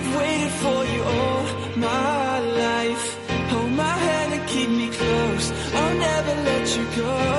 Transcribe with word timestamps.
I've 0.00 0.16
waited 0.16 0.52
for 0.62 0.84
you 0.84 1.02
all 1.02 1.44
my 1.74 2.38
life. 2.38 3.18
Hold 3.50 3.72
my 3.72 3.96
hand 4.06 4.32
and 4.34 4.48
keep 4.48 4.68
me 4.68 4.88
close. 4.90 5.50
I'll 5.74 5.94
never 5.98 6.34
let 6.44 6.76
you 6.76 6.84
go. 7.02 7.37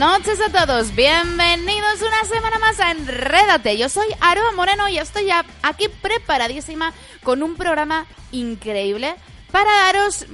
Noches 0.00 0.40
a 0.40 0.48
todos. 0.48 0.96
Bienvenidos 0.96 2.00
una 2.00 2.24
semana 2.24 2.58
más 2.58 2.80
a 2.80 2.90
Enrédate. 2.90 3.76
Yo 3.76 3.90
soy 3.90 4.06
Aroa 4.22 4.50
Moreno 4.52 4.88
y 4.88 4.96
estoy 4.96 5.26
ya 5.26 5.44
aquí 5.62 5.88
preparadísima 5.88 6.94
con 7.22 7.42
un 7.42 7.54
programa 7.54 8.06
increíble 8.32 9.14
para 9.52 9.70
daros 9.70 10.24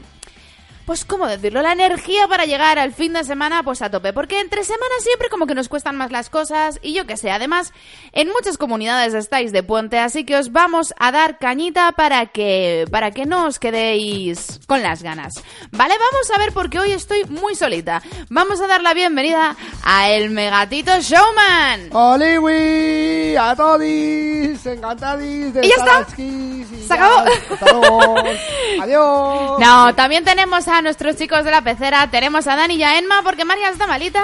pues, 0.87 1.05
¿cómo 1.05 1.27
decirlo? 1.27 1.63
La 1.63 1.73
energía 1.73 2.29
para 2.29 2.45
llegar 2.45 2.79
al 2.79 2.95
fin 2.95 3.13
de 3.13 3.25
semana, 3.25 3.65
pues 3.65 3.83
a 3.83 3.91
tope. 3.91 4.13
Porque 4.13 4.41
entre 4.41 4.63
semanas 4.63 5.03
siempre 5.03 5.29
como 5.29 5.47
que 5.47 5.55
nos 5.55 5.69
cuestan 5.69 5.97
más 5.97 6.13
las 6.13 6.31
cosas 6.31 6.79
y 6.81 6.95
yo 6.95 7.07
que 7.07 7.17
sé. 7.17 7.33
Además, 7.33 7.73
en 8.13 8.29
muchas 8.29 8.57
comunidades 8.57 9.13
estáis 9.13 9.51
de 9.51 9.65
puente, 9.65 9.99
así 9.99 10.25
que 10.25 10.37
os 10.37 10.53
vamos 10.53 10.95
a 10.99 11.11
dar 11.11 11.39
cañita 11.39 11.91
para 11.93 12.27
que, 12.27 12.87
para 12.91 13.11
que 13.11 13.27
no 13.27 13.47
os 13.47 13.59
quedéis 13.59 14.61
con 14.69 14.83
las 14.83 15.03
ganas. 15.03 15.35
Vale, 15.73 15.95
vamos 15.99 16.31
a 16.33 16.39
ver 16.39 16.53
porque 16.53 16.79
hoy 16.79 16.93
estoy 16.93 17.25
muy 17.25 17.57
solita. 17.57 18.01
Vamos 18.31 18.61
a 18.61 18.69
dar 18.69 18.81
la 18.81 18.95
bienvenida 18.95 19.57
a 19.83 20.11
el 20.11 20.31
Megatito 20.31 20.93
Showman. 21.01 21.91
¡Oliwi! 21.93 23.35
¡A 23.37 23.57
todis! 23.57 24.65
¡Encantadis! 24.65 25.53
De 25.53 25.67
¿Y 25.67 25.69
ya 25.69 25.75
está? 25.75 25.99
aquí, 25.99 26.65
¿Se 26.65 26.89
ya, 26.89 26.95
acabó? 26.95 28.17
Adiós. 28.83 29.59
No, 29.59 29.95
también 29.97 30.25
tenemos 30.25 30.69
a 30.69 30.76
nuestros 30.83 31.17
chicos 31.17 31.45
de 31.45 31.51
la 31.51 31.63
pecera, 31.63 32.09
tenemos 32.11 32.47
a 32.47 32.57
Dani 32.57 32.75
y 32.75 32.83
a 32.83 32.99
Emma 32.99 33.23
porque 33.23 33.45
María 33.45 33.71
está 33.71 33.87
malita. 33.87 34.23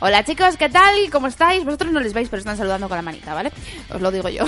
Hola 0.00 0.24
chicos, 0.24 0.56
¿qué 0.56 0.68
tal? 0.68 0.94
¿Cómo 1.10 1.26
estáis? 1.26 1.64
Vosotros 1.64 1.92
no 1.92 2.00
les 2.00 2.12
veis, 2.12 2.28
pero 2.28 2.38
están 2.38 2.56
saludando 2.56 2.88
con 2.88 2.96
la 2.96 3.02
manita, 3.02 3.34
¿vale? 3.34 3.50
Os 3.92 4.00
lo 4.00 4.10
digo 4.10 4.28
yo. 4.28 4.44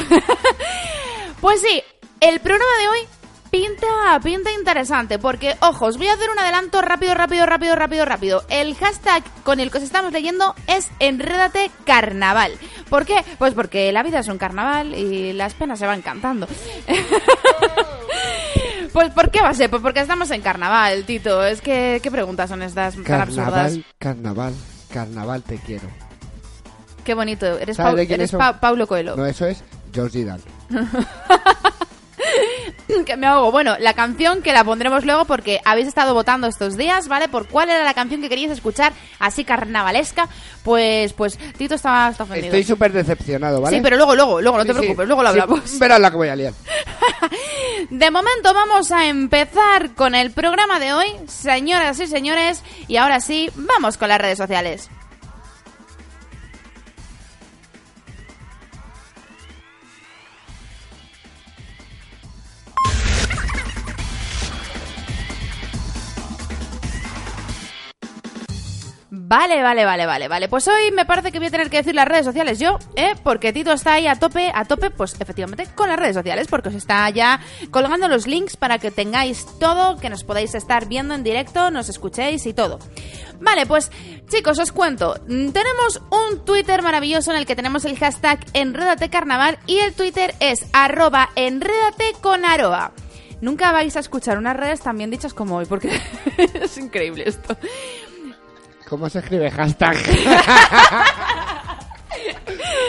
pues 1.40 1.60
sí, 1.60 1.82
el 2.20 2.40
programa 2.40 2.72
de 2.80 2.88
hoy 2.88 3.08
pinta, 3.50 4.20
pinta 4.22 4.52
interesante 4.52 5.18
porque, 5.18 5.56
ojo, 5.60 5.86
os 5.86 5.98
voy 5.98 6.06
a 6.06 6.14
hacer 6.14 6.30
un 6.30 6.38
adelanto 6.38 6.82
rápido, 6.82 7.14
rápido, 7.14 7.46
rápido, 7.46 7.74
rápido, 7.74 8.04
rápido. 8.04 8.44
El 8.48 8.76
hashtag 8.76 9.24
con 9.42 9.58
el 9.58 9.72
que 9.72 9.78
os 9.78 9.84
estamos 9.84 10.12
leyendo 10.12 10.54
es 10.68 10.88
Enrédate 11.00 11.70
Carnaval. 11.84 12.52
¿Por 12.88 13.06
qué? 13.06 13.24
Pues 13.38 13.54
porque 13.54 13.90
la 13.90 14.04
vida 14.04 14.20
es 14.20 14.28
un 14.28 14.38
carnaval 14.38 14.94
y 14.94 15.32
las 15.32 15.54
penas 15.54 15.78
se 15.78 15.86
van 15.86 16.02
cantando. 16.02 16.46
Pues 18.92 19.10
¿por 19.10 19.30
qué 19.30 19.40
va 19.40 19.50
a 19.50 19.54
ser? 19.54 19.70
Pues 19.70 19.82
porque 19.82 20.00
estamos 20.00 20.30
en 20.30 20.40
carnaval, 20.42 21.04
Tito. 21.04 21.44
Es 21.44 21.60
que, 21.60 22.00
¿qué 22.02 22.10
preguntas 22.10 22.48
son 22.50 22.62
estas 22.62 22.94
tan 23.02 23.20
absurdas? 23.20 23.44
Carnaval, 23.52 23.84
carnaval, 23.98 24.54
carnaval 24.92 25.42
te 25.42 25.56
quiero. 25.58 25.88
Qué 27.04 27.14
bonito. 27.14 27.46
Eres, 27.58 27.76
¿Sabes 27.76 27.92
Pau- 27.92 27.96
de 27.96 28.06
quién 28.06 28.20
eres 28.20 28.32
es? 28.32 28.38
Pa- 28.38 28.60
Paulo 28.60 28.86
Coelho. 28.86 29.16
No, 29.16 29.24
eso 29.26 29.46
es 29.46 29.62
George 29.92 30.24
Dan. 30.24 30.40
que 33.06 33.16
me 33.16 33.26
ahogo. 33.26 33.50
Bueno, 33.52 33.76
la 33.78 33.94
canción 33.94 34.42
que 34.42 34.52
la 34.52 34.64
pondremos 34.64 35.04
luego 35.04 35.24
porque 35.24 35.60
habéis 35.64 35.88
estado 35.88 36.14
votando 36.14 36.46
estos 36.46 36.76
días, 36.76 37.08
¿vale? 37.08 37.28
Por 37.28 37.48
cuál 37.48 37.70
era 37.70 37.84
la 37.84 37.94
canción 37.94 38.20
que 38.20 38.28
queríais 38.28 38.52
escuchar 38.52 38.92
así 39.18 39.44
carnavalesca. 39.44 40.28
Pues, 40.62 41.12
pues 41.12 41.38
Tito 41.56 41.74
está, 41.74 42.08
está 42.10 42.24
ofendido. 42.24 42.46
Estoy 42.46 42.64
súper 42.64 42.92
decepcionado, 42.92 43.60
¿vale? 43.60 43.76
Sí, 43.78 43.82
pero 43.82 43.96
luego, 43.96 44.14
luego, 44.14 44.40
luego, 44.40 44.58
no 44.58 44.64
te 44.64 44.72
Sí, 44.72 44.74
sí. 44.74 44.80
preocupes, 44.80 45.06
luego 45.06 45.22
lo 45.22 45.32
Sí, 45.32 45.40
hablamos. 45.40 45.78
verás 45.78 46.00
la 46.00 46.10
que 46.10 46.16
voy 46.16 46.28
a 46.28 46.36
liar. 46.36 46.52
De 47.90 48.10
momento 48.10 48.52
vamos 48.54 48.92
a 48.92 49.06
empezar 49.06 49.94
con 49.94 50.14
el 50.14 50.30
programa 50.32 50.78
de 50.78 50.92
hoy, 50.92 51.06
señoras 51.26 51.98
y 52.00 52.06
señores, 52.06 52.62
y 52.88 52.96
ahora 52.96 53.20
sí, 53.20 53.50
vamos 53.54 53.96
con 53.96 54.08
las 54.08 54.20
redes 54.20 54.38
sociales. 54.38 54.90
Vale, 69.30 69.62
vale, 69.62 69.84
vale, 69.84 70.06
vale, 70.06 70.26
vale. 70.26 70.48
Pues 70.48 70.66
hoy 70.66 70.90
me 70.90 71.04
parece 71.04 71.30
que 71.30 71.38
voy 71.38 71.46
a 71.46 71.50
tener 71.52 71.70
que 71.70 71.76
decir 71.76 71.94
las 71.94 72.08
redes 72.08 72.26
sociales 72.26 72.58
yo, 72.58 72.80
¿eh? 72.96 73.14
Porque 73.22 73.52
Tito 73.52 73.70
está 73.70 73.92
ahí 73.92 74.08
a 74.08 74.16
tope, 74.16 74.50
a 74.52 74.64
tope, 74.64 74.90
pues 74.90 75.14
efectivamente 75.20 75.68
con 75.76 75.88
las 75.88 76.00
redes 76.00 76.16
sociales, 76.16 76.48
porque 76.48 76.70
os 76.70 76.74
está 76.74 77.08
ya 77.10 77.38
colgando 77.70 78.08
los 78.08 78.26
links 78.26 78.56
para 78.56 78.80
que 78.80 78.90
tengáis 78.90 79.46
todo, 79.60 79.98
que 79.98 80.10
nos 80.10 80.24
podáis 80.24 80.56
estar 80.56 80.88
viendo 80.88 81.14
en 81.14 81.22
directo, 81.22 81.70
nos 81.70 81.88
escuchéis 81.88 82.44
y 82.44 82.54
todo. 82.54 82.80
Vale, 83.40 83.66
pues 83.66 83.92
chicos, 84.28 84.58
os 84.58 84.72
cuento. 84.72 85.14
Mm, 85.28 85.50
Tenemos 85.50 86.02
un 86.10 86.44
Twitter 86.44 86.82
maravilloso 86.82 87.30
en 87.30 87.36
el 87.36 87.46
que 87.46 87.54
tenemos 87.54 87.84
el 87.84 87.96
hashtag 87.96 88.44
Enrédate 88.52 89.10
Carnaval 89.10 89.60
y 89.64 89.78
el 89.78 89.94
Twitter 89.94 90.34
es 90.40 90.66
arroba. 90.72 91.30
Nunca 93.40 93.70
vais 93.70 93.96
a 93.96 94.00
escuchar 94.00 94.38
unas 94.38 94.56
redes 94.56 94.80
tan 94.80 94.98
bien 94.98 95.10
dichas 95.10 95.34
como 95.34 95.58
hoy, 95.58 95.66
porque 95.66 96.00
es 96.54 96.76
increíble 96.78 97.28
esto. 97.28 97.56
¿Cómo 98.90 99.08
se 99.08 99.20
escribe 99.20 99.50
hashtag? 99.50 99.96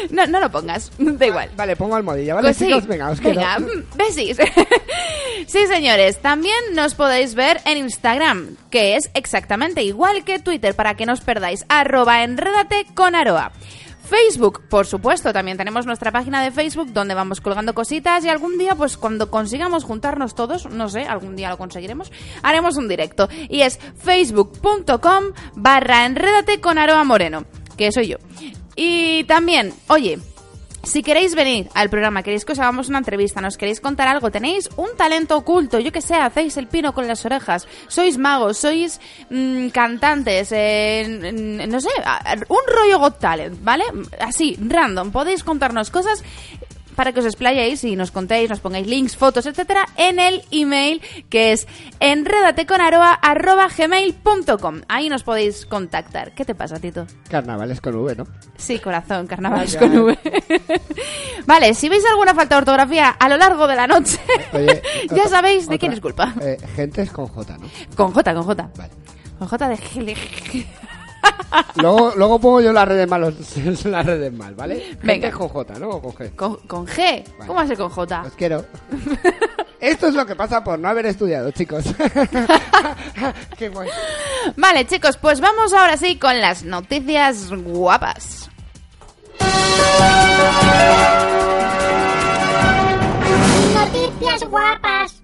No, 0.10 0.26
no 0.26 0.40
lo 0.40 0.52
pongas, 0.52 0.92
da 0.98 1.26
igual. 1.26 1.50
vale, 1.56 1.76
pongo 1.76 1.96
almohadilla, 1.96 2.34
¿vale? 2.34 2.48
Pues 2.48 2.58
sí. 2.58 2.66
chicos, 2.66 2.88
venga, 2.88 3.12
os 3.12 3.22
quiero. 3.22 3.40
Venga, 3.40 3.60
mm, 3.60 3.86
besis. 3.96 4.36
sí, 5.48 5.68
señores, 5.68 6.18
también 6.20 6.58
nos 6.74 6.96
podéis 6.96 7.36
ver 7.36 7.62
en 7.66 7.78
Instagram, 7.78 8.58
que 8.70 8.96
es 8.98 9.10
exactamente 9.14 9.84
igual 9.84 10.26
que 10.26 10.40
Twitter, 10.40 10.76
para 10.76 10.96
que 10.96 11.06
no 11.06 11.14
os 11.14 11.22
perdáis. 11.22 11.66
Arroba 11.70 12.24
enrédate 12.24 12.88
con 12.94 13.16
aroa. 13.16 13.52
Facebook, 14.12 14.64
por 14.68 14.86
supuesto, 14.86 15.32
también 15.32 15.56
tenemos 15.56 15.86
nuestra 15.86 16.12
página 16.12 16.44
de 16.44 16.52
Facebook 16.52 16.92
donde 16.92 17.14
vamos 17.14 17.40
colgando 17.40 17.74
cositas 17.74 18.26
y 18.26 18.30
algún 18.30 18.58
día, 18.58 18.76
pues 18.76 18.98
cuando 18.98 19.32
consigamos 19.32 19.86
juntarnos 19.86 20.36
todos, 20.36 20.66
no 20.70 20.90
sé, 20.90 21.04
algún 21.04 21.38
día 21.38 21.50
lo 21.50 21.58
conseguiremos, 21.58 22.12
haremos 22.44 22.76
un 22.76 22.90
directo. 22.90 23.30
Y 23.48 23.62
es 23.62 23.80
facebook.com 24.04 25.24
barra 25.56 26.06
enrédate 26.06 26.60
con 26.60 26.78
Aroa 26.78 27.06
Moreno, 27.06 27.46
que 27.78 27.94
soy 27.94 28.10
yo. 28.10 28.18
Y 28.76 29.24
también, 29.24 29.74
oye, 29.88 30.20
si 30.84 31.04
queréis 31.04 31.36
venir 31.36 31.70
al 31.74 31.90
programa, 31.90 32.24
queréis 32.24 32.46
que 32.46 32.54
os 32.54 32.60
hagamos 32.60 32.90
una 32.90 32.98
entrevista, 32.98 33.42
nos 33.42 33.58
queréis 33.58 33.80
contar 33.82 34.08
algo, 34.08 34.32
tenéis 34.32 34.70
un 34.78 34.90
talento 34.98 35.38
oculto, 35.38 35.80
yo 35.80 35.92
que 35.92 36.02
sé, 36.02 36.16
hacéis 36.16 36.58
el 36.58 36.68
pino 36.68 36.94
con 36.94 37.08
las 37.08 37.26
orejas, 37.26 37.68
sois 37.88 38.18
magos, 38.18 38.58
sois 38.58 39.00
mm, 39.30 39.68
cantantes, 39.70 40.52
eh, 40.52 41.68
no 41.68 41.80
sé, 41.80 41.90
un 42.50 42.64
rollo 42.68 43.00
Got 43.00 43.20
Talent, 43.20 43.64
¿vale? 43.64 43.84
Así, 44.20 44.58
random, 44.60 45.12
podéis 45.12 45.44
contarnos 45.44 45.92
cosas 45.92 46.24
para 47.02 47.14
que 47.14 47.20
os 47.22 47.26
explayéis 47.26 47.84
y 47.84 47.96
nos 47.96 48.12
contéis, 48.12 48.48
nos 48.48 48.60
pongáis 48.60 48.86
links, 48.86 49.18
fotos, 49.18 49.48
etcétera, 49.48 49.88
en 49.98 50.20
el 50.20 50.44
email 50.52 51.02
que 51.32 51.52
es 51.52 51.68
enredateconaroa.gmail.com. 52.00 54.82
Ahí 54.88 55.10
nos 55.10 55.24
podéis 55.24 55.66
contactar. 55.66 56.36
¿Qué 56.36 56.46
te 56.46 56.54
pasa, 56.54 56.80
Tito? 56.80 57.08
Carnavales 57.28 57.82
con 57.82 57.96
V, 57.96 58.16
¿no? 58.18 58.28
Sí, 58.56 58.78
corazón, 58.78 59.26
carnavales 59.26 59.74
Vaya. 59.80 59.92
con 59.92 60.00
V. 60.04 60.20
vale, 61.48 61.74
si 61.74 61.90
veis 61.90 62.06
alguna 62.06 62.36
falta 62.36 62.54
de 62.54 62.60
ortografía 62.60 63.10
a 63.10 63.30
lo 63.30 63.38
largo 63.38 63.66
de 63.66 63.76
la 63.78 63.88
noche, 63.88 64.20
Oye, 64.54 64.84
ya 65.10 65.28
sabéis 65.28 65.62
de 65.68 65.74
otra- 65.76 65.80
quién 65.80 65.94
es 65.94 66.02
culpa. 66.02 66.36
Eh, 66.40 66.58
gente 66.76 67.02
es 67.02 67.10
con 67.10 67.26
J, 67.26 67.58
¿no? 67.58 67.68
Con 67.96 68.14
J, 68.14 68.32
con 68.36 68.44
J. 68.44 68.70
Vale. 68.78 68.92
Con 69.40 69.48
J 69.48 69.70
de. 69.70 69.78
Luego, 71.76 72.14
luego 72.16 72.40
pongo 72.40 72.62
yo 72.62 72.72
las 72.74 72.88
redes 72.88 73.08
mal, 73.10 73.22
los- 73.22 73.86
las 73.86 74.06
redes 74.06 74.32
mal, 74.34 74.56
¿vale? 74.56 74.80
Gente 74.80 75.00
Venga. 75.06 75.28
es 75.30 75.36
con 75.36 75.48
J, 75.50 75.80
¿no? 75.80 75.90
O 75.90 76.02
con 76.02 76.14
G. 76.14 76.36
Con, 76.36 76.56
con 76.68 76.88
G. 76.88 77.24
¿Cómo 77.40 77.54
va 77.56 77.62
a 77.64 77.68
ser 77.68 77.78
con 77.78 77.90
J? 77.90 78.22
Os 78.26 78.34
quiero. 78.34 78.66
Esto 79.80 80.08
es 80.08 80.14
lo 80.14 80.26
que 80.26 80.36
pasa 80.36 80.64
por 80.64 80.78
no 80.78 80.88
haber 80.90 81.08
estudiado, 81.08 81.50
chicos. 81.52 81.84
Qué 83.58 83.70
guay. 83.70 83.90
Vale, 84.56 84.86
chicos, 84.86 85.18
pues 85.18 85.42
vamos 85.42 85.74
ahora 85.74 85.98
sí 85.98 86.18
con 86.20 86.40
las 86.40 86.64
noticias 86.64 87.50
guapas. 87.52 88.50
Noticias 93.74 94.44
guapas. 94.50 95.21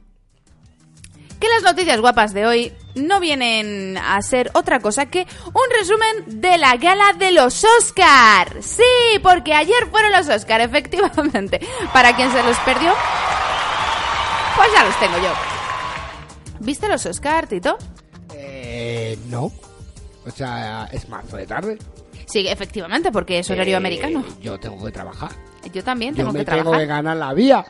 Que 1.40 1.48
las 1.50 1.62
noticias 1.64 2.00
guapas 2.02 2.34
de 2.34 2.48
hoy 2.48 2.74
no 2.96 3.20
vienen 3.20 3.96
a 3.98 4.20
ser 4.24 4.50
otra 4.56 4.80
cosa 4.80 5.06
que 5.06 5.28
un 5.48 5.78
resumen 5.80 6.42
de 6.42 6.58
la 6.58 6.78
gala 6.78 7.14
de 7.18 7.32
los 7.32 7.64
Oscar. 7.80 8.56
Sí, 8.62 9.20
porque 9.22 9.54
ayer 9.54 9.88
fueron 9.92 10.12
los 10.14 10.28
Oscar, 10.30 10.62
efectivamente. 10.62 11.60
Para 11.94 12.16
quien 12.16 12.32
se 12.32 12.42
los 12.42 12.58
perdió, 12.60 12.92
pues 14.56 14.70
ya 14.74 14.84
los 14.84 15.00
tengo 15.00 15.18
yo. 15.20 15.32
¿Viste 16.60 16.88
los 16.88 17.06
Oscar, 17.06 17.46
Tito? 17.48 17.78
Eh, 18.34 19.18
no. 19.28 19.52
O 20.26 20.32
sea, 20.36 20.90
es 20.92 21.08
marzo 21.08 21.38
de 21.38 21.46
tarde. 21.46 21.78
Sí, 22.26 22.48
efectivamente, 22.48 23.12
porque 23.12 23.40
es 23.40 23.50
horario 23.52 23.76
Eh, 23.76 23.78
americano. 23.78 24.26
Yo 24.42 24.60
tengo 24.60 24.84
que 24.84 24.92
trabajar. 24.92 25.30
Yo 25.72 25.84
también 25.84 26.14
Yo 26.14 26.18
tengo 26.24 26.34
me 26.34 26.40
que 26.40 26.46
tengo 26.46 26.58
que 26.58 26.64
trabajar. 26.64 26.88
ganar 26.88 27.18
la 27.18 27.34
vía. 27.34 27.64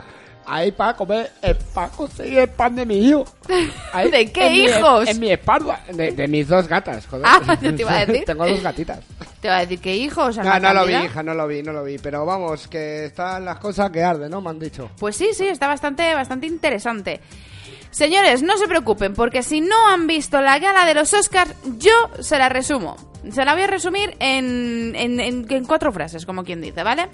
Ahí 0.49 0.71
para 0.71 0.95
comer, 0.95 1.29
el, 1.41 1.55
para 1.73 1.89
conseguir 1.89 2.39
el 2.39 2.47
pan 2.49 2.73
de 2.75 2.85
mi 2.85 2.97
hijo. 3.09 3.25
Ahí, 3.93 4.09
¿De 4.09 4.31
qué 4.31 4.47
en 4.47 4.53
mi- 4.53 4.59
hijos? 4.59 5.07
en 5.09 5.19
mi 5.19 5.31
espalda. 5.31 5.83
De, 5.93 6.11
de 6.13 6.27
mis 6.29 6.47
dos 6.47 6.67
gatas, 6.69 7.05
joder. 7.05 7.25
Ah, 7.27 7.57
te 7.59 7.67
iba 7.69 7.91
a 7.91 8.05
decir. 8.05 8.23
tengo 8.25 8.47
dos 8.47 8.61
gatitas. 8.63 8.99
Te 9.41 9.49
va 9.49 9.57
a 9.57 9.59
decir 9.61 9.79
que 9.79 9.95
hijos. 9.95 10.37
No, 10.37 10.59
no 10.59 10.73
lo 10.73 10.85
vi, 10.85 10.93
hija, 10.95 11.21
no 11.21 11.33
lo 11.33 11.47
vi, 11.47 11.61
no 11.63 11.73
lo 11.73 11.83
vi. 11.83 11.97
Pero 11.97 12.25
vamos, 12.25 12.67
que 12.69 13.05
están 13.05 13.43
las 13.43 13.59
cosas 13.59 13.91
que 13.91 14.01
arden, 14.03 14.31
¿no? 14.31 14.39
Me 14.41 14.49
han 14.51 14.59
dicho. 14.59 14.89
Pues 14.97 15.17
sí, 15.17 15.29
sí, 15.33 15.47
está 15.47 15.67
bastante, 15.67 16.13
bastante 16.13 16.47
interesante. 16.47 17.19
Señores, 17.91 18.41
no 18.43 18.57
se 18.57 18.67
preocupen, 18.67 19.13
porque 19.13 19.43
si 19.43 19.59
no 19.61 19.87
han 19.89 20.07
visto 20.07 20.39
la 20.41 20.59
gala 20.59 20.85
de 20.85 20.93
los 20.93 21.13
Oscars, 21.13 21.53
yo 21.77 21.91
se 22.19 22.37
la 22.37 22.47
resumo. 22.47 22.95
Se 23.31 23.43
la 23.43 23.53
voy 23.53 23.63
a 23.63 23.67
resumir 23.67 24.15
en, 24.19 24.93
en, 24.95 25.19
en- 25.19 25.45
en 25.51 25.65
cuatro 25.65 25.91
frases, 25.91 26.25
como 26.25 26.43
quien 26.43 26.61
dice, 26.61 26.83
¿vale? 26.83 27.09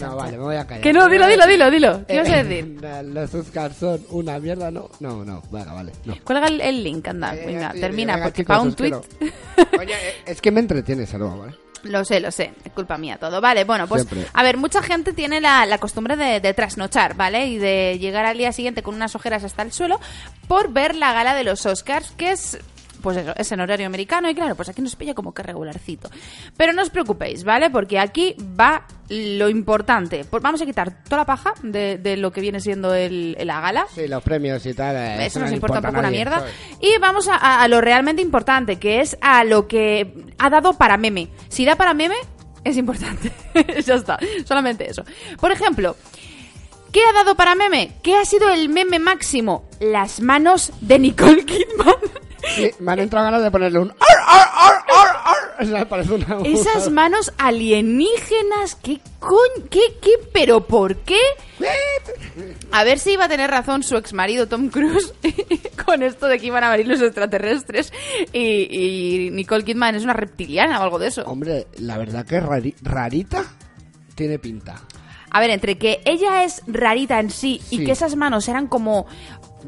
No, 0.00 0.16
vale, 0.16 0.36
me 0.36 0.42
voy 0.44 0.56
a 0.56 0.66
callar. 0.66 0.82
Que 0.82 0.92
no, 0.92 1.08
dilo, 1.08 1.26
dilo, 1.26 1.46
dilo, 1.46 1.70
dilo. 1.70 2.06
¿Qué 2.06 2.14
ibas 2.14 2.28
a 2.28 2.40
Eh, 2.40 2.44
decir? 2.44 2.80
Los 3.04 3.34
Oscars 3.34 3.76
son 3.76 4.00
una 4.10 4.38
mierda, 4.38 4.70
¿no? 4.70 4.90
No, 5.00 5.24
no, 5.24 5.42
venga, 5.50 5.72
vale. 5.72 5.92
No. 6.04 6.14
Cuelga 6.24 6.46
el, 6.48 6.60
el 6.60 6.82
link, 6.84 7.06
anda, 7.08 7.34
Eh, 7.34 7.44
venga, 7.46 7.72
sí, 7.72 7.80
termina, 7.80 8.14
venga, 8.14 8.26
porque 8.26 8.42
chicos, 8.42 8.56
para 8.56 8.60
un 8.62 8.74
tweet... 8.74 8.92
Oye, 9.78 9.94
eh, 9.94 10.14
es 10.26 10.40
que 10.40 10.50
me 10.50 10.60
entretienes, 10.60 11.12
algo, 11.14 11.38
¿vale? 11.38 11.54
Lo 11.84 12.04
sé, 12.04 12.18
lo 12.18 12.32
sé, 12.32 12.52
es 12.64 12.72
culpa 12.72 12.98
mía 12.98 13.16
todo. 13.16 13.40
Vale, 13.40 13.62
bueno, 13.62 13.86
pues 13.86 14.02
Siempre. 14.08 14.28
a 14.32 14.42
ver, 14.42 14.56
mucha 14.56 14.82
gente 14.82 15.12
tiene 15.12 15.40
la, 15.40 15.64
la 15.66 15.78
costumbre 15.78 16.16
de, 16.16 16.40
de 16.40 16.52
trasnochar, 16.52 17.14
¿vale? 17.14 17.46
Y 17.46 17.58
de 17.58 17.98
llegar 18.00 18.26
al 18.26 18.38
día 18.38 18.50
siguiente 18.52 18.82
con 18.82 18.96
unas 18.96 19.14
ojeras 19.14 19.44
hasta 19.44 19.62
el 19.62 19.70
suelo 19.70 20.00
por 20.48 20.72
ver 20.72 20.96
la 20.96 21.12
gala 21.12 21.34
de 21.36 21.44
los 21.44 21.64
Oscars, 21.64 22.10
que 22.16 22.32
es... 22.32 22.58
Pues 23.06 23.18
eso, 23.18 23.32
es 23.36 23.52
en 23.52 23.60
horario 23.60 23.86
americano 23.86 24.28
y 24.28 24.34
claro, 24.34 24.56
pues 24.56 24.68
aquí 24.68 24.82
nos 24.82 24.96
pilla 24.96 25.14
como 25.14 25.32
que 25.32 25.40
regularcito. 25.44 26.10
Pero 26.56 26.72
no 26.72 26.82
os 26.82 26.90
preocupéis, 26.90 27.44
¿vale? 27.44 27.70
Porque 27.70 28.00
aquí 28.00 28.34
va 28.58 28.84
lo 29.10 29.48
importante. 29.48 30.24
Pues 30.28 30.42
vamos 30.42 30.60
a 30.60 30.66
quitar 30.66 31.04
toda 31.04 31.18
la 31.18 31.24
paja 31.24 31.54
de, 31.62 31.98
de 31.98 32.16
lo 32.16 32.32
que 32.32 32.40
viene 32.40 32.58
siendo 32.58 32.92
el, 32.94 33.36
la 33.44 33.60
gala. 33.60 33.86
Sí, 33.94 34.08
los 34.08 34.24
premios 34.24 34.66
y 34.66 34.74
tal. 34.74 34.96
eh, 34.96 35.26
Eso 35.26 35.38
no 35.38 35.44
nos 35.44 35.50
le 35.52 35.56
importa 35.58 35.78
un 35.78 35.84
poco 35.84 36.00
una 36.00 36.10
mierda. 36.10 36.44
Y 36.80 36.98
vamos 36.98 37.28
a, 37.28 37.36
a- 37.36 37.62
a 37.62 37.68
lo 37.68 37.80
realmente 37.80 38.22
importante, 38.22 38.80
que 38.80 39.00
es 39.00 39.16
a 39.20 39.44
lo 39.44 39.68
que 39.68 40.12
ha 40.38 40.50
dado 40.50 40.72
para 40.72 40.96
meme. 40.96 41.28
Si 41.48 41.64
da 41.64 41.76
para 41.76 41.94
meme, 41.94 42.16
es 42.64 42.76
importante. 42.76 43.30
ya 43.86 43.94
está, 43.94 44.18
solamente 44.44 44.90
eso. 44.90 45.04
Por 45.38 45.52
ejemplo, 45.52 45.94
¿qué 46.90 47.00
ha 47.08 47.12
dado 47.12 47.36
para 47.36 47.54
meme? 47.54 47.92
¿Qué 48.02 48.16
ha 48.16 48.24
sido 48.24 48.50
el 48.50 48.68
meme 48.68 48.98
máximo? 48.98 49.68
Las 49.78 50.20
manos 50.20 50.72
de 50.80 50.98
Nicole 50.98 51.44
Kidman. 51.44 51.94
Me 52.80 52.92
han 52.92 52.98
entrado 53.00 53.24
ganas 53.26 53.42
de 53.42 53.50
ponerle 53.50 53.78
un... 53.78 53.90
ar, 53.90 53.96
ar, 55.58 55.76
ar, 55.76 55.88
parece 55.88 56.12
una... 56.14 56.38
Esas 56.44 56.90
manos 56.90 57.32
alienígenas, 57.38 58.74
¿qué 58.82 59.00
coño? 59.18 59.66
¿Qué, 59.70 59.80
qué? 60.00 60.10
¿Pero 60.32 60.66
por 60.66 60.96
qué? 60.98 61.18
A 62.72 62.84
ver 62.84 62.98
si 62.98 63.12
iba 63.12 63.24
a 63.24 63.28
tener 63.28 63.50
razón 63.50 63.82
su 63.82 63.96
ex 63.96 64.12
marido 64.12 64.46
Tom 64.48 64.68
Cruise 64.68 65.12
con 65.86 66.02
esto 66.02 66.26
de 66.26 66.38
que 66.38 66.46
iban 66.46 66.62
a 66.64 66.70
venir 66.70 66.88
los 66.88 67.00
extraterrestres 67.00 67.92
y, 68.32 69.26
y 69.26 69.30
Nicole 69.30 69.64
Kidman 69.64 69.94
es 69.94 70.04
una 70.04 70.12
reptiliana 70.12 70.80
o 70.80 70.82
algo 70.82 70.98
de 70.98 71.08
eso. 71.08 71.22
Hombre, 71.22 71.66
la 71.78 71.96
verdad 71.98 72.26
que 72.26 72.40
rari- 72.42 72.74
rarita 72.82 73.44
tiene 74.14 74.38
pinta. 74.38 74.82
A 75.30 75.40
ver, 75.40 75.50
entre 75.50 75.76
que 75.76 76.00
ella 76.04 76.44
es 76.44 76.62
rarita 76.66 77.18
en 77.20 77.30
sí, 77.30 77.60
y 77.70 77.84
que 77.84 77.92
esas 77.92 78.16
manos 78.16 78.48
eran 78.48 78.68
como... 78.68 79.06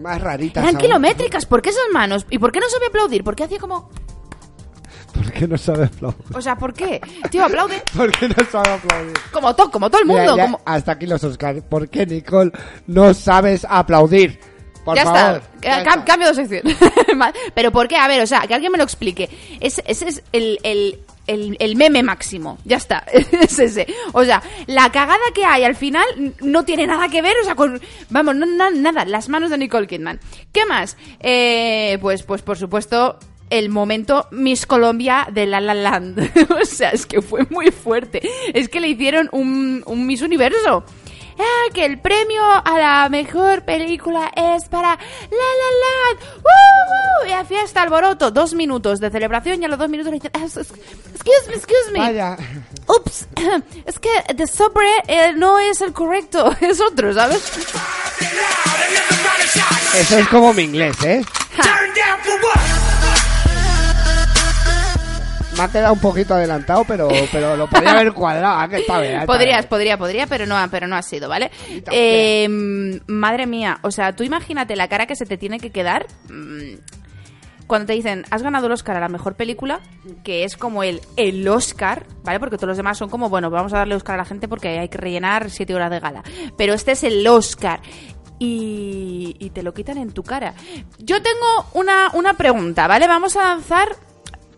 Más 0.00 0.20
rarita. 0.20 0.60
Eran 0.60 0.76
kilométricas, 0.76 1.46
¿por 1.46 1.62
qué 1.62 1.70
esas 1.70 1.88
manos? 1.92 2.26
¿Y 2.30 2.38
por 2.38 2.52
qué 2.52 2.60
no 2.60 2.68
sabe 2.68 2.86
aplaudir? 2.86 3.24
¿Por 3.24 3.34
qué 3.36 3.44
hacía 3.44 3.58
como... 3.58 3.90
¿Por 5.12 5.32
qué 5.32 5.48
no 5.48 5.58
sabe 5.58 5.86
aplaudir? 5.86 6.36
O 6.36 6.40
sea, 6.40 6.56
¿por 6.56 6.72
qué? 6.72 7.00
Tío, 7.30 7.44
aplaude 7.44 7.82
¿Por 7.96 8.10
qué 8.12 8.28
no 8.28 8.44
sabe 8.50 8.70
aplaudir? 8.70 9.14
como, 9.32 9.54
to 9.54 9.70
como 9.70 9.90
todo 9.90 10.00
el 10.00 10.06
Mira, 10.06 10.20
mundo. 10.20 10.36
ya, 10.36 10.42
como... 10.44 10.60
Hasta 10.64 10.92
aquí 10.92 11.06
los 11.06 11.22
Oscars. 11.24 11.62
¿Por 11.62 11.88
qué, 11.88 12.06
Nicole, 12.06 12.52
no 12.86 13.12
sabes 13.14 13.66
aplaudir? 13.68 14.38
Por 14.84 14.96
ya 14.96 15.04
favor. 15.04 15.42
está, 15.60 16.04
cambio 16.04 16.28
de 16.28 16.34
sección. 16.34 16.62
Pero 17.54 17.70
¿por 17.72 17.88
qué? 17.88 17.96
A 17.96 18.08
ver, 18.08 18.22
o 18.22 18.26
sea, 18.26 18.40
que 18.46 18.54
alguien 18.54 18.72
me 18.72 18.78
lo 18.78 18.84
explique. 18.84 19.28
Ese, 19.60 19.82
ese 19.86 20.08
es 20.08 20.22
el, 20.32 20.58
el, 20.62 20.98
el, 21.28 21.56
el 21.60 21.76
meme 21.76 22.02
máximo. 22.02 22.58
Ya 22.64 22.76
está, 22.78 23.04
es 23.12 23.58
ese. 23.58 23.86
O 24.12 24.24
sea, 24.24 24.42
la 24.66 24.90
cagada 24.90 25.20
que 25.32 25.44
hay 25.44 25.62
al 25.62 25.76
final 25.76 26.04
no 26.40 26.64
tiene 26.64 26.86
nada 26.88 27.08
que 27.08 27.22
ver, 27.22 27.36
o 27.40 27.44
sea, 27.44 27.54
con... 27.54 27.80
Vamos, 28.10 28.34
no, 28.34 28.46
na- 28.46 28.70
nada, 28.70 29.04
las 29.04 29.28
manos 29.28 29.50
de 29.50 29.58
Nicole 29.58 29.86
Kidman. 29.86 30.18
¿Qué 30.52 30.66
más? 30.66 30.96
Eh, 31.20 31.98
pues, 32.00 32.24
pues, 32.24 32.42
por 32.42 32.58
supuesto... 32.58 33.18
El 33.50 33.70
momento 33.70 34.26
Miss 34.30 34.66
Colombia 34.66 35.26
de 35.32 35.46
La 35.46 35.62
La 35.62 35.72
Land. 35.72 36.18
o 36.60 36.66
sea, 36.66 36.90
es 36.90 37.06
que 37.06 37.22
fue 37.22 37.46
muy 37.48 37.70
fuerte. 37.70 38.20
Es 38.52 38.68
que 38.68 38.78
le 38.78 38.88
hicieron 38.88 39.30
un, 39.32 39.82
un 39.86 40.06
Miss 40.06 40.20
Universo 40.20 40.84
ah, 41.38 41.70
que 41.72 41.84
el 41.84 41.98
premio 42.00 42.42
a 42.42 42.78
la 42.78 43.08
mejor 43.08 43.62
película 43.64 44.30
es 44.34 44.64
para 44.68 44.90
La 44.90 44.96
La 45.30 45.70
Land. 45.82 46.20
¡Woo! 46.36 47.28
Y 47.28 47.32
hacía 47.32 47.62
hasta 47.62 47.82
alboroto. 47.82 48.30
Dos 48.30 48.54
minutos 48.54 49.00
de 49.00 49.10
celebración 49.10 49.62
y 49.62 49.64
a 49.64 49.68
los 49.68 49.78
dos 49.78 49.88
minutos 49.88 50.10
le 50.12 50.16
dicen, 50.18 50.30
"Ah, 50.34 50.44
excuse 50.44 51.48
me, 51.48 51.54
excuse 51.54 51.90
me. 51.92 51.98
Vaya. 51.98 52.36
Ups, 52.86 53.26
es 53.86 53.98
que 53.98 54.10
de 54.34 54.46
sobre 54.46 54.88
eh, 55.06 55.32
no 55.34 55.58
es 55.58 55.80
el 55.80 55.92
correcto, 55.92 56.54
es 56.60 56.80
otro, 56.80 57.12
¿sabes? 57.12 57.42
Eso 59.94 60.18
es 60.18 60.28
como 60.28 60.52
mi 60.52 60.62
inglés, 60.64 60.96
¿eh? 61.04 61.24
Me 65.58 65.64
ha 65.64 65.68
quedado 65.68 65.92
un 65.92 66.00
poquito 66.00 66.34
adelantado, 66.34 66.84
pero, 66.86 67.08
pero 67.32 67.56
lo 67.56 67.66
podría 67.68 67.90
haber 67.92 68.12
cuadrado. 68.12 68.58
¿a 68.60 68.68
que 68.68 68.76
está 68.78 69.00
bien, 69.00 69.14
está 69.14 69.26
Podrías, 69.26 69.66
podría, 69.66 69.98
podría, 69.98 70.26
pero 70.26 70.46
no, 70.46 70.56
ha- 70.56 70.68
pero 70.68 70.86
no 70.86 70.96
ha 70.96 71.02
sido, 71.02 71.28
¿vale? 71.28 71.50
Eh, 71.90 72.48
madre 73.08 73.46
mía, 73.46 73.78
o 73.82 73.90
sea, 73.90 74.14
tú 74.14 74.22
imagínate 74.24 74.76
la 74.76 74.88
cara 74.88 75.06
que 75.06 75.16
se 75.16 75.26
te 75.26 75.36
tiene 75.36 75.58
que 75.58 75.70
quedar 75.70 76.06
mm, 76.30 76.78
cuando 77.66 77.86
te 77.88 77.92
dicen, 77.92 78.24
has 78.30 78.42
ganado 78.42 78.66
el 78.66 78.72
Oscar 78.72 78.96
a 78.96 79.00
la 79.00 79.08
mejor 79.08 79.34
película, 79.34 79.80
que 80.24 80.44
es 80.44 80.56
como 80.56 80.82
el, 80.82 81.02
el 81.18 81.46
Oscar, 81.48 82.06
¿vale? 82.24 82.40
Porque 82.40 82.56
todos 82.56 82.68
los 82.68 82.76
demás 82.78 82.96
son 82.96 83.10
como, 83.10 83.28
bueno, 83.28 83.50
vamos 83.50 83.74
a 83.74 83.78
darle 83.78 83.94
Oscar 83.94 84.14
a 84.14 84.18
la 84.18 84.24
gente 84.24 84.48
porque 84.48 84.78
hay 84.78 84.88
que 84.88 84.96
rellenar 84.96 85.50
siete 85.50 85.74
horas 85.74 85.90
de 85.90 86.00
gala. 86.00 86.22
Pero 86.56 86.72
este 86.72 86.92
es 86.92 87.04
el 87.04 87.26
Oscar. 87.26 87.80
Y, 88.38 89.34
y 89.38 89.50
te 89.50 89.62
lo 89.62 89.74
quitan 89.74 89.98
en 89.98 90.12
tu 90.12 90.22
cara. 90.22 90.54
Yo 90.98 91.20
tengo 91.20 91.66
una, 91.74 92.10
una 92.14 92.34
pregunta, 92.34 92.86
¿vale? 92.86 93.06
Vamos 93.08 93.36
a 93.36 93.42
lanzar 93.42 93.88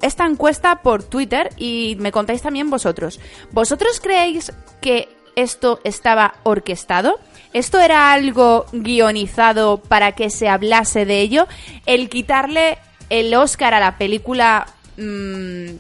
esta 0.03 0.27
encuesta 0.27 0.83
por 0.83 1.03
Twitter 1.03 1.51
y 1.57 1.97
me 2.01 2.13
contáis 2.13 2.43
también 2.43 2.71
vosotros. 2.71 3.21
¿Vosotros 3.53 4.01
creéis 4.01 4.53
que 4.81 5.09
esto 5.37 5.81
estaba 5.85 6.35
orquestado? 6.43 7.19
¿Esto 7.53 7.79
era 7.79 8.13
algo 8.13 8.67
guionizado 8.73 9.79
para 9.79 10.13
que 10.13 10.31
se 10.31 10.49
hablase 10.49 11.05
de 11.05 11.21
ello? 11.21 11.47
El 11.87 12.09
quitarle 12.09 12.79
el 13.09 13.35
Oscar 13.35 13.75
a 13.75 13.81
la 13.81 13.99
película 13.99 14.67
mm, 14.97 15.71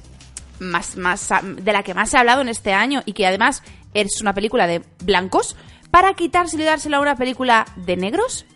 más, 0.61 0.97
más, 0.97 1.29
de 1.43 1.73
la 1.73 1.83
que 1.83 1.95
más 1.95 2.11
se 2.11 2.17
ha 2.17 2.21
hablado 2.21 2.43
en 2.43 2.49
este 2.49 2.73
año 2.73 3.03
y 3.07 3.12
que 3.12 3.27
además 3.27 3.62
es 3.95 4.21
una 4.21 4.35
película 4.35 4.67
de 4.67 4.83
blancos, 5.03 5.57
para 5.91 6.15
quitárselo 6.15 6.62
y 6.62 6.67
dárselo 6.67 6.99
a 6.99 7.00
una 7.00 7.17
película 7.17 7.67
de 7.77 7.97
negros? 7.97 8.47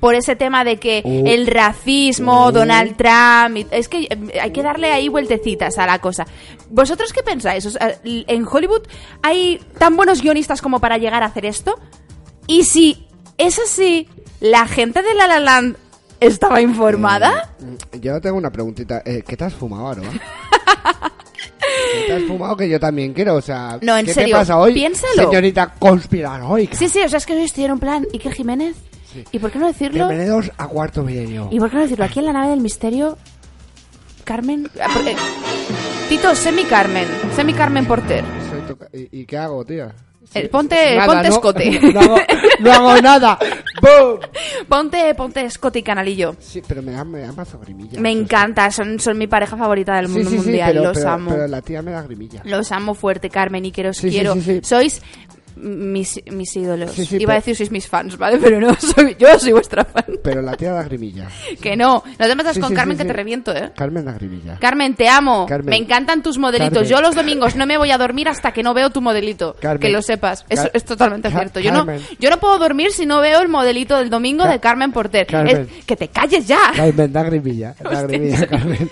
Por 0.00 0.14
ese 0.14 0.34
tema 0.34 0.64
de 0.64 0.78
que 0.78 1.02
Oh. 1.04 1.22
el 1.26 1.46
racismo, 1.46 2.46
Oh. 2.46 2.52
Donald 2.52 2.96
Trump, 2.96 3.56
y- 3.58 3.66
es 3.70 3.88
que 3.88 4.04
eh, 4.10 4.40
hay 4.40 4.50
que 4.50 4.62
darle 4.62 4.90
ahí 4.92 5.08
vueltecitas 5.08 5.78
a 5.78 5.86
la 5.86 5.98
cosa. 6.00 6.26
¿Vosotros 6.70 7.12
qué 7.12 7.22
pensáis? 7.22 7.64
O 7.66 7.70
sea, 7.70 8.00
¿En 8.04 8.46
Hollywood 8.50 8.82
hay 9.22 9.60
tan 9.78 9.96
buenos 9.96 10.22
guionistas 10.22 10.62
como 10.62 10.80
para 10.80 10.96
llegar 10.98 11.22
a 11.22 11.26
hacer 11.26 11.44
esto? 11.46 11.78
Y 12.46 12.64
si 12.64 13.06
es 13.38 13.58
así, 13.58 14.08
¿la 14.40 14.66
gente 14.66 15.02
de 15.02 15.14
La 15.14 15.26
La 15.28 15.38
Land 15.38 15.76
estaba 16.18 16.60
informada? 16.60 17.50
Mm, 17.60 17.98
Yo 18.00 18.20
tengo 18.20 18.36
una 18.38 18.50
preguntita. 18.50 19.02
Eh, 19.04 19.22
¿Qué 19.26 19.36
te 19.36 19.44
has 19.44 19.54
fumado, 19.54 19.88
Aroa? 19.88 20.08
¿Qué 21.92 22.06
te 22.06 22.12
has 22.14 22.22
fumado 22.24 22.56
que 22.56 22.68
yo 22.68 22.78
también 22.80 23.12
quiero? 23.12 23.34
O 23.36 23.40
sea, 23.42 23.78
No, 23.82 23.96
en 23.96 24.06
¿qué 24.06 24.14
serio, 24.14 24.34
te 24.36 24.40
pasa 24.40 24.58
hoy, 24.58 24.72
piénsalo. 24.74 25.24
señorita 25.24 25.74
conspiranoica? 25.78 26.76
Sí, 26.76 26.88
sí, 26.88 27.00
o 27.00 27.08
sea, 27.08 27.18
es 27.18 27.26
que 27.26 27.34
hoy 27.34 27.42
estoy 27.42 27.64
en 27.64 27.72
un 27.72 27.78
plan 27.78 28.06
Iker 28.12 28.32
Jiménez. 28.32 28.76
¿Y 29.32 29.38
por 29.38 29.50
qué 29.50 29.58
no 29.58 29.66
decirlo? 29.66 30.08
Bienvenidos 30.08 30.50
a 30.56 30.68
Cuarto 30.68 31.02
Milenio. 31.02 31.48
¿Y 31.50 31.58
por 31.58 31.70
qué 31.70 31.76
no 31.76 31.82
decirlo? 31.82 32.04
Aquí 32.04 32.18
en 32.20 32.26
la 32.26 32.32
nave 32.32 32.50
del 32.50 32.60
misterio, 32.60 33.16
Carmen... 34.24 34.68
ah, 34.80 34.88
Tito, 36.08 36.34
semi 36.34 36.64
Carmen, 36.64 37.06
semi 37.34 37.52
Carmen 37.54 37.86
Porter. 37.86 38.24
¿Y, 38.92 39.20
y 39.20 39.26
qué 39.26 39.38
hago, 39.38 39.64
tía? 39.64 39.92
Eh, 40.34 40.48
ponte- 40.48 40.94
Nada, 40.96 41.06
ponte 41.06 41.28
¿no? 41.28 41.34
escote. 41.34 41.80
no, 41.92 42.00
hago, 42.00 42.16
no 42.60 42.72
hago 42.72 43.02
nada. 43.02 43.38
¡Boom! 43.82 44.20
Ponte, 44.68 45.14
ponte 45.16 45.48
Scott 45.50 45.76
y 45.76 45.82
Canalillo. 45.82 46.36
Sí, 46.38 46.62
pero 46.66 46.82
me 46.82 46.92
da, 46.92 47.02
me 47.04 47.20
da 47.20 47.32
mazo 47.32 47.58
grimilla. 47.58 47.98
Me 48.00 48.12
encanta, 48.12 48.70
son, 48.70 49.00
son 49.00 49.18
mi 49.18 49.26
pareja 49.26 49.56
favorita 49.56 49.96
del 49.96 50.06
mundo 50.08 50.30
sí, 50.30 50.38
sí, 50.38 50.42
mundial. 50.44 50.72
pero, 50.72 50.84
los 50.84 50.98
pero- 50.98 51.10
amo. 51.10 51.30
pero 51.32 51.48
la 51.48 51.62
tía 51.62 51.82
me 51.82 51.90
da 51.90 52.02
grimilla. 52.02 52.42
Los 52.44 52.70
amo 52.70 52.94
fuerte, 52.94 53.28
Carmen, 53.28 53.64
y 53.64 53.72
que 53.72 53.88
os 53.88 54.00
quiero. 54.00 54.36
Sois 54.62 55.02
mis, 55.60 56.20
mis 56.30 56.56
ídolos. 56.56 56.92
Sí, 56.92 57.04
sí, 57.06 57.16
Iba 57.16 57.20
pero- 57.20 57.32
a 57.32 57.34
decir 57.36 57.56
sois 57.56 57.70
mis 57.70 57.86
fans, 57.88 58.16
¿vale? 58.16 58.38
Pero 58.42 58.60
no, 58.60 58.74
soy, 58.74 59.16
yo 59.18 59.38
soy 59.38 59.52
vuestra 59.52 59.84
fan. 59.84 60.04
Pero 60.22 60.42
la 60.42 60.56
tía 60.56 60.72
da 60.72 60.82
grimilla. 60.82 61.28
Que 61.60 61.76
no, 61.76 62.02
no 62.18 62.26
te 62.26 62.34
metas 62.34 62.54
Sí, 62.54 62.60
con 62.60 62.74
Carmen 62.74 62.96
que 62.96 63.04
te 63.04 63.12
reviento, 63.12 63.54
¿eh? 63.54 63.70
Carmen 63.76 64.04
da 64.04 64.12
grimilla. 64.12 64.58
Carmen, 64.58 64.94
te 64.94 65.08
amo. 65.08 65.46
Carmen. 65.46 65.70
Me 65.70 65.76
encantan 65.76 66.22
tus 66.22 66.38
modelitos. 66.38 66.72
Carmen. 66.72 66.90
Yo 66.90 67.00
los 67.00 67.14
domingos 67.14 67.54
no 67.56 67.66
me 67.66 67.76
voy 67.78 67.90
a 67.90 67.98
dormir 67.98 68.28
hasta 68.28 68.52
que 68.52 68.62
no 68.62 68.72
veo 68.74 68.90
tu 68.90 69.00
modelito. 69.00 69.56
Carmen. 69.60 69.80
Que 69.80 69.90
lo 69.90 70.02
sepas. 70.02 70.44
Eso 70.48 70.62
Car- 70.62 70.70
es 70.74 70.84
totalmente 70.84 71.30
cierto. 71.30 71.60
Yo 71.60 71.72
no, 71.72 71.86
yo 72.18 72.30
no 72.30 72.38
puedo 72.38 72.58
dormir 72.58 72.92
si 72.92 73.06
no 73.06 73.20
veo 73.20 73.40
el 73.40 73.48
modelito 73.48 73.96
del 73.96 74.10
domingo 74.10 74.44
Car- 74.44 74.52
de 74.52 74.60
Carmen 74.60 74.92
Porter. 74.92 75.26
Es- 75.46 75.84
que 75.84 75.96
te 75.96 76.08
calles 76.08 76.46
ya. 76.46 76.72
Carmen, 76.74 77.12
da 77.12 77.22
grimilla. 77.24 77.74
Da 77.80 77.90
Hostia. 77.90 78.06
grimilla, 78.06 78.46
Carmen. 78.46 78.90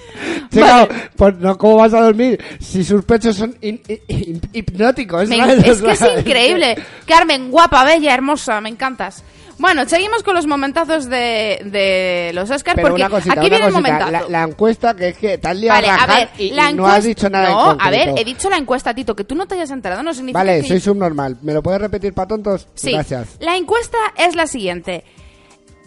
Vale. 0.52 0.88
pues 1.16 1.36
no, 1.38 1.56
¿cómo 1.58 1.76
vas 1.76 1.92
a 1.94 2.00
dormir 2.02 2.42
si 2.60 2.82
sus 2.84 3.04
pechos 3.04 3.36
son 3.36 3.54
hin- 3.60 3.80
hin- 3.86 4.00
hin- 4.08 4.48
hipnóticos? 4.52 5.28
Me- 5.28 5.36
¿sabes? 5.36 5.58
es 5.66 5.82
que 5.82 5.90
es 5.90 6.02
increíble. 6.18 6.76
Carmen, 7.06 7.50
guapa, 7.50 7.84
bella, 7.84 8.14
hermosa, 8.14 8.60
me 8.60 8.68
encantas. 8.68 9.22
Bueno, 9.60 9.88
seguimos 9.88 10.22
con 10.22 10.36
los 10.36 10.46
momentazos 10.46 11.06
de, 11.10 11.60
de 11.64 12.30
los 12.32 12.48
Oscars 12.48 12.76
Pero 12.76 12.90
porque 12.90 13.02
una 13.02 13.10
cosita, 13.10 13.32
aquí 13.32 13.40
una 13.40 13.48
viene 13.50 13.66
el 13.66 13.72
momentazo. 13.72 14.10
La, 14.12 14.28
la 14.28 14.42
encuesta 14.44 14.94
que 14.94 15.08
es 15.08 15.18
que 15.18 15.40
has 15.42 15.56
liado 15.56 15.76
Vale, 15.80 15.88
a 15.88 15.96
a 15.96 16.06
ver, 16.06 16.28
y, 16.38 16.50
la 16.50 16.70
y 16.70 16.74
no 16.74 16.86
has 16.86 17.02
dicho 17.02 17.28
nada 17.28 17.46
en 17.48 17.52
No, 17.54 17.60
a 17.60 17.76
concreto. 17.76 17.90
ver, 18.14 18.20
he 18.20 18.24
dicho 18.24 18.48
la 18.48 18.56
encuesta, 18.56 18.94
Tito, 18.94 19.16
que 19.16 19.24
tú 19.24 19.34
no 19.34 19.48
te 19.48 19.56
hayas 19.56 19.72
enterado, 19.72 20.04
no 20.04 20.14
significa 20.14 20.38
Vale, 20.38 20.60
que... 20.62 20.68
soy 20.68 20.78
subnormal. 20.78 21.38
¿Me 21.42 21.52
lo 21.54 21.60
puedes 21.60 21.80
repetir 21.80 22.14
para 22.14 22.28
tontos? 22.28 22.68
Sí, 22.74 22.92
Gracias. 22.92 23.30
la 23.40 23.56
encuesta 23.56 23.98
es 24.16 24.36
la 24.36 24.46
siguiente. 24.46 25.02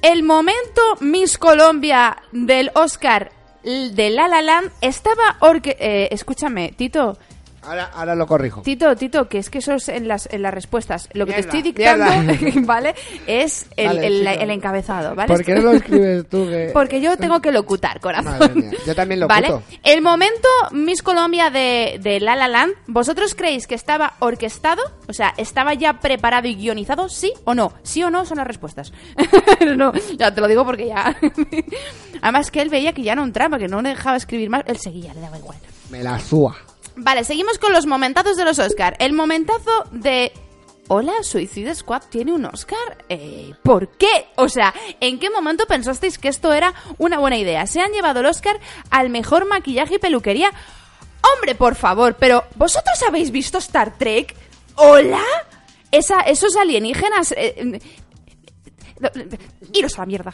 El 0.02 0.24
momento 0.24 0.82
Miss 1.00 1.38
Colombia 1.38 2.18
del 2.34 2.72
Oscar 2.76 3.32
de 3.64 4.10
La 4.10 4.28
La 4.28 4.42
Land 4.42 4.72
estaba... 4.82 5.38
orque- 5.40 5.78
eh, 5.80 6.10
escúchame, 6.12 6.74
Tito, 6.76 7.18
Ahora, 7.64 7.92
ahora 7.94 8.16
lo 8.16 8.26
corrijo. 8.26 8.62
Tito, 8.64 8.96
Tito, 8.96 9.28
que 9.30 9.38
es 9.38 9.50
que 9.50 9.60
eso 9.60 9.74
es 9.74 9.88
en 9.90 10.08
las, 10.08 10.28
en 10.32 10.42
las 10.42 10.54
respuestas. 10.54 11.08
Lo 11.14 11.26
que 11.26 11.34
Mierda, 11.34 11.52
te 11.52 11.58
estoy 11.58 11.72
dictando, 11.72 12.34
mierda. 12.34 12.62
¿vale? 12.66 12.96
Es 13.28 13.68
el, 13.78 13.88
Vale, 13.88 14.08
el- 14.08 14.20
chico. 14.28 14.44
el 14.44 14.50
encabezado, 14.50 15.16
¿vale? 15.16 15.28
¿Por 15.28 15.46
qué 15.46 15.56
no 15.56 15.62
lo 15.62 15.72
escribes 15.74 16.28
tú? 16.28 16.48
Que... 16.48 16.70
Porque 16.74 17.02
yo 17.02 17.18
tengo 17.18 17.40
que 17.42 17.52
locutar, 17.52 18.00
corazón. 18.00 18.40
Madre 18.40 18.56
mía, 18.56 18.72
yo 18.86 18.96
también 18.96 19.28
¿Vale? 19.28 19.50
locuto. 19.50 19.66
El 19.84 20.02
momento 20.02 20.48
Miss 20.72 21.04
Colombia 21.04 21.50
de, 21.52 22.00
de 22.02 22.20
La 22.20 22.36
La 22.36 22.48
Land, 22.48 22.74
¿vosotros 22.88 23.36
creéis 23.36 23.68
que 23.68 23.76
estaba 23.76 24.14
orquestado? 24.20 24.82
O 25.08 25.14
sea, 25.14 25.34
¿estaba 25.38 25.74
ya 25.76 26.00
preparado 26.00 26.48
y 26.48 26.56
guionizado? 26.56 27.10
¿Sí 27.10 27.32
o 27.44 27.54
no? 27.54 27.74
Sí 27.84 28.02
o 28.04 28.10
no 28.10 28.26
son 28.26 28.38
las 28.38 28.48
respuestas. 28.48 28.92
no, 29.78 29.94
ya 30.18 30.34
te 30.34 30.42
lo 30.42 30.48
digo 30.48 30.66
porque 30.66 30.88
ya... 30.88 31.16
Además 32.22 32.52
que 32.52 32.62
él 32.62 32.70
veía 32.70 32.94
que 32.94 33.02
ya 33.04 33.16
no 33.16 33.24
entraba, 33.24 33.58
que 33.60 33.68
no 33.68 33.82
le 33.82 33.90
dejaba 33.90 34.18
escribir 34.18 34.50
más. 34.50 34.64
Él 34.68 34.78
seguía, 34.78 35.14
le 35.14 35.22
daba 35.22 35.38
igual. 35.38 35.58
Me 35.90 36.04
la 36.04 36.20
súa. 36.20 36.56
Vale, 36.96 37.24
seguimos 37.24 37.58
con 37.58 37.74
los 37.74 37.86
momentazos 37.86 38.38
de 38.38 38.46
los 38.46 38.60
Oscar. 38.60 38.96
El 39.00 39.14
momentazo 39.14 39.86
de... 39.92 40.32
Hola, 40.88 41.14
Suicide 41.24 41.74
Squad 41.74 42.04
tiene 42.10 42.34
un 42.34 42.46
Oscar. 42.46 43.06
Eh, 43.08 43.54
¿Por 43.64 43.90
qué? 43.98 44.28
O 44.36 44.50
sea, 44.50 44.74
¿en 45.00 45.20
qué 45.20 45.30
momento 45.30 45.66
pensasteis 45.66 46.18
que 46.18 46.28
esto 46.28 46.52
era 46.52 46.74
una 46.98 47.18
buena 47.18 47.38
idea? 47.38 47.66
Se 47.66 47.80
han 47.80 47.94
llevado 47.94 48.20
el 48.20 48.26
Oscar 48.26 48.60
al 48.90 49.10
mejor 49.10 49.46
maquillaje 49.48 49.96
y 49.96 50.00
peluquería. 50.00 50.52
Hombre, 51.36 51.56
por 51.56 51.76
favor, 51.76 52.16
pero 52.20 52.44
¿vosotros 52.56 53.02
habéis 53.08 53.32
visto 53.32 53.60
Star 53.60 53.98
Trek? 53.98 54.36
¿Hola? 54.76 55.24
Esa, 55.92 56.22
esos 56.22 56.58
alienígenas... 56.58 57.32
eh, 57.34 57.56
eh, 57.58 57.80
iros 59.74 59.98
a 59.98 60.02
la 60.02 60.06
mierda. 60.08 60.34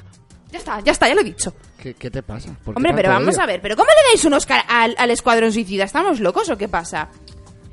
Ya 0.51 0.59
está, 0.59 0.79
ya 0.81 0.91
está, 0.93 1.07
ya 1.07 1.15
lo 1.15 1.21
he 1.21 1.25
dicho. 1.25 1.53
¿Qué, 1.81 1.93
qué 1.93 2.09
te 2.09 2.23
pasa? 2.23 2.49
¿Por 2.63 2.73
qué 2.73 2.77
Hombre, 2.77 2.93
pero 2.93 3.09
tanto 3.09 3.19
vamos 3.19 3.35
odio? 3.35 3.43
a 3.43 3.47
ver, 3.47 3.61
¿pero 3.61 3.75
cómo 3.75 3.87
le 3.89 4.09
dais 4.11 4.23
un 4.25 4.33
Oscar 4.33 4.63
al, 4.67 4.95
al 4.97 5.11
Escuadrón 5.11 5.51
Suicida? 5.51 5.83
¿Estamos 5.83 6.19
locos 6.19 6.49
o 6.49 6.57
qué 6.57 6.67
pasa? 6.69 7.09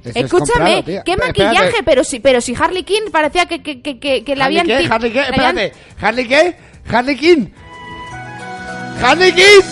Eso 0.01 0.11
es 0.19 0.25
Escúchame, 0.25 0.49
comprado, 0.53 0.83
tía. 0.85 1.03
qué 1.05 1.17
maquillaje, 1.17 1.83
pero 1.85 2.05
si, 2.05 2.21
pero 2.21 2.41
si 2.41 2.55
Harley 2.55 2.83
Quinn 2.83 3.05
parecía 3.11 3.47
que, 3.47 3.63
que, 3.63 3.81
que, 3.81 3.99
que, 3.99 4.33
¿Harley 4.33 4.43
habían... 4.43 4.67
qué? 4.67 4.79
ti- 4.79 4.89
¿Harley 4.91 5.13
qué? 5.13 5.21
habían- 5.21 5.59
Espérate. 5.59 5.73
¿Harley 6.01 6.29
qué? 6.29 6.57
¿Harley 6.93 7.17
Quinn? 7.17 7.55
¡Harley 9.03 9.33
Quinn! 9.33 9.63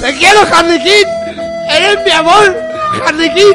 ¡Te 0.00 0.14
quiero, 0.18 0.40
Harley 0.52 0.78
Quinn! 0.82 1.08
¡Eres 1.70 2.04
mi 2.04 2.10
amor! 2.10 2.56
¡Harley 3.06 3.32
Quinn! 3.34 3.54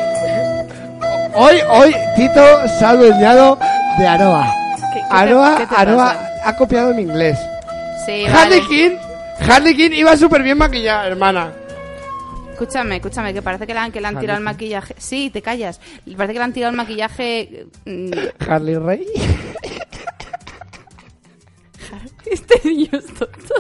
Hoy, 1.36 1.58
hoy, 1.70 1.96
Tito 2.16 2.68
se 2.80 2.86
ha 2.86 2.90
adueñado 2.90 3.58
de 3.98 4.08
Aroa. 4.08 4.52
¿Qué- 4.94 5.00
qué 5.00 5.08
te- 5.10 5.16
Aroa, 5.16 5.58
qué 5.58 5.68
te 5.68 5.76
Aroa 5.76 6.06
pasa? 6.14 6.50
ha 6.50 6.56
copiado 6.56 6.94
mi 6.94 7.02
inglés. 7.04 7.38
Sí, 8.06 8.26
Harley 8.26 8.62
vale. 9.40 9.76
Quinn 9.76 9.94
iba 9.94 10.16
súper 10.18 10.44
bien 10.44 10.58
maquillada, 10.58 11.08
hermana. 11.08 11.54
Escúchame, 12.52 12.98
escúchame, 12.98 13.34
que 13.34 13.42
parece 13.42 13.66
que 13.66 13.74
le 13.74 13.80
han, 13.80 13.92
que 13.92 14.00
le 14.00 14.08
han 14.08 14.20
tirado 14.20 14.38
el 14.38 14.44
maquillaje... 14.44 14.96
Sí, 15.00 15.30
te 15.32 15.42
callas. 15.42 15.82
Parece 16.16 16.34
que 16.34 16.40
le 16.40 16.46
han 16.46 16.54
tirado 16.54 16.70
el 16.72 16.78
maquillaje... 16.78 17.66
mm, 17.86 18.12
Harley 18.48 18.76
Rey. 18.78 19.08
Este 22.26 22.68
niño 22.68 22.90
es 22.94 23.06
tonto. 23.06 23.54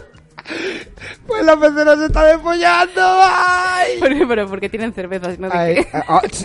Pues 1.28 1.46
la 1.46 1.58
pecera 1.58 1.96
se 1.96 2.06
está 2.06 2.24
despollando. 2.26 3.02
¡Ay! 3.02 3.98
Pero, 4.00 4.28
pero 4.28 4.48
porque 4.48 4.70
tienen 4.70 4.94
cervezas, 4.94 5.38
Ay, 5.52 5.86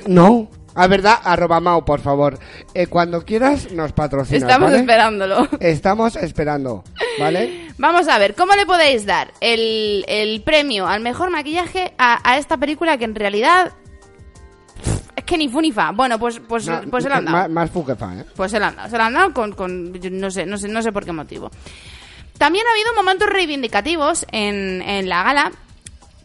no, 0.07 0.49
a 0.81 0.87
verdad, 0.87 1.19
arroba 1.25 1.61
Mau, 1.61 1.85
por 1.85 2.01
favor. 2.01 2.39
Eh, 2.75 2.87
cuando 2.87 3.25
quieras, 3.25 3.73
nos 3.73 3.93
patrocinas. 3.93 4.43
Estamos 4.43 4.71
¿vale? 4.71 4.81
esperándolo. 4.81 5.49
Estamos 5.61 6.17
esperando, 6.17 6.85
¿vale? 7.19 7.69
Vamos 7.79 8.09
a 8.09 8.19
ver, 8.19 8.35
¿cómo 8.35 8.55
le 8.55 8.65
podéis 8.67 9.05
dar 9.07 9.33
el, 9.41 10.05
el 10.09 10.43
premio 10.43 10.87
al 10.87 11.01
mejor 11.01 11.31
maquillaje 11.31 11.93
a, 11.99 12.21
a 12.29 12.39
esta 12.39 12.57
película 12.57 12.97
que 12.99 13.05
en 13.05 13.15
realidad 13.15 13.73
es 15.17 15.25
que 15.25 15.37
ni 15.37 15.49
fu 15.49 15.61
ni 15.61 15.73
fa? 15.73 15.91
Bueno, 15.93 16.19
pues, 16.19 16.41
pues, 16.47 16.67
No, 16.67 16.81
pues 16.91 17.05
se 17.05 17.11
la 17.11 17.17
han 17.17 17.25
dado. 17.25 17.37
Más, 17.37 17.51
más 17.51 17.71
fu 17.71 17.85
que 17.85 17.95
fa, 17.97 18.15
¿eh? 18.15 18.25
Pues 18.37 18.51
se 18.51 18.59
la 18.61 18.69
han 18.69 18.77
dado. 18.77 18.89
Se 18.91 18.99
la 18.99 19.07
han 19.07 19.15
dado 19.15 19.33
con, 19.35 19.53
con- 19.53 19.93
no 19.93 20.31
sé, 20.31 20.47
no 20.47 20.57
sé, 20.59 20.69
no 20.69 20.83
sé 20.83 20.93
por 20.93 21.05
qué 21.05 21.13
motivo. 21.13 21.51
También 22.39 22.65
ha 22.69 22.71
habido 22.71 22.95
momentos 22.95 23.29
reivindicativos 23.29 24.25
en, 24.31 24.81
en 24.83 25.09
la 25.09 25.23
gala. 25.25 25.53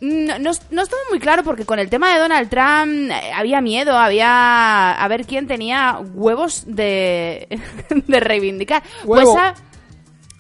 No, 0.06 0.38
no, 0.38 0.52
no 0.70 0.82
estaba 0.82 1.02
muy 1.10 1.20
claro 1.20 1.44
porque 1.46 1.66
con 1.66 1.80
el 1.80 1.90
tema 1.90 2.14
de 2.14 2.20
Donald 2.20 2.50
Trump 2.50 3.10
eh, 3.10 3.32
había 3.34 3.62
miedo, 3.62 3.98
había 3.98 4.92
a 4.92 5.08
ver 5.08 5.26
quién 5.26 5.48
tenía 5.48 5.98
huevos 6.14 6.64
de, 6.68 7.48
de 8.08 8.20
reivindicar. 8.20 8.84
Huevo. 9.06 9.34
Pues 9.34 9.42
ha, 9.42 9.54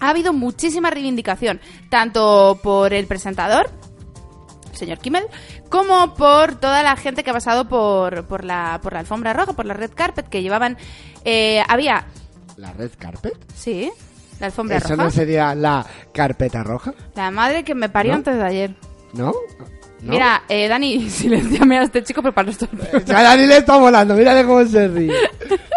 ha 0.06 0.10
habido 0.10 0.34
muchísima 0.34 0.90
reivindicación, 0.90 1.62
tanto 1.90 2.60
por 2.62 2.94
el 2.94 3.08
presentador, 3.08 3.70
el 4.70 4.78
señor 4.78 4.98
Kimmel, 5.00 5.24
como 5.70 6.14
por 6.14 6.56
toda 6.56 6.84
la 6.84 6.98
gente 6.98 7.24
que 7.24 7.30
ha 7.30 7.34
pasado 7.34 7.70
por, 7.70 8.26
por, 8.26 8.44
la, 8.44 8.82
por 8.84 8.92
la 8.92 9.00
alfombra 9.00 9.32
roja, 9.32 9.54
por 9.54 9.66
la 9.66 9.76
red 9.76 9.92
carpet, 9.96 10.28
que 10.28 10.42
llevaban... 10.42 10.78
eh, 11.24 11.64
había... 11.70 12.06
¿La 12.58 12.74
red 12.74 12.92
carpet? 13.00 13.34
Sí, 13.56 13.90
la 14.42 14.48
alfombra 14.48 14.76
¿Eso 14.78 14.90
roja. 14.90 15.04
no 15.06 15.10
sería 15.10 15.56
la 15.56 15.86
carpeta 16.14 16.64
roja? 16.64 16.94
La 17.16 17.32
madre 17.32 17.64
que 17.64 17.74
me 17.76 17.88
parió 17.88 18.12
¿No? 18.12 18.18
antes 18.18 18.36
de 18.36 18.44
ayer. 18.44 18.76
¿No? 19.14 19.34
¿No? 20.02 20.12
Mira, 20.12 20.44
eh, 20.50 20.68
Dani, 20.68 21.10
silenciame 21.10 21.78
a 21.78 21.84
este 21.84 22.04
chico, 22.04 22.22
pero 22.22 22.34
para 22.34 22.52
esto. 22.52 22.68
A 23.16 23.24
Dani 23.24 23.48
le 23.48 23.58
está 23.58 23.78
volando, 23.78 24.16
mírale 24.16 24.44
cómo 24.46 24.66
se 24.66 24.88
ríe. 24.90 25.14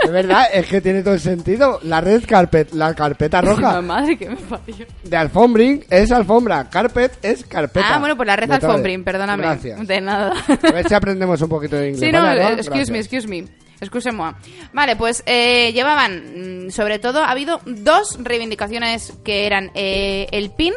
De 0.04 0.10
verdad, 0.10 0.46
es 0.52 0.66
que 0.66 0.80
tiene 0.80 1.02
todo 1.02 1.14
el 1.14 1.20
sentido. 1.20 1.78
La 1.84 2.00
red 2.00 2.24
carpet, 2.26 2.72
la 2.72 2.92
carpeta 2.94 3.40
La 3.40 3.50
roja 3.50 3.80
madre 3.82 4.16
que 4.18 4.28
me 4.30 4.36
parió. 4.36 4.84
de 5.04 5.16
alfombring 5.16 5.84
es 5.88 6.10
alfombra, 6.10 6.68
carpet 6.68 7.12
es 7.22 7.44
carpeta. 7.44 7.86
Ah, 7.94 7.98
bueno, 8.00 8.16
pues 8.16 8.26
la 8.26 8.34
red 8.34 8.48
Me 8.48 8.58
cabe. 8.58 8.72
alfombrín, 8.72 9.04
perdóname. 9.04 9.44
Gracias. 9.44 9.86
De 9.86 10.00
nada. 10.00 10.32
A 10.48 10.72
ver 10.72 10.88
si 10.88 10.94
aprendemos 10.94 11.40
un 11.42 11.48
poquito 11.48 11.76
de 11.76 11.90
inglés. 11.90 12.00
Sí, 12.00 12.10
no, 12.12 12.20
¿vale, 12.22 12.42
eh, 12.42 12.52
excuse 12.54 12.90
me, 12.90 12.98
Gracias. 12.98 12.98
excuse 13.22 13.28
me. 13.28 13.66
Excuse-moi. 13.78 14.32
Vale, 14.72 14.96
pues 14.96 15.22
eh, 15.26 15.70
llevaban, 15.74 16.66
mm, 16.66 16.70
sobre 16.70 16.98
todo, 16.98 17.22
ha 17.22 17.30
habido 17.30 17.60
dos 17.66 18.16
reivindicaciones 18.20 19.12
que 19.22 19.46
eran 19.46 19.70
eh, 19.74 20.26
el 20.32 20.50
pin. 20.50 20.72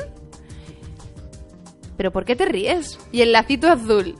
¿Pero 1.99 2.13
por 2.13 2.23
qué 2.23 2.33
te 2.37 2.45
ríes? 2.45 2.97
Y 3.11 3.23
el 3.23 3.33
lacito 3.33 3.67
azul. 3.69 4.15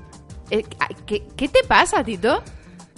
Eh, 0.52 0.66
¿qué, 1.06 1.24
¿Qué 1.38 1.48
te 1.48 1.64
pasa, 1.66 2.04
Tito? 2.04 2.44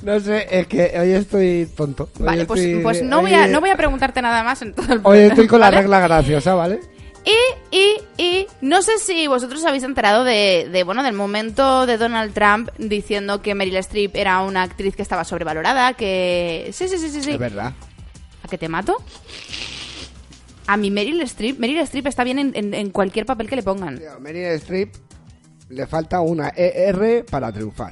No 0.02 0.20
sé, 0.20 0.48
es 0.50 0.66
que 0.66 0.92
hoy 1.00 1.12
estoy 1.12 1.70
tonto. 1.78 2.10
Hoy 2.20 2.26
Vale, 2.26 2.46
pues, 2.48 2.62
estoy- 2.62 2.82
pues 2.82 3.04
no, 3.04 3.18
hoy- 3.18 3.26
voy 3.26 3.34
a, 3.36 3.46
no 3.46 3.60
voy 3.62 3.70
a 3.70 3.76
preguntarte 3.78 4.24
nada 4.24 4.42
más 4.42 4.60
en 4.64 4.74
todo 4.74 4.92
el 4.92 5.02
Hoy 5.04 5.20
estoy 5.20 5.46
con 5.48 5.60
¿vale? 5.60 5.76
la 5.76 5.82
regla 5.82 6.00
graciosa, 6.00 6.56
¿vale? 6.56 6.80
Y, 7.24 7.78
y, 7.78 7.94
y 8.18 8.48
no 8.62 8.82
sé 8.82 8.98
si 8.98 9.28
vosotros 9.28 9.64
habéis 9.66 9.84
enterado 9.84 10.24
de, 10.24 10.68
de, 10.72 10.82
bueno, 10.84 11.04
del 11.04 11.14
momento 11.14 11.86
de 11.86 12.00
Donald 12.00 12.34
Trump 12.34 12.70
diciendo 12.80 13.44
que 13.44 13.54
Meryl 13.54 13.76
Streep 13.76 14.16
era 14.16 14.42
una 14.42 14.64
actriz 14.64 14.96
que 14.96 15.04
estaba 15.04 15.24
sobrevalorada, 15.26 15.94
que... 15.94 16.72
Sí, 16.74 16.88
sí, 16.88 16.98
sí, 16.98 17.10
sí, 17.12 17.22
sí. 17.22 17.32
Es 17.34 17.38
verdad. 17.38 17.74
¿A 18.44 18.48
que 18.48 18.58
te 18.58 18.68
mato? 18.68 18.98
A 20.72 20.78
mi 20.78 20.90
Meryl 20.90 21.20
Streep, 21.22 21.60
Meryl 21.60 21.80
Streep 21.80 22.08
está 22.08 22.24
bien 22.24 22.40
en, 22.40 22.52
en- 22.56 22.74
en 22.74 22.90
cualquier 22.92 23.26
papel 23.26 23.50
que 23.50 23.58
le 23.58 23.64
pongan. 23.64 23.98
Tío, 23.98 24.20
Meryl 24.22 24.46
Streep 24.60 24.94
le 25.70 25.86
falta 25.88 26.22
una 26.22 26.50
ER 26.56 27.26
para 27.30 27.52
triunfar. 27.52 27.92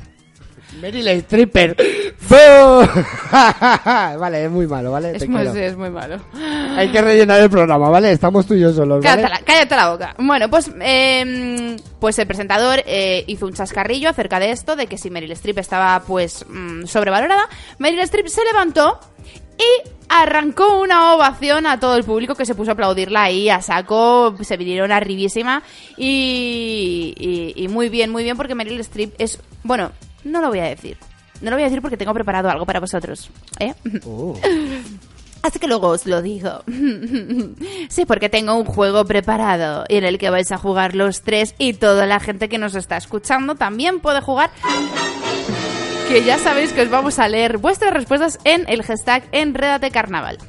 Meryl 0.79 1.21
Streeper, 1.23 1.75
¡Boo! 2.29 2.87
vale, 4.19 4.45
es 4.45 4.51
muy 4.51 4.67
malo, 4.67 4.91
¿vale? 4.91 5.11
Es 5.13 5.19
Te 5.19 5.27
muy, 5.27 5.37
quiero. 5.41 5.53
sí, 5.53 5.59
es 5.59 5.75
muy 5.75 5.89
malo. 5.89 6.19
Hay 6.77 6.89
que 6.91 7.01
rellenar 7.01 7.41
el 7.41 7.49
programa, 7.49 7.89
¿vale? 7.89 8.11
Estamos 8.11 8.45
tú 8.45 8.53
y 8.53 8.59
yo 8.61 8.71
solos, 8.71 9.03
¿vale? 9.03 9.23
Cállate 9.23 9.29
la, 9.41 9.45
cállate 9.45 9.75
la 9.75 9.89
boca. 9.89 10.15
Bueno, 10.19 10.49
pues, 10.49 10.71
eh, 10.79 11.75
pues 11.99 12.17
el 12.19 12.27
presentador 12.27 12.81
eh, 12.85 13.23
hizo 13.27 13.45
un 13.47 13.53
chascarrillo 13.53 14.09
acerca 14.09 14.39
de 14.39 14.51
esto, 14.51 14.75
de 14.75 14.87
que 14.87 14.97
si 14.97 15.09
Meryl 15.09 15.31
Streep 15.31 15.57
estaba 15.57 15.99
pues 16.01 16.45
mm, 16.47 16.85
sobrevalorada, 16.85 17.49
Meryl 17.79 17.99
Streep 18.01 18.27
se 18.27 18.45
levantó 18.45 18.99
y 19.59 19.89
arrancó 20.07 20.79
una 20.79 21.13
ovación 21.13 21.67
a 21.67 21.79
todo 21.79 21.95
el 21.95 22.03
público 22.03 22.33
que 22.33 22.45
se 22.45 22.55
puso 22.55 22.71
a 22.71 22.73
aplaudirla 22.73 23.23
ahí 23.23 23.49
a 23.49 23.61
saco, 23.61 24.35
se 24.41 24.57
vinieron 24.57 24.91
arribísima 24.91 25.61
y, 25.97 27.13
y, 27.17 27.63
y 27.63 27.67
muy 27.67 27.89
bien, 27.89 28.09
muy 28.09 28.23
bien 28.23 28.37
porque 28.37 28.55
Meryl 28.55 28.79
Streep 28.79 29.13
es, 29.19 29.39
bueno, 29.63 29.91
no 30.23 30.41
lo 30.41 30.49
voy 30.49 30.59
a 30.59 30.63
decir. 30.63 30.97
No 31.41 31.51
lo 31.51 31.55
voy 31.55 31.63
a 31.63 31.67
decir 31.67 31.81
porque 31.81 31.97
tengo 31.97 32.13
preparado 32.13 32.49
algo 32.49 32.65
para 32.65 32.79
vosotros. 32.79 33.29
¿eh? 33.59 33.73
Uh, 34.03 34.35
Así 35.41 35.57
que 35.57 35.67
luego 35.67 35.87
os 35.87 36.05
lo 36.05 36.21
digo. 36.21 36.63
sí, 37.89 38.05
porque 38.05 38.27
tengo 38.27 38.55
un 38.55 38.65
juego 38.65 39.05
preparado 39.05 39.85
en 39.87 40.03
el 40.03 40.17
que 40.17 40.29
vais 40.29 40.51
a 40.51 40.57
jugar 40.57 40.95
los 40.95 41.21
tres 41.21 41.55
y 41.57 41.73
toda 41.73 42.05
la 42.05 42.19
gente 42.19 42.49
que 42.49 42.57
nos 42.57 42.75
está 42.75 42.97
escuchando 42.97 43.55
también 43.55 44.01
puede 44.01 44.19
jugar. 44.19 44.51
Que 46.09 46.23
ya 46.23 46.39
sabéis 46.39 46.73
que 46.73 46.81
os 46.81 46.89
vamos 46.89 47.19
a 47.19 47.27
leer 47.27 47.59
vuestras 47.59 47.93
respuestas 47.93 48.39
en 48.43 48.65
el 48.67 48.81
hashtag 48.81 49.23
Enredate 49.31 49.91
Carnaval. 49.91 50.39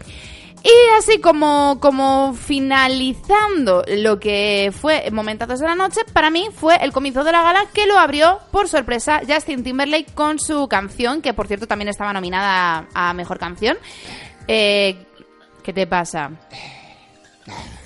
Y 0.62 0.99
así 0.99 1.21
como, 1.21 1.79
como 1.81 2.33
finalizando 2.33 3.85
lo 3.87 4.19
que 4.19 4.73
fue 4.75 5.11
Momentazos 5.11 5.61
de 5.61 5.67
la 5.67 5.75
Noche, 5.75 6.00
para 6.14 6.31
mí 6.31 6.49
fue 6.50 6.76
el 6.76 6.93
comienzo 6.93 7.25
de 7.25 7.33
la 7.33 7.43
gala 7.43 7.67
que 7.75 7.87
lo 7.87 7.99
abrió 7.99 8.40
por 8.50 8.69
sorpresa 8.69 9.21
Justin 9.29 9.62
Timberlake 9.62 10.14
con 10.14 10.38
su 10.38 10.67
canción, 10.67 11.21
que 11.21 11.35
por 11.35 11.47
cierto 11.47 11.67
también 11.67 11.88
estaba 11.88 12.14
nominada 12.14 12.88
a 12.95 13.12
Mejor 13.12 13.38
Canción. 13.38 13.76
Eh, 14.49 15.05
¿Qué 15.62 15.75
te 15.75 15.87
pasa? 15.87 16.31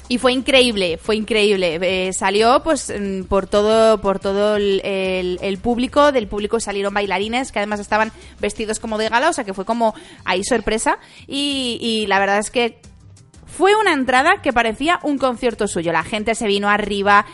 Y 0.09 0.19
fue 0.19 0.33
increíble, 0.33 0.99
fue 0.99 1.17
increíble. 1.17 1.79
Eh, 1.81 2.13
salió 2.13 2.63
pues 2.63 2.93
por 3.29 3.47
todo, 3.47 4.01
por 4.01 4.19
todo 4.19 4.57
el 4.57 5.59
público, 5.63 6.13
del 6.13 6.29
público 6.29 6.61
salieron 6.61 6.93
bailarines 6.93 7.53
que 7.53 7.59
además 7.59 7.81
estaban 7.81 8.13
vestidos 8.39 8.81
como 8.81 8.99
de 8.99 9.09
gala, 9.09 9.31
o 9.31 9.33
sea 9.33 9.45
que 9.45 9.55
fue 9.55 9.65
como 9.65 9.95
ahí 10.25 10.45
sorpresa. 10.45 10.99
Y, 11.27 11.79
y 11.81 12.07
la 12.07 12.19
verdad 12.19 12.39
es 12.39 12.51
que 12.51 12.81
fue 13.57 13.77
una 13.77 13.93
entrada 13.93 14.43
que 14.43 14.53
parecía 14.53 14.99
un 15.05 15.17
concierto 15.17 15.69
suyo. 15.69 15.93
La 15.93 16.03
gente 16.03 16.35
se 16.35 16.47
vino 16.47 16.69
arriba. 16.69 17.25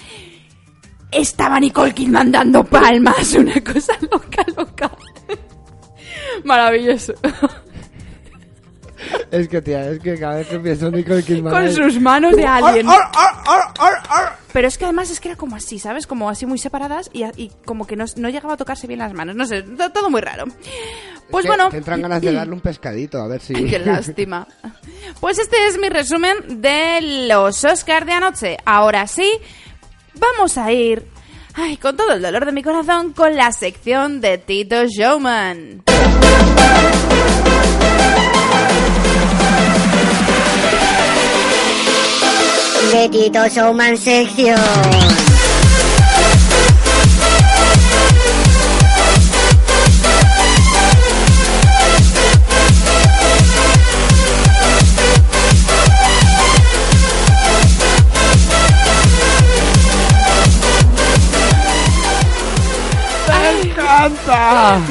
Estaba 1.11 1.59
Nicole 1.59 1.95
Kidman 1.95 2.31
dando 2.31 2.63
palmas, 2.63 3.33
una 3.39 3.61
cosa 3.65 3.95
loca, 4.11 4.45
loca. 4.57 4.91
Maravilloso. 6.45 7.15
Es 9.31 9.49
que, 9.49 9.63
tía, 9.63 9.91
es 9.91 9.99
que 10.01 10.19
cada 10.19 10.37
vez 10.37 10.49
que 10.49 10.59
pienso 10.59 10.87
en 10.89 10.95
Nicole 10.95 11.23
Kidman... 11.23 11.53
Con 11.53 11.73
sus 11.73 12.01
manos 12.01 12.35
de 12.37 12.47
alien. 12.47 12.89
ar, 12.89 13.01
ar, 13.15 13.35
ar, 13.47 13.63
ar, 13.79 14.03
ar. 14.09 14.37
Pero 14.53 14.67
es 14.69 14.77
que 14.79 14.85
además 14.85 15.11
es 15.11 15.21
que 15.21 15.29
era 15.29 15.37
como 15.37 15.55
así, 15.57 15.79
¿sabes? 15.79 16.07
Como 16.07 16.29
así 16.29 16.45
muy 16.47 16.59
separadas 16.59 17.09
y, 17.13 17.25
y 17.41 17.53
como 17.65 17.87
que 17.87 17.95
no, 17.97 18.05
no 18.17 18.29
llegaba 18.29 18.55
a 18.55 18.57
tocarse 18.57 18.87
bien 18.87 18.99
las 18.99 19.13
manos. 19.13 19.37
No 19.37 19.47
sé, 19.47 19.63
to- 19.63 19.91
todo 19.91 20.11
muy 20.11 20.21
raro. 20.21 20.45
Pues 21.31 21.45
Que 21.45 21.49
bueno. 21.49 21.69
Te 21.71 21.77
entran 21.77 22.03
ganas 22.03 22.21
de 22.21 22.33
darle 22.33 22.53
un 22.55 22.61
pescadito, 22.61 23.21
a 23.23 23.29
ver 23.29 23.41
si... 23.41 23.55
Qué 23.71 23.79
lástima. 23.79 24.47
Pues 25.21 25.39
este 25.39 25.67
es 25.69 25.79
mi 25.79 25.89
resumen 25.89 26.61
de 26.61 27.27
los 27.29 27.65
Oscars 27.65 28.05
de 28.07 28.13
anoche. 28.13 28.57
Ahora 28.65 29.07
sí, 29.07 29.31
vamos 30.15 30.59
a 30.59 30.73
ir, 30.73 31.07
ay, 31.55 31.77
con 31.77 31.97
todo 31.97 32.13
el 32.13 32.21
dolor 32.23 32.45
de 32.47 32.53
mi 32.53 32.65
corazón, 32.65 33.13
con 33.13 33.37
la 33.37 33.53
sección 33.53 34.21
de 34.21 34.39
Tito 34.39 34.85
Showman. 34.87 35.85
Betito 42.93 43.47
Showman 43.49 43.97
sección. 43.97 45.30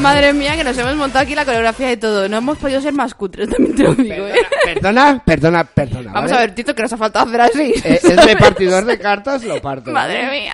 Madre 0.01 0.33
mía, 0.33 0.55
que 0.55 0.63
nos 0.63 0.77
hemos 0.77 0.95
montado 0.95 1.23
aquí 1.23 1.35
la 1.35 1.45
coreografía 1.45 1.91
y 1.91 1.97
todo. 1.97 2.27
No 2.29 2.37
hemos 2.37 2.57
podido 2.57 2.81
ser 2.81 2.93
más 2.93 3.13
cutres, 3.13 3.49
también 3.49 3.75
te 3.75 3.83
lo 3.83 3.95
digo, 3.95 4.27
¿eh? 4.27 4.35
Perdona, 4.65 5.21
perdona, 5.25 5.63
perdona. 5.63 6.11
Vamos 6.11 6.31
¿vale? 6.31 6.43
a 6.43 6.45
ver, 6.47 6.55
Tito, 6.55 6.75
que 6.75 6.81
nos 6.83 6.93
ha 6.93 6.97
faltado 6.97 7.27
hacer 7.27 7.41
así. 7.41 7.73
Eh, 7.83 7.99
el 8.03 8.17
repartidor 8.17 8.85
de 8.85 8.99
cartas 8.99 9.43
lo 9.43 9.61
parto. 9.61 9.91
Madre 9.91 10.23
¿vale? 10.25 10.39
mía. 10.41 10.53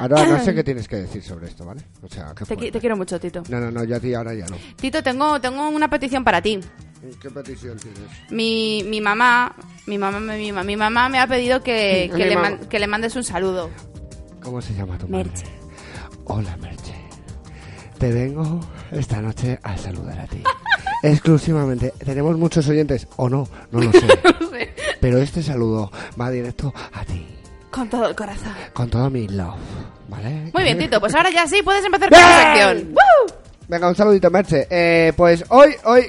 Ahora 0.00 0.26
no 0.26 0.42
sé 0.44 0.54
qué 0.54 0.64
tienes 0.64 0.88
que 0.88 0.96
decir 0.96 1.22
sobre 1.22 1.46
esto, 1.46 1.64
¿vale? 1.64 1.82
O 2.02 2.08
sea, 2.08 2.32
qué 2.36 2.44
Te, 2.44 2.56
qui- 2.56 2.72
te 2.72 2.80
quiero 2.80 2.96
mucho, 2.96 3.20
Tito. 3.20 3.42
No, 3.48 3.60
no, 3.60 3.70
no, 3.70 3.84
yo 3.84 3.96
a 3.96 4.00
ti 4.00 4.12
ahora 4.14 4.34
ya 4.34 4.46
no. 4.46 4.56
Tito, 4.76 5.02
tengo, 5.02 5.40
tengo 5.40 5.68
una 5.68 5.88
petición 5.88 6.24
para 6.24 6.42
ti. 6.42 6.58
¿Qué 7.20 7.30
petición 7.30 7.76
tienes? 7.78 8.00
Mi, 8.30 8.82
mi 8.86 9.00
mamá, 9.00 9.54
mi 9.86 9.98
mamá, 9.98 10.18
mi, 10.20 10.52
mi, 10.52 10.76
mamá 10.76 11.08
me 11.08 11.18
ha 11.20 11.26
pedido 11.26 11.62
que, 11.62 12.10
le, 12.16 12.36
man- 12.36 12.58
que 12.68 12.78
le 12.80 12.86
mandes 12.88 13.14
un 13.16 13.22
saludo. 13.24 13.70
¿Cómo 14.42 14.60
se 14.60 14.74
llama 14.74 14.98
tu 14.98 15.06
madre? 15.08 15.24
Merche. 15.30 15.46
Hola, 16.24 16.56
Merche. 16.56 16.91
Te 18.02 18.10
vengo 18.10 18.58
esta 18.90 19.22
noche 19.22 19.60
a 19.62 19.78
saludar 19.78 20.18
a 20.18 20.26
ti. 20.26 20.42
Exclusivamente. 21.04 21.94
¿Tenemos 22.04 22.36
muchos 22.36 22.66
oyentes 22.66 23.06
o 23.14 23.28
no? 23.28 23.48
No 23.70 23.80
lo 23.80 23.92
sé. 23.92 24.08
Pero 25.00 25.18
este 25.18 25.40
saludo 25.40 25.88
va 26.20 26.28
directo 26.28 26.74
a 26.94 27.04
ti. 27.04 27.24
Con 27.70 27.88
todo 27.88 28.08
el 28.08 28.16
corazón. 28.16 28.54
Con 28.72 28.90
todo 28.90 29.08
mi 29.08 29.28
love. 29.28 29.54
¿Vale? 30.08 30.50
Muy 30.52 30.64
bien, 30.64 30.78
Tito, 30.78 30.98
pues 30.98 31.14
ahora 31.14 31.30
ya 31.30 31.46
sí 31.46 31.62
puedes 31.62 31.84
empezar 31.84 32.10
con 32.10 32.18
la 32.18 32.42
sección. 32.42 32.88
¡Woo! 32.88 33.34
Venga, 33.68 33.88
un 33.88 33.94
saludito, 33.94 34.30
Merche. 34.32 34.66
Eh, 34.68 35.12
pues 35.16 35.44
hoy, 35.50 35.76
hoy, 35.84 36.06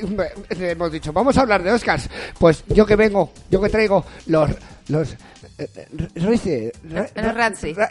hemos 0.50 0.92
dicho, 0.92 1.14
vamos 1.14 1.38
a 1.38 1.42
hablar 1.42 1.62
de 1.62 1.74
Oscars. 1.74 2.10
Pues 2.40 2.64
yo 2.70 2.88
que 2.88 2.96
vengo, 2.96 3.32
yo 3.52 3.62
que 3.62 3.70
traigo 3.70 4.04
los, 4.26 4.50
los, 4.88 5.14
eh, 5.60 5.70
eh, 5.76 6.10
Recie, 6.16 6.72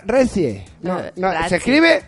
Recie. 0.07 0.65
No, 0.83 1.01
no, 1.15 1.49
se 1.49 1.55
escribe 1.55 2.03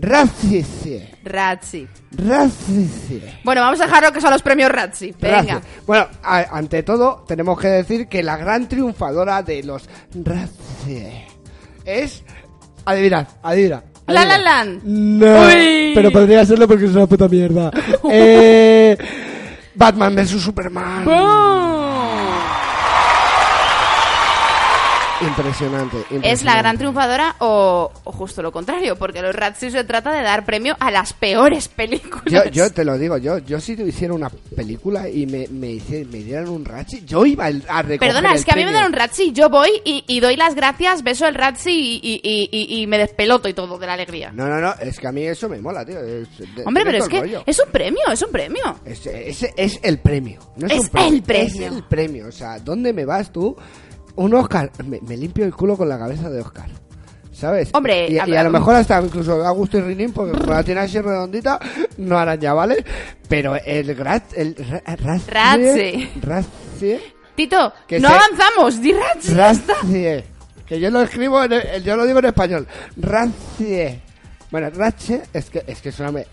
Razzie. 0.00 1.10
Razzi. 1.24 1.86
Razzie. 2.12 3.40
Bueno, 3.44 3.60
vamos 3.62 3.80
a 3.80 3.84
dejarlo 3.86 4.12
que 4.12 4.20
son 4.20 4.30
los 4.30 4.42
premios 4.42 4.70
Razzi. 4.70 5.14
Venga. 5.20 5.36
Razzie. 5.54 5.60
Bueno, 5.86 6.06
a- 6.22 6.56
ante 6.56 6.82
todo, 6.82 7.24
tenemos 7.26 7.58
que 7.58 7.68
decir 7.68 8.06
que 8.08 8.22
la 8.22 8.36
gran 8.36 8.68
triunfadora 8.68 9.42
de 9.42 9.62
los 9.62 9.88
Razzie 10.14 11.26
es. 11.84 12.22
Adivina, 12.84 13.26
adivina. 13.42 13.82
La. 14.06 14.24
La 14.24 14.38
Land. 14.38 14.82
No, 14.84 15.46
Uy. 15.48 15.92
pero 15.94 16.10
podría 16.10 16.44
serlo 16.46 16.66
porque 16.66 16.86
es 16.86 16.92
una 16.92 17.06
puta 17.06 17.28
mierda. 17.28 17.70
eh, 18.10 18.96
Batman 19.74 20.14
vs 20.16 20.30
Superman. 20.40 21.04
¡Bum! 21.04 21.77
Impresionante, 25.38 25.96
¿Es 26.22 26.42
la 26.42 26.56
gran 26.56 26.76
triunfadora 26.78 27.36
o, 27.38 27.92
o 28.04 28.12
justo 28.12 28.42
lo 28.42 28.50
contrario? 28.50 28.96
Porque 28.96 29.22
los 29.22 29.34
Razzie 29.34 29.70
se 29.70 29.84
trata 29.84 30.12
de 30.12 30.22
dar 30.22 30.44
premio 30.44 30.76
a 30.80 30.90
las 30.90 31.12
peores 31.12 31.68
películas. 31.68 32.24
Yo, 32.26 32.44
yo 32.50 32.72
te 32.72 32.84
lo 32.84 32.98
digo, 32.98 33.18
yo, 33.18 33.38
yo 33.38 33.60
si 33.60 33.72
hiciera 33.74 34.14
una 34.14 34.30
película 34.56 35.08
y 35.08 35.26
me, 35.26 35.46
me, 35.48 35.68
hice- 35.70 36.04
me 36.06 36.18
dieran 36.18 36.48
un 36.48 36.64
Ratchet, 36.64 37.04
yo 37.04 37.24
iba 37.24 37.46
a 37.46 37.82
recoger 37.82 37.98
Perdona, 37.98 38.32
el 38.32 38.38
es 38.38 38.44
que 38.44 38.50
a 38.52 38.56
mí 38.56 38.64
me 38.64 38.72
dan 38.72 38.86
un 38.86 38.92
Razzie, 38.92 39.32
yo 39.32 39.48
voy 39.48 39.70
y, 39.84 40.04
y 40.08 40.20
doy 40.20 40.36
las 40.36 40.54
gracias, 40.54 41.02
beso 41.02 41.26
el 41.28 41.34
Razzie 41.34 41.72
y, 41.72 42.00
y, 42.02 42.20
y- 42.22 42.48
y- 42.50 42.82
y 42.82 42.86
me 42.88 42.98
despeloto 42.98 43.48
y 43.48 43.54
todo 43.54 43.78
de 43.78 43.86
la 43.86 43.92
alegría. 43.94 44.32
No, 44.32 44.46
no, 44.48 44.60
no, 44.60 44.74
es 44.80 44.98
que 44.98 45.06
a 45.06 45.12
mí 45.12 45.22
eso 45.22 45.48
me 45.48 45.60
mola, 45.60 45.84
tío. 45.84 46.00
es- 46.00 46.28
de- 46.38 46.64
Hombre, 46.66 46.82
pero 46.84 46.98
es 46.98 47.08
que 47.08 47.20
rollo. 47.20 47.42
es 47.46 47.58
un 47.64 47.70
premio, 47.70 48.02
es 48.12 48.22
un 48.22 48.32
premio. 48.32 48.80
Es- 48.84 49.06
es 49.56 49.78
el 49.82 49.98
premio. 50.00 50.40
No 50.56 50.66
es, 50.66 50.72
Es 50.72 50.80
un 50.80 50.88
premio, 50.88 51.14
el 51.14 51.22
premio. 51.22 51.66
Es 51.68 51.72
el 51.72 51.84
premio. 51.84 52.26
O 52.28 52.32
sea, 52.32 52.58
¿dónde 52.58 52.92
me 52.92 53.04
vas 53.04 53.32
tú? 53.32 53.56
Un 54.18 54.34
Oscar. 54.34 54.70
Me, 54.84 55.00
me 55.00 55.16
limpio 55.16 55.44
el 55.44 55.54
culo 55.54 55.76
con 55.76 55.88
la 55.88 55.98
cabeza 55.98 56.28
de 56.30 56.40
Oscar. 56.40 56.68
¿Sabes? 57.32 57.70
Hombre, 57.72 58.08
y, 58.10 58.18
a 58.18 58.26
y 58.28 58.34
a 58.34 58.42
lo 58.42 58.50
mejor 58.50 58.74
hasta 58.74 59.00
incluso 59.00 59.44
Augusto 59.46 59.78
y 59.78 59.80
Rinin, 59.82 60.12
porque 60.12 60.32
como 60.36 60.52
la 60.52 60.64
tiene 60.64 60.80
así 60.80 61.00
redondita, 61.00 61.60
no 61.98 62.18
harán 62.18 62.40
ya, 62.40 62.52
¿vale? 62.52 62.84
Pero 63.28 63.54
el 63.54 63.94
Grat. 63.94 64.24
El 64.34 64.56
ra- 64.56 64.82
Razzie- 64.96 66.10
Razzie. 66.20 67.00
Tito, 67.36 67.72
Que 67.86 68.00
no 68.00 68.08
se- 68.08 68.14
avanzamos, 68.16 68.80
di 68.82 68.92
Razzie. 68.92 69.34
Razzie. 69.36 70.24
Que 70.66 70.80
yo 70.80 70.90
lo 70.90 71.00
escribo, 71.02 71.44
en 71.44 71.52
el- 71.52 71.84
yo 71.84 71.96
lo 71.96 72.04
digo 72.06 72.18
en 72.18 72.24
español. 72.24 72.66
Razzie. 72.96 74.00
Bueno, 74.50 74.70
Ratche 74.70 75.22
es 75.32 75.50
que, 75.50 75.62
es 75.66 75.80
que 75.80 75.92
suena... 75.92 76.10
me- 76.10 76.26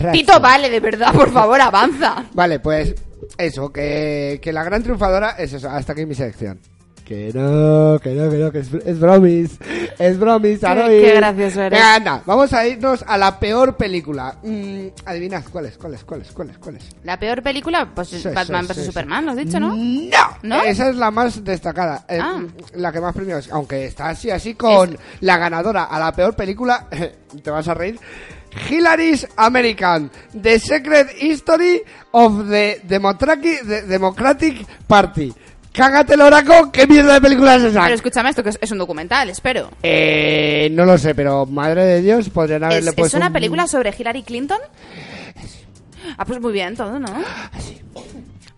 Razzie. 0.00 0.12
Tito, 0.24 0.40
vale, 0.40 0.70
de 0.70 0.80
verdad, 0.80 1.12
por 1.12 1.30
favor, 1.32 1.60
avanza. 1.60 2.24
Vale, 2.32 2.60
pues 2.60 2.94
eso, 3.36 3.70
que, 3.70 4.38
que 4.40 4.52
la 4.52 4.64
gran 4.64 4.82
triunfadora 4.82 5.30
es 5.32 5.52
eso, 5.52 5.68
hasta 5.68 5.92
aquí 5.92 6.06
mi 6.06 6.14
selección. 6.14 6.58
Que 7.06 7.30
no, 7.32 8.00
que 8.00 8.10
no, 8.14 8.28
que 8.28 8.36
no, 8.36 8.50
que 8.50 8.58
es, 8.58 8.74
es 8.84 8.98
bromis. 8.98 9.58
Es 9.96 10.18
bromis, 10.18 10.64
Aroy. 10.64 11.00
qué 11.00 11.14
gracioso 11.14 11.62
eres. 11.62 11.78
Venga, 11.78 11.94
anda, 11.94 12.22
vamos 12.26 12.52
a 12.52 12.66
irnos 12.66 13.04
a 13.06 13.16
la 13.16 13.38
peor 13.38 13.76
película. 13.76 14.34
Mm, 14.42 14.88
adivinad, 15.04 15.44
¿cuál 15.52 15.66
es, 15.66 15.78
cuál 15.78 15.94
es, 15.94 16.02
cuál 16.02 16.22
es, 16.22 16.32
cuál 16.32 16.50
es, 16.50 16.58
cuál 16.58 16.76
es? 16.76 16.84
La 17.04 17.16
peor 17.16 17.44
película, 17.44 17.88
pues 17.94 18.08
Sí, 18.08 18.20
Batman 18.34 18.66
sí, 18.66 18.72
vs 18.72 18.76
sí. 18.80 18.84
Superman, 18.86 19.24
lo 19.24 19.30
has 19.30 19.36
dicho, 19.36 19.60
¿no? 19.60 19.72
No, 19.76 20.36
¿No? 20.42 20.62
esa 20.64 20.90
es 20.90 20.96
la 20.96 21.12
más 21.12 21.44
destacada, 21.44 22.04
eh, 22.08 22.18
Ah. 22.20 22.42
la 22.74 22.90
que 22.90 23.00
más 23.00 23.14
premios, 23.14 23.48
aunque 23.52 23.84
está 23.86 24.08
así 24.08 24.28
así 24.28 24.54
con 24.54 24.98
la 25.20 25.38
ganadora 25.38 25.84
a 25.84 26.00
la 26.00 26.10
peor 26.10 26.34
película, 26.34 26.88
te 27.42 27.50
vas 27.52 27.68
a 27.68 27.74
reír. 27.74 28.00
Hillary's 28.68 29.28
American, 29.36 30.10
The 30.42 30.58
Secret 30.58 31.08
History 31.22 31.82
of 32.10 32.48
the 32.48 32.80
Democratic 32.84 34.66
Party. 34.88 35.32
Cágate 35.76 36.14
el 36.14 36.20
oraco, 36.22 36.70
¿qué 36.72 36.86
mierda 36.86 37.14
de 37.14 37.20
película 37.20 37.56
es 37.56 37.64
esa? 37.64 37.82
Pero 37.82 37.94
escúchame 37.94 38.30
esto, 38.30 38.42
que 38.42 38.48
es, 38.50 38.58
es 38.60 38.70
un 38.70 38.78
documental, 38.78 39.28
espero. 39.28 39.70
Eh, 39.82 40.68
no 40.72 40.84
lo 40.86 40.96
sé, 40.96 41.14
pero 41.14 41.44
madre 41.46 41.84
de 41.84 42.02
Dios, 42.02 42.28
podrían 42.30 42.62
¿Es, 42.64 42.66
haberle 42.70 42.90
es 42.90 42.96
puesto 42.96 43.16
una 43.18 43.26
un- 43.26 43.32
película 43.32 43.66
sobre 43.66 43.94
Hillary 43.96 44.22
Clinton? 44.22 44.58
Ah, 46.16 46.24
pues 46.24 46.40
muy 46.40 46.52
bien, 46.52 46.74
todo, 46.76 46.98
¿no? 46.98 47.08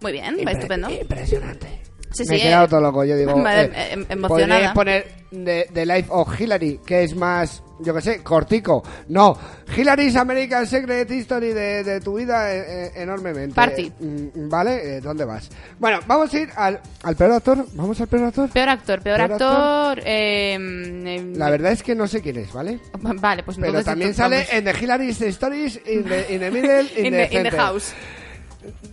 Muy 0.00 0.12
bien, 0.12 0.36
Impre- 0.38 0.52
estupendo. 0.52 0.90
Impresionante. 0.90 1.66
Sí, 2.12 2.22
Me 2.22 2.26
sí, 2.26 2.34
he 2.36 2.40
quedado 2.42 2.64
eh, 2.66 2.68
todo 2.68 2.80
loco, 2.80 3.04
yo 3.04 3.16
digo. 3.16 3.36
me- 3.38 3.62
eh, 3.62 3.70
em- 3.92 4.06
emocionada. 4.08 4.72
Poner 4.72 5.06
The, 5.30 5.68
The 5.72 5.86
Life 5.86 6.06
of 6.10 6.40
Hillary, 6.40 6.80
que 6.86 7.02
es 7.02 7.14
más, 7.16 7.62
yo 7.80 7.94
que 7.94 8.00
sé, 8.00 8.22
cortico. 8.22 8.82
No, 9.08 9.36
Hillary's 9.76 10.16
American 10.16 10.66
Secret 10.66 11.10
History 11.10 11.52
de, 11.52 11.84
de 11.84 12.00
tu 12.00 12.14
vida 12.16 12.52
eh, 12.54 12.86
eh, 12.86 12.92
enormemente. 12.96 13.54
Party. 13.54 13.92
Mm, 14.00 14.48
Vale, 14.48 14.96
eh, 14.96 15.00
¿dónde 15.00 15.24
vas? 15.24 15.48
Bueno, 15.78 16.00
vamos 16.06 16.32
a 16.34 16.38
ir 16.38 16.48
al, 16.56 16.80
al 17.02 17.16
peor 17.16 17.32
actor. 17.32 17.66
¿Vamos 17.74 18.00
al 18.00 18.06
peor 18.08 18.24
actor? 18.24 18.48
Peor 18.50 18.68
actor, 18.68 19.00
peor, 19.00 19.16
Peor 19.18 19.32
actor. 19.32 20.00
eh, 20.04 20.52
em, 20.54 21.34
La 21.36 21.50
verdad 21.50 21.72
es 21.72 21.82
que 21.82 21.94
no 21.94 22.06
sé 22.06 22.20
quién 22.22 22.38
es, 22.38 22.52
¿vale? 22.52 22.80
Vale, 23.00 23.42
pues 23.42 23.56
Pero 23.60 23.82
también 23.84 24.14
sale 24.14 24.36
vamos. 24.38 24.52
en 24.52 24.64
The 24.64 24.84
Hillary's 24.84 25.20
Stories 25.22 25.80
in 25.86 26.04
the, 26.04 26.26
in 26.34 26.40
the 26.40 26.50
Middle, 26.50 26.82
in, 26.96 27.06
In 27.06 27.12
the, 27.12 27.26
the- 27.28 27.36
in 27.36 27.42
the 27.44 27.50
house. 27.56 27.92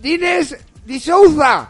Dines 0.00 0.56
Di 0.84 1.00
Souza. 1.00 1.68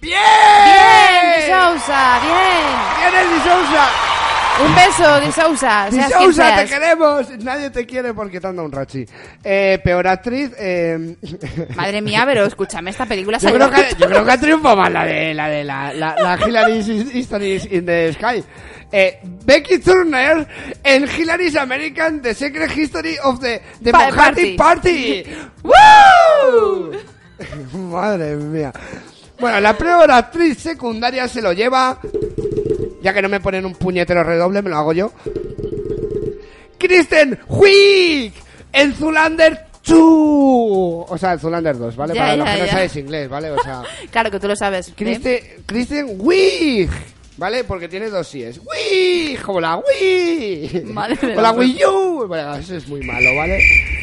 ¡Bien! 0.00 0.16
Bien, 0.64 1.34
Di 1.36 1.42
Sousa, 1.52 2.20
bien. 2.22 3.10
¿Quién 3.10 3.14
es 3.22 3.30
Di 3.44 3.50
Souza? 3.50 4.19
Un 4.64 4.74
beso, 4.74 5.20
Di 5.20 5.32
Sousa. 5.32 5.86
Di 5.90 5.96
Seas 5.96 6.12
quien 6.12 6.32
Souza, 6.32 6.56
te 6.56 6.66
queremos. 6.66 7.30
Nadie 7.42 7.70
te 7.70 7.86
quiere 7.86 8.12
porque 8.14 8.40
te 8.40 8.46
han 8.46 8.56
dado 8.56 8.66
un 8.66 8.72
rachi. 8.72 9.04
Eh, 9.42 9.80
peor 9.82 10.06
actriz. 10.06 10.50
Eh... 10.58 11.16
Madre 11.76 12.00
mía, 12.02 12.22
pero 12.26 12.44
escúchame, 12.44 12.90
esta 12.90 13.06
película 13.06 13.38
yo, 13.38 13.48
salió- 13.48 13.70
creo 13.70 13.88
que, 13.88 13.94
yo 13.96 14.06
creo 14.06 14.24
que 14.24 14.30
ha 14.30 14.38
triunfado 14.40 14.76
más 14.76 14.92
la 14.92 15.04
de 15.04 15.34
la, 15.34 15.48
de 15.48 15.64
la, 15.64 15.92
la, 15.94 16.14
la 16.16 16.38
Hillary's 16.46 16.88
Histories 16.88 17.66
in 17.70 17.86
the 17.86 18.12
Sky. 18.12 18.44
Eh, 18.92 19.20
Becky 19.44 19.78
Turner 19.78 20.46
en 20.82 21.04
Hillary's 21.08 21.56
American 21.56 22.20
The 22.20 22.34
Secret 22.34 22.76
History 22.76 23.16
of 23.22 23.38
the 23.40 23.62
Democratic 23.80 24.56
Party. 24.56 25.24
¡Woo! 25.62 26.92
Madre 27.90 28.36
mía. 28.36 28.72
Bueno, 29.38 29.58
la 29.60 29.72
peor 29.78 30.10
actriz 30.10 30.58
secundaria 30.58 31.26
se 31.28 31.40
lo 31.40 31.52
lleva. 31.52 31.98
Ya 33.02 33.12
que 33.12 33.22
no 33.22 33.28
me 33.28 33.40
ponen 33.40 33.64
un 33.64 33.74
puñetero 33.74 34.22
redoble, 34.22 34.62
me 34.62 34.70
lo 34.70 34.76
hago 34.76 34.92
yo. 34.92 35.12
Kristen 36.78 37.38
Wiig 37.48 38.32
en 38.72 38.94
Zulander 38.94 39.66
2. 39.86 39.96
O 39.98 41.16
sea, 41.18 41.32
en 41.32 41.38
Zulander 41.38 41.76
2, 41.76 41.96
¿vale? 41.96 42.14
Ya, 42.14 42.20
Para 42.20 42.36
los 42.36 42.46
ya, 42.46 42.54
que 42.54 42.60
no 42.60 42.66
sabes 42.68 42.96
inglés, 42.96 43.28
¿vale? 43.28 43.50
O 43.50 43.62
sea, 43.62 43.82
Claro 44.10 44.30
que 44.30 44.40
tú 44.40 44.48
lo 44.48 44.56
sabes. 44.56 44.88
¿eh? 44.88 44.92
Kristen, 44.96 45.40
Kristen 45.66 46.06
Wiig. 46.18 46.90
¿Vale? 47.36 47.64
Porque 47.64 47.88
tiene 47.88 48.10
dos 48.10 48.28
síes. 48.28 48.60
Wiig, 48.60 49.40
como 49.40 49.60
la 49.62 49.76
Wii. 49.78 50.82
Madre 50.92 51.34
O 51.34 51.40
la. 51.40 51.52
Wii 51.52 51.84
U. 51.86 52.26
Bueno, 52.28 52.54
eso 52.56 52.76
es 52.76 52.86
muy 52.86 53.00
malo, 53.02 53.34
¿vale? 53.34 53.58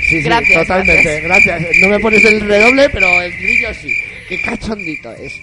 Sí, 0.09 0.17
sí, 0.17 0.23
Gracias, 0.23 0.61
totalmente. 0.61 1.21
Gracias. 1.21 1.61
No 1.81 1.89
me 1.89 1.99
pones 1.99 2.25
el 2.25 2.41
redoble, 2.41 2.89
pero 2.89 3.07
el 3.21 3.31
grillo 3.33 3.67
sí. 3.75 3.93
Qué 4.27 4.41
cachondito 4.41 5.11
es. 5.13 5.33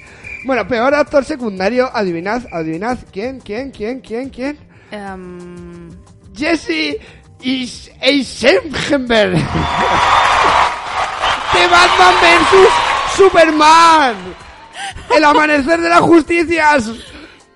Bueno, 0.44 0.66
peor 0.68 0.94
actor 0.94 1.24
secundario, 1.24 1.90
adivinad, 1.94 2.42
adivinad, 2.52 2.98
¿quién, 3.12 3.40
quién, 3.40 3.70
quién, 3.70 4.00
quién, 4.00 4.28
quién? 4.28 4.58
Em, 4.90 5.88
Jesse 6.36 6.98
Is- 7.40 7.90
Eisenberg. 8.00 9.32
de 11.52 11.66
Batman 11.68 12.14
vs 12.20 12.68
Superman. 13.16 14.16
El 15.16 15.24
amanecer 15.24 15.80
de 15.80 15.88
las 15.88 16.00
justicias. 16.00 16.90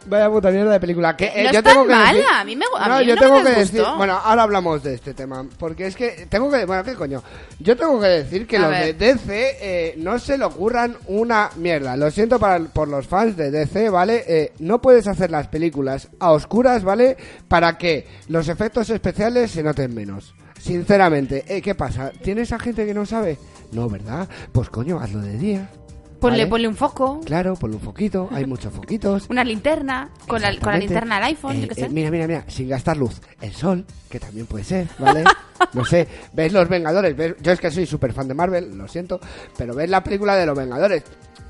Vaya 0.09 0.31
puta 0.31 0.51
mierda 0.51 0.73
de 0.73 0.81
película. 0.81 1.16
Que, 1.16 1.27
eh, 1.27 1.44
No 1.44 1.53
yo 1.53 1.59
es 1.59 1.64
tan 1.64 1.73
tengo 1.75 1.87
que 1.87 1.92
mala, 1.94 2.12
decir- 2.12 2.25
a 2.33 2.44
mí 2.44 2.57
me 2.57 2.64
a 2.79 2.88
no, 2.88 2.99
mí 2.99 3.07
yo 3.07 3.14
no 3.14 3.21
tengo 3.21 3.35
me 3.38 3.42
que 3.42 3.49
disgustó. 3.61 3.77
decir. 3.83 3.97
Bueno, 3.97 4.12
ahora 4.25 4.42
hablamos 4.42 4.83
de 4.83 4.94
este 4.94 5.14
tema. 5.14 5.47
Porque 5.59 5.87
es 5.87 5.97
que 5.97 6.27
tengo 6.29 6.51
que. 6.51 6.64
Bueno, 6.64 6.83
¿qué 6.85 6.94
coño? 6.94 7.23
Yo 7.59 7.77
tengo 7.77 8.01
que 8.01 8.07
decir 8.07 8.47
que 8.47 8.57
A 8.57 8.61
los 8.61 8.71
ver. 8.71 8.97
de 8.97 9.14
DC 9.14 9.57
eh, 9.61 9.94
no 9.99 10.18
se 10.18 10.38
le 10.38 10.44
ocurran 10.44 10.97
una 11.07 11.51
mierda. 11.57 11.97
Lo 11.97 12.11
siento 12.11 12.38
para, 12.38 12.59
por 12.64 12.88
los 12.88 13.07
fans 13.07 13.37
de 13.37 13.51
DC, 13.51 13.90
¿vale? 13.90 14.25
Eh, 14.27 14.53
no 14.61 14.81
puedes 14.81 15.07
hacer 15.07 15.31
las 15.31 15.49
películas 15.49 16.09
a 16.21 16.33
oscuras, 16.33 16.83
¿vale? 16.85 17.16
Para 17.49 17.77
que 17.79 18.07
los 18.29 18.49
efectos 18.49 18.90
especiales 18.90 19.51
se 19.51 19.62
noten 19.62 19.94
menos. 19.94 20.35
Sinceramente, 20.61 21.44
eh, 21.49 21.62
¿qué 21.62 21.75
pasa? 21.75 22.11
¿Tienes 22.23 22.53
a 22.53 22.59
gente 22.59 22.85
que 22.85 22.92
no 22.92 23.07
sabe? 23.07 23.38
No, 23.73 23.88
¿verdad? 23.88 24.29
Pues 24.53 24.68
coño, 24.71 24.99
hazlo 25.01 25.21
de 25.21 25.38
día. 25.38 25.71
Ponle, 26.20 26.38
¿vale? 26.38 26.46
ponle 26.50 26.68
un 26.68 26.76
foco, 26.76 27.20
Claro, 27.24 27.54
ponle 27.57 27.76
un 27.76 27.83
foquito, 27.83 28.28
hay 28.33 28.44
muchos 28.46 28.72
foquitos. 28.72 29.26
una 29.31 29.44
linterna, 29.44 30.11
con 30.26 30.40
la, 30.42 30.57
con 30.59 30.72
la 30.72 30.78
linterna 30.78 31.16
del 31.16 31.24
iPhone, 31.24 31.57
Eh, 31.57 31.61
yo 31.62 31.68
qué 31.74 31.81
eh, 31.83 31.88
mira, 31.90 32.11
mira, 32.11 32.26
mira, 32.26 32.44
sin 32.48 32.68
gastar 32.68 32.96
luz. 32.96 33.20
El 33.40 33.52
sol, 33.54 33.85
que 34.11 34.18
también 34.20 34.46
puede 34.46 34.64
ser, 34.64 34.87
¿vale? 34.98 35.24
no 35.72 35.85
sé, 35.85 36.07
ves 36.33 36.52
Los 36.52 36.68
Vengadores, 36.68 37.16
ves- 37.16 37.35
yo 37.40 37.52
es 37.52 37.61
que 37.61 37.70
soy 37.70 37.87
súper 37.87 38.12
fan 38.12 38.28
de 38.28 38.35
Marvel, 38.35 38.76
lo 38.76 38.88
siento, 38.88 39.20
pero 39.57 39.74
ves 39.74 39.88
la 39.90 40.02
película 40.02 40.35
de 40.37 40.46
Los 40.46 40.57
Vengadores, 40.57 41.02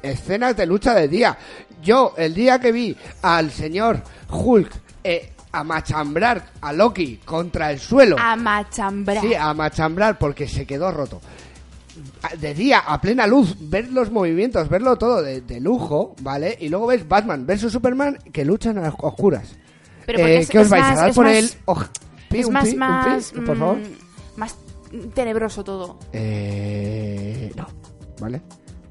escenas 0.03 0.57
de 0.57 0.67
lucha 0.67 0.95
de 0.95 1.09
día. 1.09 1.37
Yo, 1.83 2.15
el 2.17 2.35
día 2.35 2.59
que 2.59 2.73
vi 2.73 2.97
al 3.23 3.51
señor 3.51 4.03
Hulk 4.31 4.71
eh, 5.05 5.33
a 5.53 5.65
machambrar 5.65 6.45
a 6.61 6.73
Loki 6.73 7.19
contra 7.25 7.71
el 7.71 7.79
suelo, 7.79 8.17
A 8.19 8.37
machambrar. 8.37 9.21
sí, 9.23 9.35
a 9.35 9.55
machambrar 9.55 10.19
porque 10.19 10.47
se 10.47 10.67
quedó 10.67 10.91
roto. 10.93 11.21
De 12.41 12.55
día, 12.55 12.79
a 12.81 13.01
plena 13.01 13.27
luz, 13.27 13.57
ver 13.61 13.91
los 13.93 14.11
movimientos, 14.11 14.69
verlo 14.69 14.97
todo 14.97 15.23
de, 15.23 15.41
de 15.41 15.61
lujo, 15.61 16.15
¿vale? 16.23 16.57
Y 16.61 16.69
luego 16.69 16.87
ves 16.87 17.07
Batman 17.09 17.47
versus 17.47 17.73
Superman 17.73 18.19
que 18.33 18.45
luchan 18.45 18.79
a 18.79 18.89
oscuras. 19.01 19.57
Pero 20.07 20.19
Eh, 20.21 20.39
es- 20.39 20.49
¿Qué 20.49 20.59
os 20.61 20.69
vais 20.69 20.83
más- 20.83 20.99
a 20.99 21.01
dar 21.03 21.15
por 21.15 21.25
más- 21.27 21.57
pi, 22.31 22.39
es 22.39 22.47
un 22.47 22.53
más, 22.53 22.65
pi, 22.65 22.69
un 22.71 22.75
pi, 22.75 22.79
más, 22.79 23.33
por 23.33 23.57
favor. 23.57 23.77
mm, 23.77 24.39
más 24.39 24.57
tenebroso 25.15 25.63
todo. 25.65 25.99
Eh, 26.13 27.53
no, 27.57 27.67
¿vale? 28.21 28.41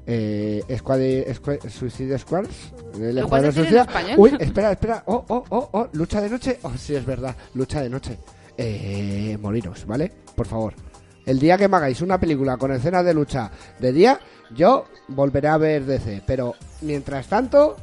Eh, 0.06 0.62
Squad, 0.78 1.00
Squad- 1.34 1.68
Suicide 1.68 2.18
Squads. 2.18 2.72
El. 2.98 3.22
Uy, 4.16 4.36
espera, 4.40 4.72
espera. 4.72 5.02
Oh, 5.06 5.24
oh, 5.28 5.44
oh, 5.50 5.68
oh. 5.72 5.88
Lucha 5.92 6.20
de 6.20 6.30
noche. 6.30 6.58
Oh, 6.62 6.72
sí, 6.78 6.94
es 6.94 7.04
verdad. 7.04 7.36
Lucha 7.54 7.82
de 7.82 7.90
noche. 7.90 8.18
Eh, 8.56 9.36
moriros, 9.40 9.86
¿vale? 9.86 10.10
Por 10.34 10.46
favor. 10.46 10.74
El 11.28 11.38
día 11.38 11.58
que 11.58 11.68
me 11.68 11.76
hagáis 11.76 12.00
una 12.00 12.18
película 12.18 12.56
con 12.56 12.72
escenas 12.72 13.04
de 13.04 13.12
lucha 13.12 13.50
de 13.78 13.92
día, 13.92 14.18
yo 14.54 14.86
volveré 15.08 15.48
a 15.48 15.58
ver 15.58 15.84
DC. 15.84 16.22
Pero 16.26 16.54
mientras 16.80 17.26
tanto. 17.26 17.76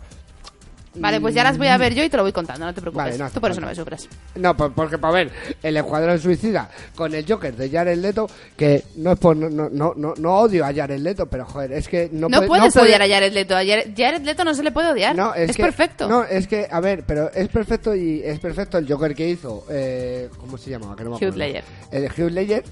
Vale, 0.97 1.19
pues 1.19 1.35
ya 1.35 1.43
las 1.43 1.57
voy 1.57 1.67
a 1.67 1.77
ver 1.77 1.93
yo 1.93 2.05
y 2.05 2.09
te 2.09 2.15
lo 2.15 2.23
voy 2.23 2.31
contando, 2.31 2.65
no 2.65 2.73
te 2.73 2.79
preocupes. 2.79 3.03
Vale, 3.05 3.17
no 3.17 3.29
Tú 3.29 3.41
por 3.41 3.51
eso 3.51 3.59
no 3.59 3.67
me 3.67 3.75
sufres. 3.75 4.07
No, 4.35 4.55
por- 4.55 4.71
porque 4.73 4.97
para 4.97 5.13
ver, 5.13 5.31
el 5.61 5.75
Escuadrón 5.75 6.17
Suicida 6.19 6.69
con 6.95 7.13
el 7.13 7.25
Joker 7.29 7.53
de 7.53 7.69
Jared 7.69 7.97
Leto, 7.97 8.27
que 8.55 8.81
no 8.95 9.11
es 9.11 9.19
por. 9.19 9.35
No, 9.35 9.49
no, 9.49 9.93
no, 9.93 10.13
no, 10.17 10.33
odio 10.37 10.65
a 10.65 10.73
Jared 10.73 10.99
Leto, 10.99 11.25
pero 11.25 11.45
joder, 11.45 11.73
es 11.73 11.89
que 11.89 12.07
no, 12.13 12.29
No, 12.29 12.37
puede- 12.37 12.47
puedes 12.47 12.73
puede- 12.73 12.85
odiar 12.87 13.01
a 13.01 13.07
Jared 13.09 13.33
Leto. 13.33 13.55
A 13.57 13.65
Jared, 13.65 13.91
Jared 13.95 14.21
Leto 14.21 14.45
no 14.45 14.53
se 14.53 14.63
le 14.63 14.71
puede 14.71 14.87
odiar. 14.89 15.13
No, 15.17 15.33
es, 15.35 15.49
es 15.49 15.57
que- 15.57 15.63
perfecto. 15.63 16.07
No, 16.07 16.23
es 16.23 16.47
que, 16.47 16.65
a 16.71 16.79
ver, 16.79 17.03
pero 17.05 17.29
es 17.33 17.49
perfecto 17.49 17.93
y 17.93 18.21
es 18.23 18.39
perfecto 18.39 18.77
el 18.77 18.87
Joker 18.89 19.13
que 19.13 19.29
hizo. 19.29 19.65
Eh, 19.69 20.29
¿Cómo 20.39 20.57
se 20.57 20.69
llamaba? 20.69 20.95
Que 20.95 21.03
no 21.03 21.19
me. 21.19 21.31
Ledger. 21.31 21.63
El 21.91 22.05
Hugh 22.05 22.31
Ledger. 22.31 22.63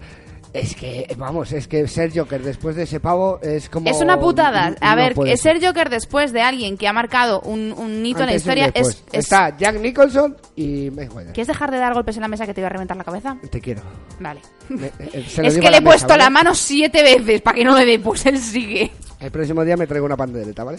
Es 0.53 0.75
que, 0.75 1.07
vamos, 1.17 1.51
es 1.51 1.67
que 1.67 1.87
ser 1.87 2.15
Joker 2.15 2.39
después 2.43 2.75
de 2.75 2.83
ese 2.83 2.99
pavo 2.99 3.39
es 3.41 3.69
como. 3.69 3.89
Es 3.89 3.99
una 4.01 4.19
putada. 4.19 4.75
A 4.81 4.91
no 4.91 5.01
ver, 5.01 5.37
ser 5.39 5.59
Joker 5.65 5.89
después 5.89 6.31
de 6.31 6.43
alguien 6.43 6.77
que 6.77 6.87
ha 6.87 6.93
marcado 6.93 7.41
un, 7.41 7.73
un 7.75 8.05
hito 8.05 8.19
en 8.19 8.27
la 8.27 8.35
historia 8.35 8.71
es, 8.71 8.87
es- 8.87 9.03
Está 9.11 9.57
Jack 9.57 9.79
Nicholson 9.79 10.37
y. 10.55 10.91
¿Quieres 10.91 11.47
dejar 11.47 11.71
de 11.71 11.77
dar 11.79 11.95
golpes 11.95 12.17
en 12.17 12.21
la 12.21 12.27
mesa 12.27 12.45
que 12.45 12.53
te 12.53 12.61
iba 12.61 12.67
a 12.67 12.69
reventar 12.69 12.95
la 12.95 13.03
cabeza? 13.03 13.35
Te 13.49 13.59
quiero. 13.59 13.81
Vale. 14.19 14.41
Me- 14.69 14.87
eh, 14.99 15.25
lo 15.37 15.43
es 15.47 15.55
que 15.55 15.61
le 15.61 15.67
he 15.77 15.81
mesa, 15.81 15.83
puesto 15.83 16.07
¿vale? 16.09 16.23
la 16.23 16.29
mano 16.29 16.53
siete 16.53 17.01
veces 17.01 17.41
para 17.41 17.55
que 17.55 17.63
no 17.63 17.75
le 17.75 17.85
dé, 17.85 17.97
pues 17.97 18.23
él 18.27 18.37
sigue. 18.37 18.91
El 19.19 19.31
próximo 19.31 19.65
día 19.65 19.75
me 19.75 19.87
traigo 19.87 20.05
una 20.05 20.15
pandereta, 20.17 20.63
¿vale? 20.63 20.77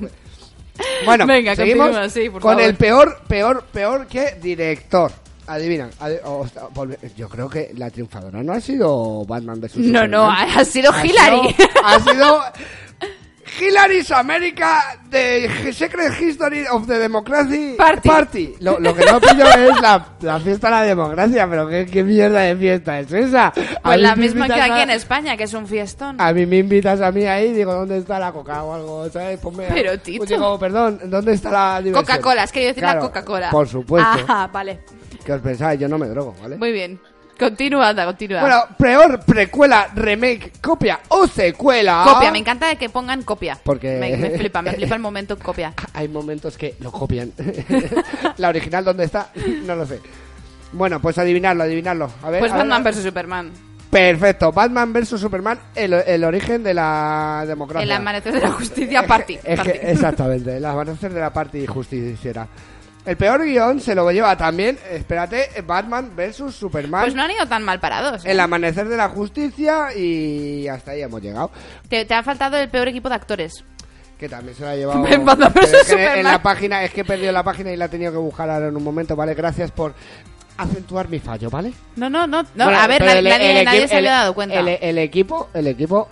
Bueno, 1.04 1.26
Venga, 1.26 1.56
seguimos 1.56 1.86
continúa, 1.88 2.08
sí, 2.08 2.30
por 2.30 2.40
con 2.40 2.52
favor. 2.52 2.62
el 2.62 2.76
peor, 2.76 3.20
peor, 3.26 3.64
peor 3.72 4.06
que 4.06 4.36
director. 4.40 5.10
Adivinan. 5.48 5.90
adi- 6.00 6.20
o- 6.24 6.40
o- 6.42 6.70
volve- 6.74 6.98
yo 7.16 7.28
creo 7.28 7.48
que 7.48 7.72
la 7.76 7.90
triunfadora 7.90 8.42
no 8.42 8.52
ha 8.52 8.60
sido 8.60 9.24
Batman 9.24 9.60
vs 9.60 9.76
No, 9.78 10.06
no, 10.06 10.26
Superman. 10.26 10.48
ha, 10.56 10.60
ha 10.60 10.64
sido 10.64 10.92
Hillary. 11.04 11.54
sido- 11.54 11.68
ha 11.84 12.00
sido 12.00 12.40
Hillary's 13.60 14.10
America 14.12 14.98
The 15.10 15.72
Secret 15.72 16.12
History 16.20 16.64
of 16.70 16.86
the 16.86 16.98
Democracy 16.98 17.76
Party. 18.04 18.54
Lo, 18.60 18.78
lo 18.78 18.94
que 18.94 19.04
no 19.06 19.18
pillo 19.20 19.46
es 19.48 19.80
la, 19.80 20.06
la 20.20 20.38
fiesta 20.38 20.68
de 20.68 20.72
la 20.74 20.82
democracia, 20.82 21.48
pero 21.48 21.66
¿qué, 21.66 21.86
qué 21.86 22.04
mierda 22.04 22.40
de 22.40 22.54
fiesta 22.56 23.00
es 23.00 23.10
esa? 23.10 23.46
A 23.46 23.52
Pues 23.82 24.00
la 24.00 24.14
misma 24.16 24.46
que 24.46 24.60
aquí 24.60 24.70
a- 24.70 24.82
en 24.82 24.90
España, 24.90 25.36
que 25.36 25.44
es 25.44 25.54
un 25.54 25.66
fiestón. 25.66 26.20
A 26.20 26.32
mí 26.34 26.44
me 26.44 26.58
invitas 26.58 27.00
a 27.00 27.10
mí 27.10 27.24
ahí 27.24 27.46
y 27.48 27.52
digo, 27.54 27.72
¿dónde 27.72 27.96
está 27.98 28.18
la 28.18 28.30
coca 28.32 28.62
o 28.62 28.74
algo? 28.74 29.08
¿sabes? 29.10 29.40
Ponme 29.40 29.64
a- 29.66 29.70
Pero, 29.70 29.98
Tito. 29.98 30.18
Pues 30.18 30.28
digo, 30.30 30.58
perdón, 30.58 31.00
¿dónde 31.06 31.32
está 31.32 31.50
la? 31.50 31.82
Coca-Cola, 31.92 32.42
has 32.42 32.52
querido 32.52 32.68
decir 32.70 32.82
la 32.84 32.92
Claro, 32.92 33.06
Coca-Cola. 33.06 33.50
Por 33.50 33.66
supuesto. 33.66 34.24
Ah, 34.28 34.48
vale. 34.52 34.80
¿Qué 35.28 35.34
os 35.34 35.42
pensáis? 35.42 35.78
Yo 35.78 35.88
no 35.88 35.98
me 35.98 36.06
drogo, 36.08 36.34
¿vale? 36.40 36.56
Muy 36.56 36.72
bien. 36.72 36.98
Continúa, 37.38 37.90
anda, 37.90 38.06
continúa. 38.06 38.40
Bueno, 38.40 38.62
peor 38.78 39.20
precuela, 39.26 39.88
remake, 39.94 40.52
copia 40.62 41.00
o 41.08 41.26
secuela. 41.26 42.02
Copia, 42.14 42.32
me 42.32 42.38
encanta 42.38 42.74
que 42.76 42.88
pongan 42.88 43.22
copia. 43.24 43.58
Porque- 43.62 43.98
Me, 44.00 44.16
me 44.16 44.30
flipa, 44.30 44.62
me 44.62 44.72
flipa 44.72 44.94
el 44.94 45.02
momento 45.02 45.38
copia. 45.38 45.74
Hay 45.92 46.08
momentos 46.08 46.56
que 46.56 46.76
lo 46.80 46.90
copian. 46.90 47.30
la 48.38 48.48
original, 48.48 48.86
¿dónde 48.86 49.04
está? 49.04 49.28
no 49.66 49.76
lo 49.76 49.84
sé. 49.84 50.00
Bueno, 50.72 50.98
pues 50.98 51.18
adivinarlo, 51.18 51.64
adivinarlo. 51.64 52.10
A 52.22 52.30
ver, 52.30 52.40
Pues 52.40 52.50
a 52.50 52.56
Batman 52.56 52.82
vs 52.82 53.02
Superman. 53.02 53.52
Perfecto, 53.90 54.50
Batman 54.50 54.94
vs 54.94 55.08
Superman, 55.20 55.58
el, 55.74 55.92
el 55.92 56.24
origen 56.24 56.62
de 56.62 56.72
la 56.72 57.44
democracia. 57.46 57.84
El 57.84 57.92
amanecer 57.92 58.32
de 58.32 58.40
la 58.40 58.50
justicia, 58.52 59.06
party. 59.06 59.36
Party. 59.56 59.70
exactamente, 59.82 60.56
el 60.56 60.64
amanecer 60.64 61.12
de 61.12 61.20
la 61.20 61.30
party 61.30 61.66
justiciera. 61.66 62.48
El 63.08 63.16
peor 63.16 63.42
guion 63.42 63.80
se 63.80 63.94
lo 63.94 64.10
lleva 64.12 64.36
también, 64.36 64.78
espérate, 64.90 65.48
Batman 65.66 66.10
vs 66.14 66.54
Superman. 66.54 67.02
Pues 67.04 67.14
no 67.14 67.22
han 67.22 67.30
ido 67.30 67.46
tan 67.46 67.64
mal 67.64 67.80
parados. 67.80 68.24
¿eh? 68.24 68.32
El 68.32 68.38
amanecer 68.40 68.86
de 68.86 68.96
la 68.98 69.08
justicia 69.08 69.94
y 69.96 70.68
hasta 70.68 70.90
ahí 70.90 71.00
hemos 71.02 71.22
llegado. 71.22 71.50
Te, 71.88 72.04
te 72.04 72.12
ha 72.14 72.22
faltado 72.22 72.58
el 72.58 72.68
peor 72.68 72.86
equipo 72.88 73.08
de 73.08 73.14
actores. 73.14 73.64
Que 74.18 74.28
también 74.28 74.54
se 74.54 74.62
lo 74.62 74.68
ha 74.68 74.76
llevado. 74.76 75.00
Batman 75.24 75.52
es 75.62 75.70
que 75.70 75.76
en 75.78 75.84
Superman. 75.86 76.24
la 76.24 76.42
página, 76.42 76.84
es 76.84 76.92
que 76.92 77.00
he 77.00 77.04
perdido 77.04 77.32
la 77.32 77.42
página 77.42 77.72
y 77.72 77.76
la 77.76 77.86
he 77.86 77.88
tenido 77.88 78.12
que 78.12 78.18
buscar 78.18 78.50
ahora 78.50 78.68
en 78.68 78.76
un 78.76 78.84
momento, 78.84 79.16
¿vale? 79.16 79.32
Gracias 79.34 79.70
por 79.70 79.94
acentuar 80.58 81.08
mi 81.08 81.18
fallo, 81.18 81.48
¿vale? 81.50 81.72
No, 81.96 82.10
no, 82.10 82.26
no. 82.26 82.42
no 82.42 82.64
Bueno, 82.64 82.78
a 82.78 82.86
ver, 82.88 83.00
nadie, 83.00 83.18
el- 83.20 83.24
nadie- 83.24 83.58
el 83.60 83.64
nadie 83.64 83.84
equi- 83.84 83.88
se 83.88 83.96
había 83.96 84.10
dado 84.12 84.34
cuenta. 84.34 84.58
El, 84.58 84.68
el 84.68 84.98
equipo, 84.98 85.48
el 85.54 85.66
equipo, 85.68 86.08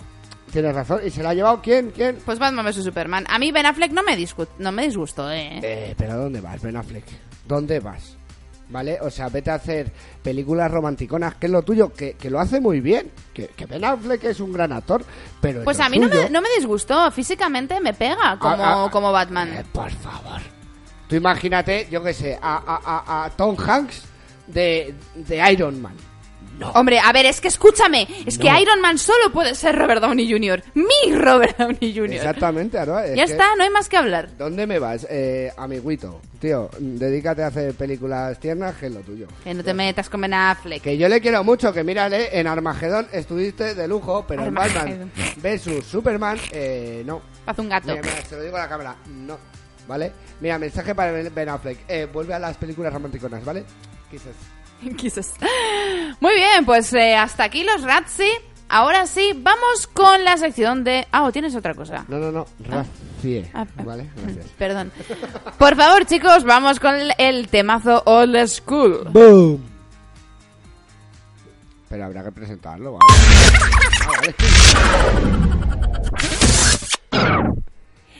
tienes 0.51 0.73
razón. 0.75 1.01
¿Y 1.05 1.09
se 1.09 1.21
lo 1.23 1.29
ha 1.29 1.33
llevado 1.33 1.61
quién? 1.61 1.91
¿Quién? 1.91 2.17
Pues 2.25 2.39
Batman 2.39 2.65
vs 2.65 2.83
Superman. 2.83 3.25
A 3.29 3.37
mí 3.39 3.51
Ben 3.51 3.65
Affleck 3.65 3.91
no 3.91 4.03
me, 4.03 4.17
discu- 4.17 4.47
no 4.59 4.71
me 4.71 4.83
disgustó, 4.83 5.31
¿eh? 5.31 5.59
Eh, 5.63 5.95
pero 5.97 6.13
¿a 6.13 6.15
dónde 6.15 6.41
vas, 6.41 6.61
Ben 6.61 6.75
Affleck? 6.77 7.05
¿Dónde 7.47 7.79
vas? 7.79 8.15
¿Vale? 8.69 8.97
O 9.01 9.09
sea, 9.09 9.29
vete 9.29 9.49
a 9.49 9.53
hacer 9.55 9.93
películas 10.21 10.69
romanticonas, 10.69 11.35
que 11.35 11.45
es 11.45 11.51
lo 11.53 11.61
tuyo, 11.61 11.93
que, 11.93 12.15
que 12.15 12.29
lo 12.29 12.37
hace 12.37 12.59
muy 12.59 12.81
bien. 12.81 13.09
Que, 13.33 13.47
que 13.47 13.65
Ben 13.65 13.85
Affleck 13.85 14.25
es 14.25 14.41
un 14.41 14.51
gran 14.51 14.73
actor, 14.73 15.05
pero. 15.39 15.63
Pues 15.63 15.79
a 15.79 15.87
mí 15.87 15.97
no 15.99 16.09
me, 16.09 16.15
suyo- 16.15 16.29
no 16.29 16.41
me 16.41 16.49
disgustó. 16.57 17.09
Físicamente 17.11 17.79
me 17.79 17.93
pega 17.93 18.37
como, 18.37 18.55
Ah, 18.63 18.83
ah, 18.85 18.89
como 18.91 19.11
Batman. 19.13 19.53
Eh, 19.53 19.63
por 19.71 19.89
favor. 19.91 20.41
Tú 21.07 21.15
imagínate, 21.15 21.87
yo 21.89 22.03
qué 22.03 22.13
sé, 22.13 22.37
a, 22.41 22.57
a- 22.57 22.81
a- 22.83 23.25
a 23.25 23.29
Tom 23.29 23.55
Hanks 23.57 24.03
de, 24.47 24.93
de 25.15 25.51
Iron 25.53 25.81
Man. 25.81 25.95
No. 26.59 26.71
Hombre, 26.71 26.99
a 26.99 27.11
ver, 27.11 27.25
es 27.27 27.39
que 27.39 27.47
escúchame. 27.49 28.07
Es 28.25 28.37
que 28.37 28.49
No. 28.49 28.59
Iron 28.59 28.81
Man 28.81 28.97
solo 28.97 29.31
puede 29.31 29.53
ser 29.55 29.75
Robert 29.75 30.01
Downey 30.01 30.31
Jr. 30.31 30.63
Mi 30.73 31.13
Robert 31.15 31.57
Downey 31.57 31.93
Jr. 31.95 32.13
Exactamente, 32.13 32.77
Aroa, 32.79 33.05
es 33.05 33.15
Ya 33.15 33.25
que- 33.25 33.31
está, 33.33 33.55
no 33.55 33.63
hay 33.63 33.69
más 33.69 33.87
que 33.89 33.97
hablar. 33.97 34.29
¿Dónde 34.37 34.65
me 34.65 34.79
vas, 34.79 35.05
eh, 35.09 35.51
amiguito? 35.57 36.19
Tío, 36.39 36.69
dedícate 36.79 37.43
a 37.43 37.47
hacer 37.47 37.73
películas 37.73 38.39
tiernas, 38.39 38.75
que 38.75 38.87
es 38.87 38.91
lo 38.93 38.99
tuyo. 39.01 39.27
Que 39.43 39.53
no 39.53 39.63
te 39.63 39.73
metas 39.73 40.09
con 40.09 40.21
Ben 40.21 40.33
Affleck. 40.33 40.81
Que 40.83 40.97
yo 40.97 41.07
le 41.09 41.19
quiero 41.21 41.43
mucho, 41.43 41.71
que 41.73 41.83
mírale, 41.83 42.29
en 42.39 42.47
Armagedón 42.47 43.07
estuviste 43.11 43.73
de 43.75 43.87
lujo, 43.87 44.25
pero 44.27 44.41
en 44.41 44.47
Armagedón. 44.49 45.11
Batman 45.15 45.33
versus 45.41 45.85
Superman, 45.85 46.37
eh, 46.51 47.03
no. 47.05 47.21
Haz 47.45 47.57
un 47.59 47.69
gato. 47.69 47.87
Mira, 47.89 48.01
mira, 48.01 48.25
se 48.27 48.35
lo 48.35 48.41
digo 48.43 48.57
a 48.57 48.61
la 48.61 48.69
cámara, 48.69 48.95
no. 49.07 49.37
¿Vale? 49.87 50.11
Mira, 50.41 50.59
mensaje 50.59 50.93
para 50.93 51.11
Ben 51.11 51.31
Ben 51.33 51.49
Affleck. 51.49 51.79
Eh, 51.87 52.07
vuelve 52.11 52.33
a 52.33 52.39
las 52.39 52.57
películas 52.57 52.91
romanticonas, 52.93 53.43
¿vale? 53.45 53.63
Quizás. 54.11 54.33
Quizás. 54.97 55.33
Muy 56.19 56.35
bien, 56.35 56.65
pues 56.65 56.93
eh, 56.93 57.15
hasta 57.15 57.43
aquí 57.43 57.63
los 57.63 57.83
Ratsi. 57.83 58.29
Ahora 58.69 59.07
sí, 59.07 59.31
vamos 59.37 59.87
con 59.87 60.25
la 60.25 60.35
sección 60.35 60.83
de... 60.83 61.07
Ah, 61.11 61.23
¿o 61.23 61.31
tienes 61.31 61.55
otra 61.55 61.73
cosa? 61.73 62.03
No, 62.09 62.17
no, 62.17 62.33
no, 62.33 62.45
Racie. 62.59 63.49
Ah, 63.53 63.65
ah. 63.77 63.83
¿Vale? 63.83 64.09
Gracias. 64.21 64.45
Perdón. 64.57 64.91
Por 65.57 65.75
favor, 65.77 66.05
chicos, 66.05 66.43
vamos 66.43 66.79
con 66.79 66.93
el, 66.95 67.13
el 67.17 67.47
temazo 67.47 68.03
Old 68.05 68.45
School. 68.47 69.07
¡Boom! 69.11 69.63
Pero 71.87 72.05
habrá 72.05 72.25
que 72.25 72.31
presentarlo, 72.33 72.97
¿vale? 72.99 73.05
Ah, 74.01 74.07
vale. 74.09 74.35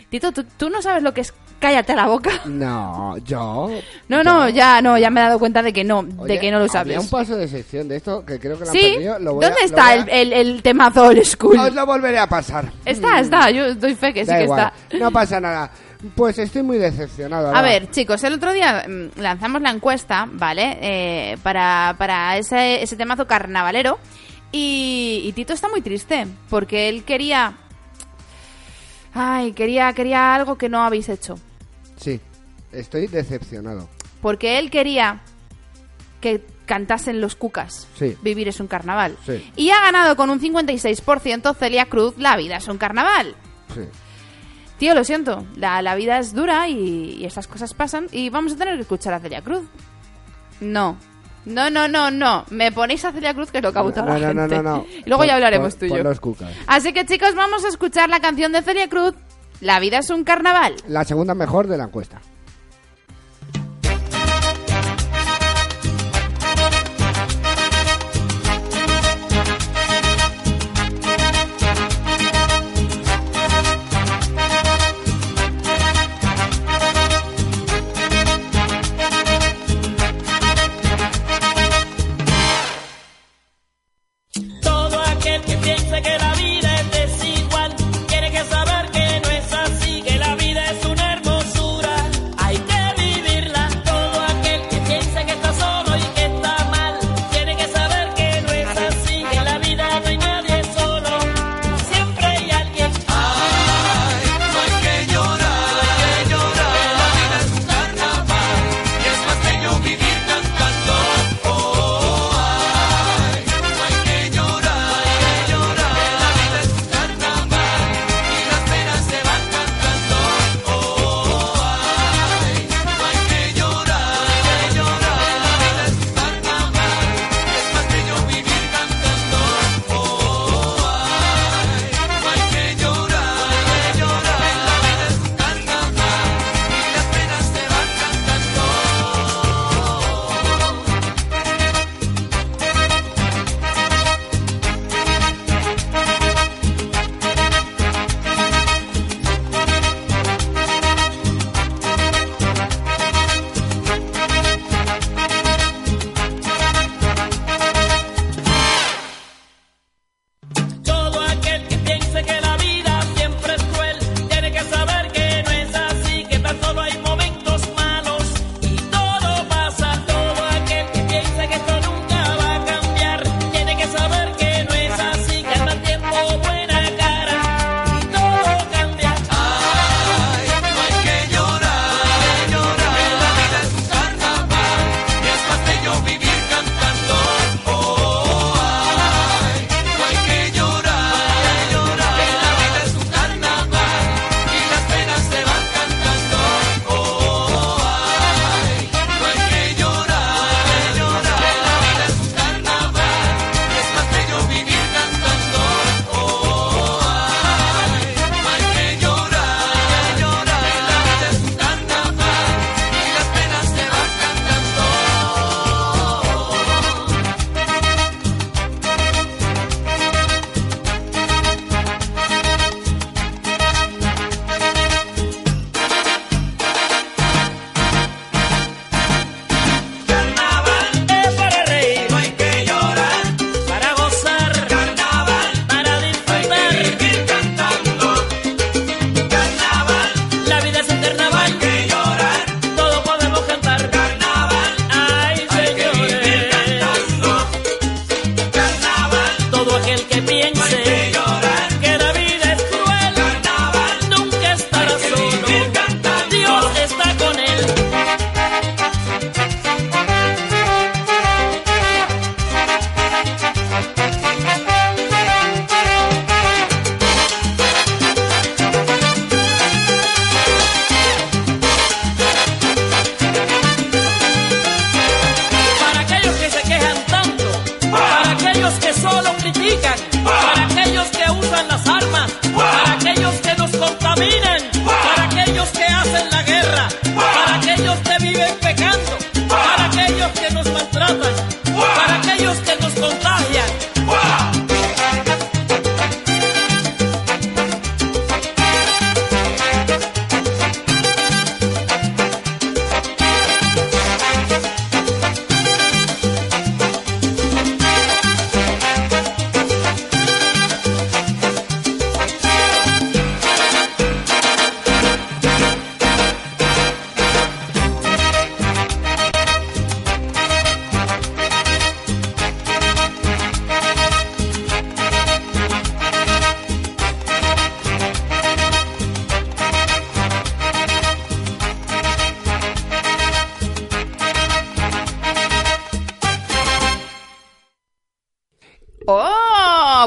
Tito, 0.10 0.32
¿tú, 0.32 0.46
tú 0.58 0.70
no 0.70 0.82
sabes 0.82 1.04
lo 1.04 1.14
que 1.14 1.22
es 1.22 1.34
cállate 1.60 1.96
la 1.96 2.08
boca? 2.08 2.30
No, 2.46 3.18
yo. 3.20 3.70
No, 4.10 4.18
yo- 4.18 4.24
no, 4.24 4.50
ya 4.50 4.82
no, 4.82 4.98
ya 4.98 5.10
me 5.10 5.20
he 5.20 5.24
dado 5.24 5.38
cuenta 5.40 5.62
de 5.62 5.74
que 5.74 5.84
no, 5.84 6.04
de 6.04 6.40
que 6.40 6.50
no 6.52 6.60
lo 6.60 6.68
sabes. 6.68 6.98
un 6.98 7.10
paso 7.10 7.36
de 7.36 7.48
sección 7.48 7.88
de 7.88 7.98
esto 7.98 8.26
que 8.26 8.40
creo 8.40 8.58
que 8.58 8.64
lo 8.66 8.72
han 8.72 8.76
¿Sí? 8.78 8.92
perdido. 8.94 9.20
Lo 9.20 9.34
voy 9.36 9.44
a- 9.46 9.48
¿Dónde 9.50 9.62
lo 9.62 9.66
está 9.68 9.84
voy 9.84 10.10
a- 10.10 10.22
el, 10.22 10.34
el, 10.34 10.48
el 10.56 10.62
temazo 10.64 11.04
Old 11.08 11.24
School? 11.24 11.58
Os 11.60 11.74
lo 11.74 11.86
volveré 11.86 12.20
a 12.20 12.28
pasar. 12.28 12.72
Está, 12.86 13.20
está, 13.20 13.50
yo 13.52 13.76
doy 13.76 13.96
fe 13.96 14.14
que 14.14 14.24
sí 14.26 14.32
Da 14.32 14.38
que 14.38 14.44
igual, 14.46 14.72
está. 14.90 14.98
no 14.98 15.12
pasa 15.12 15.40
nada. 15.40 15.72
Pues 16.16 16.38
estoy 16.38 16.62
muy 16.62 16.78
decepcionado. 16.78 17.54
A 17.56 17.62
ver, 17.64 17.90
chicos, 17.90 18.24
el 18.24 18.34
otro 18.34 18.54
día 18.54 18.86
mm, 18.88 19.20
lanzamos 19.20 19.62
la 19.62 19.72
encuesta, 19.72 20.28
¿vale? 20.32 20.78
Eh, 20.80 21.38
para, 21.42 21.96
para 21.98 22.38
ese, 22.38 22.84
ese 22.84 22.96
temazo 22.96 23.26
carnavalero. 23.26 23.98
Y, 24.52 25.24
y 25.26 25.32
Tito 25.34 25.54
está 25.54 25.68
muy 25.68 25.82
triste, 25.82 26.26
porque 26.50 26.88
él 26.88 27.04
quería... 27.04 27.54
Ay, 29.14 29.52
quería, 29.54 29.92
quería 29.94 30.36
algo 30.36 30.58
que 30.58 30.70
no 30.70 30.84
habéis 30.84 31.10
hecho. 31.10 31.36
Estoy 32.78 33.08
decepcionado. 33.08 33.90
Porque 34.22 34.60
él 34.60 34.70
quería 34.72 35.22
que 36.22 36.44
cantasen 36.66 37.22
los 37.22 37.36
cucas. 37.36 37.88
Sí. 37.98 38.18
Vivir 38.22 38.48
es 38.48 38.60
un 38.60 38.68
carnaval. 38.68 39.18
Sí. 39.26 39.52
Y 39.56 39.70
ha 39.70 39.80
ganado 39.82 40.16
con 40.16 40.30
un 40.30 40.40
56% 40.40 41.56
Celia 41.56 41.86
Cruz, 41.86 42.16
La 42.18 42.36
vida 42.38 42.58
es 42.58 42.68
un 42.68 42.78
carnaval. 42.78 43.36
Sí. 43.74 43.82
Tío, 44.78 44.94
lo 44.94 45.04
siento, 45.04 45.46
la, 45.56 45.82
la 45.82 45.96
vida 45.96 46.20
es 46.20 46.34
dura 46.34 46.68
y, 46.68 47.16
y 47.20 47.26
estas 47.26 47.48
cosas 47.48 47.74
pasan 47.74 48.08
y 48.12 48.30
vamos 48.30 48.54
a 48.54 48.58
tener 48.58 48.76
que 48.76 48.82
escuchar 48.82 49.14
a 49.14 49.20
Celia 49.20 49.42
Cruz. 49.42 49.64
No. 50.60 50.98
No, 51.46 51.70
no, 51.70 51.88
no, 51.88 52.12
no. 52.12 52.44
Me 52.50 52.72
ponéis 52.72 53.06
a 53.06 53.12
Celia 53.12 53.34
Cruz 53.34 53.50
que 53.50 53.58
es 53.60 53.64
lo 53.64 53.72
que 53.72 53.80
ha 53.80 53.82
votado 53.82 54.08
No, 54.08 54.18
la 54.20 54.34
no, 54.34 54.34
no, 54.34 54.42
gente. 54.42 54.56
no, 54.58 54.64
no. 54.64 54.86
Y 55.06 55.10
luego 55.10 55.22
Pon- 55.22 55.28
ya 55.28 55.36
hablaremos 55.36 55.74
pon- 55.76 55.80
tú 55.80 55.86
y 55.86 55.90
pon 55.90 55.98
yo. 56.00 56.04
los 56.04 56.20
cucas. 56.20 56.52
Así 56.68 56.92
que 56.94 57.06
chicos, 57.06 57.34
vamos 57.36 57.64
a 57.64 57.70
escuchar 57.70 58.10
la 58.10 58.20
canción 58.20 58.52
de 58.52 58.62
Celia 58.62 58.90
Cruz. 58.90 59.14
La 59.62 59.80
vida 59.80 59.98
es 60.00 60.10
un 60.12 60.24
carnaval. 60.24 60.76
La 60.88 61.04
segunda 61.06 61.34
mejor 61.34 61.68
de 61.68 61.78
la 61.78 61.86
encuesta. 61.86 62.22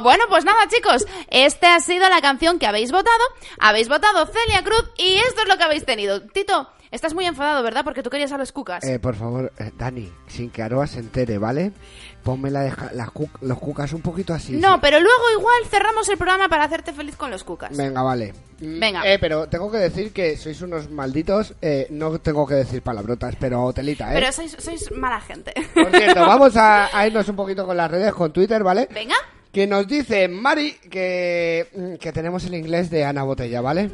Bueno, 0.02 0.24
pues 0.28 0.44
nada, 0.44 0.68
chicos. 0.68 1.06
Esta 1.28 1.74
ha 1.74 1.80
sido 1.80 2.08
la 2.08 2.20
canción 2.20 2.58
que 2.58 2.66
habéis 2.66 2.92
votado. 2.92 3.24
Habéis 3.58 3.88
votado 3.88 4.26
Celia 4.26 4.62
Cruz 4.62 4.90
y 4.96 5.14
esto 5.16 5.42
es 5.42 5.48
lo 5.48 5.56
que 5.56 5.64
habéis 5.64 5.84
tenido. 5.84 6.20
Tito, 6.22 6.68
estás 6.90 7.14
muy 7.14 7.24
enfadado, 7.26 7.62
¿verdad? 7.62 7.82
Porque 7.84 8.02
tú 8.02 8.10
querías 8.10 8.32
a 8.32 8.38
los 8.38 8.52
cucas. 8.52 8.84
Eh, 8.84 8.98
por 8.98 9.16
favor, 9.16 9.52
eh, 9.58 9.72
Dani, 9.76 10.12
sin 10.28 10.50
que 10.50 10.62
Aroa 10.62 10.86
se 10.86 11.00
entere, 11.00 11.38
¿vale? 11.38 11.72
Ponme 12.22 12.50
la 12.50 12.70
cu- 13.12 13.30
los 13.40 13.58
cucas 13.58 13.92
un 13.94 14.02
poquito 14.02 14.34
así. 14.34 14.52
no, 14.52 14.74
sí. 14.74 14.78
pero 14.82 15.00
luego 15.00 15.30
igual 15.38 15.64
cerramos 15.70 16.06
el 16.10 16.18
programa 16.18 16.48
para 16.50 16.64
hacerte 16.64 16.92
feliz 16.92 17.16
con 17.16 17.30
los 17.30 17.44
cucas. 17.44 17.74
Venga, 17.76 18.02
vale. 18.02 18.34
Mm, 18.60 18.78
Venga. 18.78 19.02
Eh, 19.10 19.18
pero 19.18 19.48
tengo 19.48 19.70
que 19.72 19.78
decir 19.78 20.12
que 20.12 20.36
sois 20.36 20.60
unos 20.60 20.90
malditos. 20.90 21.54
eh, 21.62 21.86
no 21.90 22.18
tengo 22.18 22.46
que 22.46 22.54
decir 22.56 22.82
palabrotas, 22.82 23.34
pero 23.40 23.72
telita, 23.72 24.10
¿eh? 24.10 24.14
Pero 24.20 24.32
sois, 24.32 24.54
sois 24.58 24.92
mala 24.92 25.20
gente. 25.22 25.54
Por 25.72 25.90
cierto, 25.90 26.20
vamos 26.26 26.54
a, 26.56 26.94
a 26.96 27.06
irnos 27.06 27.26
un 27.28 27.36
poquito 27.36 27.64
con 27.64 27.76
las 27.76 27.90
redes, 27.90 28.12
con 28.12 28.30
Twitter, 28.32 28.62
¿vale? 28.62 28.86
Venga. 28.92 29.14
Que 29.52 29.66
nos 29.66 29.86
dice 29.88 30.28
Mari 30.28 30.72
que, 30.90 31.68
mm, 31.74 31.94
que 31.96 32.12
tenemos 32.12 32.44
el 32.44 32.54
inglés 32.54 32.88
de 32.90 33.04
Ana 33.04 33.24
Botella, 33.24 33.60
¿vale? 33.60 33.90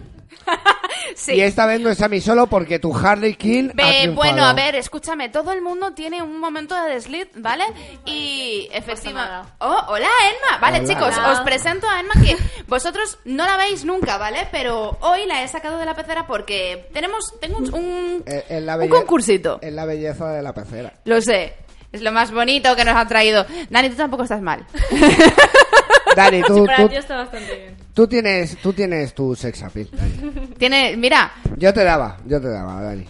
Sí. 1.14 1.34
Y 1.34 1.40
esta 1.40 1.66
vez 1.66 1.80
no 1.80 1.88
es 1.88 2.02
a 2.02 2.08
mí 2.08 2.20
solo 2.20 2.46
porque 2.46 2.78
tu 2.78 2.94
Harley 2.94 3.34
King. 3.36 3.70
ha 3.78 4.10
bueno, 4.10 4.44
a 4.44 4.52
ver, 4.52 4.74
escúchame, 4.74 5.28
todo 5.28 5.52
el 5.52 5.62
mundo 5.62 5.92
tiene 5.92 6.22
un 6.22 6.38
momento 6.38 6.74
de 6.74 6.94
desliz, 6.94 7.28
¿vale? 7.36 7.64
Y 8.04 8.68
efectivamente... 8.72 9.48
Oh, 9.60 9.82
hola, 9.88 10.08
Emma. 10.24 10.58
Vale, 10.60 10.80
Hola. 10.80 10.88
chicos, 10.88 11.14
Hola. 11.16 11.32
os 11.32 11.40
presento 11.40 11.88
a 11.88 12.00
Emma 12.00 12.12
que 12.22 12.36
vosotros 12.66 13.18
no 13.24 13.46
la 13.46 13.56
veis 13.56 13.84
nunca, 13.84 14.18
¿vale? 14.18 14.48
Pero 14.50 14.98
hoy 15.00 15.26
la 15.26 15.42
he 15.42 15.48
sacado 15.48 15.78
de 15.78 15.86
la 15.86 15.94
pecera 15.94 16.26
porque 16.26 16.88
tenemos... 16.92 17.24
Tengo 17.40 17.58
un, 17.58 17.72
un, 17.74 18.22
Eh, 18.26 18.44
en 18.50 18.66
la 18.66 18.76
un 18.76 18.88
concursito. 18.88 19.58
En 19.62 19.76
la 19.76 19.86
belleza 19.86 20.30
de 20.32 20.42
la 20.42 20.52
pecera. 20.52 20.92
Lo 21.04 21.20
sé. 21.22 21.54
Es 21.92 22.02
lo 22.02 22.12
más 22.12 22.30
bonito 22.32 22.74
que 22.76 22.84
nos 22.84 22.96
ha 22.96 23.06
traído. 23.06 23.46
Dani, 23.70 23.88
tú 23.90 23.96
tampoco 23.96 24.24
estás 24.24 24.42
mal. 24.42 24.64
Dani, 26.16 26.42
tú, 26.42 26.66
Sí, 26.66 26.82
tú, 26.88 26.94
está 26.96 27.16
bastante 27.16 27.54
bien. 27.56 27.76
tú 27.94 28.06
tienes, 28.06 28.56
tú 28.58 28.72
tienes 28.72 29.14
tu 29.14 29.34
sex 29.34 29.62
appeal, 29.62 29.88
Dani. 29.92 30.46
Tiene... 30.58 30.96
Mira, 30.96 31.32
Yo 31.56 31.72
te 31.72 31.84
daba, 31.84 32.16
yo 32.26 32.40
te 32.40 32.48
daba, 32.48 32.82
Dani. 32.82 33.04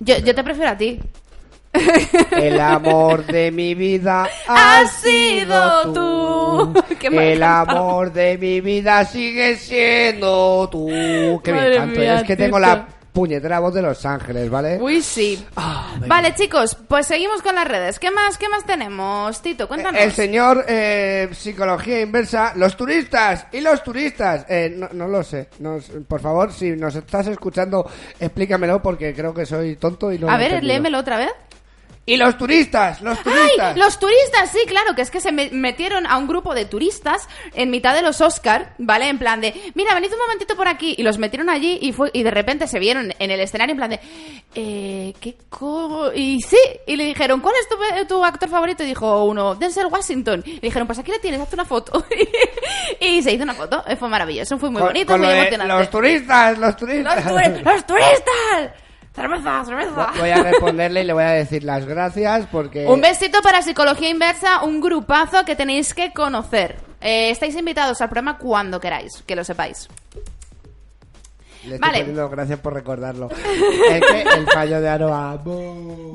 yo, 0.00 0.18
yo 0.18 0.34
te 0.34 0.44
prefiero 0.44 0.70
a 0.70 0.76
ti. 0.76 0.98
El 2.32 2.60
amor 2.60 3.24
de 3.26 3.50
mi 3.50 3.74
vida 3.74 4.28
Has 4.46 4.92
sido 4.92 5.92
tú. 5.94 6.74
Qué 7.00 7.08
mal 7.10 7.24
El 7.24 7.42
amor 7.42 8.12
de 8.12 8.36
mi 8.38 8.60
vida 8.60 9.04
sigue 9.06 9.56
siendo 9.56 10.68
tú. 10.70 10.88
Qué 11.42 11.52
bien 11.52 11.74
canto. 11.76 11.98
mía, 12.00 12.16
es 12.20 12.24
que 12.24 12.36
tengo 12.36 12.58
la 12.58 12.86
puñetera 13.12 13.60
voz 13.60 13.74
de 13.74 13.82
Los 13.82 14.04
Ángeles, 14.06 14.48
¿vale? 14.48 14.78
Uy, 14.80 15.02
sí. 15.02 15.44
Ah, 15.56 15.94
vale, 16.06 16.34
chicos, 16.34 16.76
pues 16.88 17.06
seguimos 17.06 17.42
con 17.42 17.54
las 17.54 17.68
redes. 17.68 17.98
¿Qué 17.98 18.10
más, 18.10 18.38
qué 18.38 18.48
más 18.48 18.64
tenemos, 18.64 19.40
Tito? 19.42 19.68
Cuéntanos. 19.68 20.00
El 20.00 20.12
señor 20.12 20.64
eh, 20.66 21.28
Psicología 21.32 22.00
Inversa, 22.00 22.52
los 22.56 22.76
turistas 22.76 23.46
y 23.52 23.60
los 23.60 23.82
turistas. 23.84 24.46
Eh, 24.48 24.74
no, 24.76 24.88
no 24.92 25.08
lo 25.08 25.22
sé. 25.22 25.48
Nos- 25.58 25.90
por 26.08 26.20
favor, 26.20 26.52
si 26.52 26.70
nos 26.70 26.94
estás 26.96 27.26
escuchando, 27.26 27.88
explícamelo 28.18 28.80
porque 28.82 29.14
creo 29.14 29.34
que 29.34 29.44
soy 29.46 29.76
tonto 29.76 30.10
y 30.12 30.18
no 30.18 30.30
A 30.30 30.36
ver, 30.36 30.64
léemelo 30.64 30.98
otra 30.98 31.18
vez. 31.18 31.30
Y 32.04 32.16
los 32.16 32.36
turistas, 32.36 33.00
los 33.00 33.16
turistas. 33.22 33.74
¡Ay! 33.76 33.78
Los 33.80 34.00
turistas, 34.00 34.50
sí, 34.50 34.58
claro, 34.66 34.96
que 34.96 35.02
es 35.02 35.10
que 35.12 35.20
se 35.20 35.30
me- 35.30 35.50
metieron 35.52 36.04
a 36.08 36.16
un 36.18 36.26
grupo 36.26 36.52
de 36.52 36.64
turistas 36.64 37.28
en 37.54 37.70
mitad 37.70 37.94
de 37.94 38.02
los 38.02 38.20
Oscar, 38.20 38.74
¿vale? 38.78 39.08
En 39.08 39.18
plan 39.20 39.40
de, 39.40 39.54
mira, 39.74 39.94
venid 39.94 40.12
un 40.12 40.18
momentito 40.18 40.56
por 40.56 40.66
aquí. 40.66 40.96
Y 40.98 41.04
los 41.04 41.18
metieron 41.18 41.48
allí 41.48 41.78
y 41.80 41.92
fue 41.92 42.10
y 42.12 42.24
de 42.24 42.32
repente 42.32 42.66
se 42.66 42.80
vieron 42.80 43.14
en 43.20 43.30
el 43.30 43.38
escenario 43.38 43.72
en 43.74 43.76
plan 43.76 43.90
de, 43.90 44.00
eh, 44.56 45.14
¿qué 45.20 45.36
co...? 45.48 46.10
Y 46.12 46.40
sí, 46.42 46.56
y 46.88 46.96
le 46.96 47.04
dijeron, 47.04 47.38
¿cuál 47.40 47.54
es 47.60 47.68
tu, 47.68 47.76
tu 48.08 48.24
actor 48.24 48.48
favorito? 48.48 48.82
Y 48.82 48.86
dijo 48.86 49.22
uno, 49.24 49.54
Denzel 49.54 49.86
Washington. 49.86 50.42
Y 50.44 50.58
dijeron, 50.58 50.88
pues 50.88 50.98
aquí 50.98 51.12
le 51.12 51.20
tienes, 51.20 51.40
hazte 51.40 51.54
una 51.54 51.64
foto. 51.66 52.04
y 53.00 53.22
se 53.22 53.30
hizo 53.32 53.44
una 53.44 53.54
foto, 53.54 53.84
fue 53.96 54.08
maravilloso, 54.08 54.58
fue 54.58 54.70
muy 54.70 54.80
Con- 54.80 54.88
bonito, 54.88 55.12
con 55.12 55.20
muy 55.20 55.30
emocionante. 55.30 55.72
Los 55.72 55.88
turistas, 55.90 56.58
los 56.58 56.70
¡Los, 56.70 56.76
turistas. 56.76 57.24
turi- 57.26 57.62
¡Los 57.62 57.86
turistas! 57.86 58.81
¡Cerveza, 59.14 59.64
cerveza! 59.64 60.10
Voy 60.18 60.30
a 60.30 60.42
responderle 60.42 61.02
y 61.02 61.04
le 61.04 61.12
voy 61.12 61.24
a 61.24 61.30
decir 61.30 61.64
las 61.64 61.84
gracias 61.84 62.46
porque... 62.50 62.86
Un 62.86 63.00
besito 63.00 63.42
para 63.42 63.60
Psicología 63.60 64.08
Inversa, 64.08 64.62
un 64.62 64.80
grupazo 64.80 65.44
que 65.44 65.54
tenéis 65.54 65.92
que 65.92 66.12
conocer. 66.12 66.76
Eh, 67.00 67.30
estáis 67.30 67.54
invitados 67.56 68.00
al 68.00 68.08
programa 68.08 68.38
cuando 68.38 68.80
queráis, 68.80 69.22
que 69.26 69.36
lo 69.36 69.44
sepáis. 69.44 69.88
Le 71.64 71.76
estoy 71.76 71.78
Vale. 71.78 71.98
poniendo 72.00 72.28
gracias 72.30 72.58
por 72.60 72.74
recordarlo. 72.74 73.28
es 73.30 74.00
que 74.00 74.22
el 74.22 74.46
fallo 74.46 74.80
de 74.80 74.88
Aroa... 74.88 75.36
¡bum! 75.36 76.14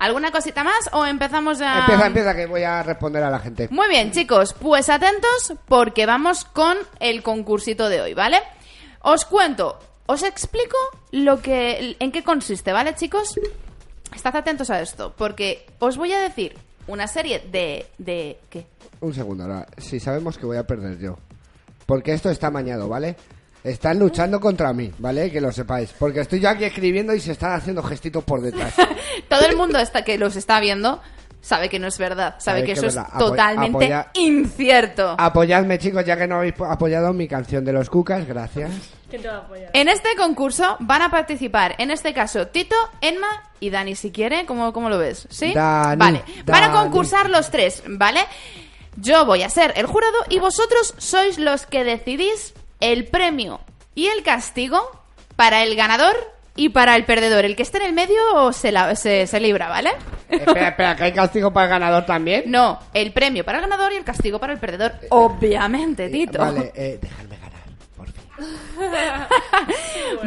¿Alguna 0.00 0.30
cosita 0.30 0.62
más 0.64 0.88
o 0.92 1.06
empezamos 1.06 1.58
ya? 1.58 1.80
Empieza, 1.80 2.06
empieza, 2.06 2.34
que 2.34 2.46
voy 2.46 2.62
a 2.62 2.82
responder 2.82 3.22
a 3.22 3.30
la 3.30 3.40
gente. 3.40 3.68
Muy 3.70 3.88
bien, 3.88 4.12
chicos, 4.12 4.54
pues 4.54 4.88
atentos 4.90 5.54
porque 5.66 6.06
vamos 6.06 6.44
con 6.44 6.76
el 7.00 7.22
concursito 7.22 7.88
de 7.88 8.00
hoy, 8.00 8.14
¿vale? 8.14 8.40
Os 9.00 9.24
cuento, 9.24 9.78
os 10.08 10.22
explico 10.22 10.78
lo 11.12 11.40
que 11.42 11.96
en 12.00 12.10
qué 12.12 12.24
consiste, 12.24 12.72
¿vale, 12.72 12.94
chicos? 12.94 13.38
Estad 14.14 14.34
atentos 14.36 14.70
a 14.70 14.80
esto, 14.80 15.14
porque 15.16 15.66
os 15.80 15.98
voy 15.98 16.14
a 16.14 16.20
decir 16.20 16.56
una 16.86 17.06
serie 17.06 17.40
de 17.40 17.86
de 17.98 18.38
¿qué? 18.48 18.66
Un 19.00 19.12
segundo, 19.12 19.44
Aroa. 19.44 19.66
Si 19.76 20.00
sabemos 20.00 20.38
que 20.38 20.46
voy 20.46 20.56
a 20.56 20.66
perder 20.66 20.98
yo. 20.98 21.18
Porque 21.84 22.14
esto 22.14 22.30
está 22.30 22.50
mañado, 22.50 22.88
¿vale? 22.88 23.16
Están 23.62 23.98
luchando 23.98 24.40
contra 24.40 24.72
mí, 24.72 24.90
¿vale? 24.98 25.30
Que 25.30 25.42
lo 25.42 25.52
sepáis. 25.52 25.90
Porque 25.98 26.20
estoy 26.20 26.40
yo 26.40 26.48
aquí 26.48 26.64
escribiendo 26.64 27.14
y 27.14 27.20
se 27.20 27.32
están 27.32 27.52
haciendo 27.52 27.82
gestitos 27.82 28.24
por 28.24 28.40
detrás. 28.40 28.74
Todo 29.28 29.46
el 29.46 29.56
mundo 29.56 29.78
está, 29.78 30.04
que 30.04 30.16
los 30.16 30.36
está 30.36 30.58
viendo 30.58 31.02
sabe 31.40 31.68
que 31.68 31.78
no 31.78 31.86
es 31.88 31.98
verdad, 31.98 32.34
sabe 32.38 32.60
Sabe 32.60 32.60
que 32.60 32.66
que 32.66 32.72
eso 32.72 32.86
es. 32.88 32.96
Apo- 32.96 33.18
totalmente 33.18 33.92
apoya- 33.94 34.10
incierto. 34.14 35.14
Apoyadme, 35.18 35.78
chicos, 35.78 36.04
ya 36.04 36.16
que 36.16 36.26
no 36.26 36.36
habéis 36.36 36.54
po- 36.54 36.66
apoyado 36.66 37.12
mi 37.12 37.28
canción 37.28 37.64
de 37.64 37.72
los 37.72 37.88
cucas. 37.90 38.26
Gracias. 38.26 38.70
¿Quién 39.08 39.22
te 39.22 39.28
va 39.28 39.36
a 39.36 39.38
apoyar? 39.38 39.70
En 39.72 39.88
este 39.88 40.10
concurso 40.16 40.76
van 40.80 41.00
a 41.02 41.10
participar, 41.10 41.74
en 41.78 41.90
este 41.90 42.12
caso, 42.12 42.48
Tito, 42.48 42.76
Enma 43.00 43.28
y 43.60 43.70
Dani, 43.70 43.94
si 43.94 44.10
quiere. 44.12 44.44
¿Cómo, 44.46 44.72
cómo 44.72 44.90
lo 44.90 44.98
ves? 44.98 45.26
¿Sí? 45.30 45.52
Dani, 45.54 45.96
vale. 45.96 46.22
Van 46.44 46.64
a 46.64 46.72
concursar 46.72 47.30
los 47.30 47.50
tres, 47.50 47.82
¿vale? 47.86 48.20
Yo 48.96 49.24
voy 49.24 49.42
a 49.44 49.48
ser 49.48 49.72
el 49.76 49.86
jurado 49.86 50.16
y 50.28 50.40
vosotros 50.40 50.94
sois 50.98 51.38
los 51.38 51.64
que 51.66 51.84
decidís 51.84 52.52
el 52.80 53.06
premio 53.06 53.60
y 53.94 54.06
el 54.08 54.22
castigo 54.22 54.80
para 55.36 55.62
el 55.62 55.76
ganador 55.76 56.16
y 56.58 56.68
para 56.70 56.94
el 56.96 57.04
perdedor. 57.04 57.44
El 57.44 57.56
que 57.56 57.62
esté 57.62 57.78
en 57.78 57.84
el 57.84 57.92
medio 57.94 58.52
se, 58.52 58.70
la- 58.72 58.94
se, 58.96 59.26
se 59.26 59.40
libra, 59.40 59.68
¿vale? 59.68 59.90
espera, 60.28 60.68
espera, 60.68 60.96
que 60.96 61.04
hay 61.04 61.12
castigo 61.12 61.52
para 61.52 61.64
el 61.66 61.70
ganador 61.70 62.04
también. 62.04 62.44
No, 62.46 62.78
el 62.92 63.12
premio 63.12 63.44
para 63.44 63.58
el 63.58 63.62
ganador 63.64 63.92
y 63.92 63.96
el 63.96 64.04
castigo 64.04 64.38
para 64.38 64.52
el 64.52 64.58
perdedor. 64.58 64.92
Obviamente, 65.10 66.08
Tito. 66.10 66.38
Vale, 66.40 66.72
eh, 66.76 66.98
dejadme 67.00 67.36
ganar, 67.38 67.62
por 67.96 68.06
fin. 68.10 68.24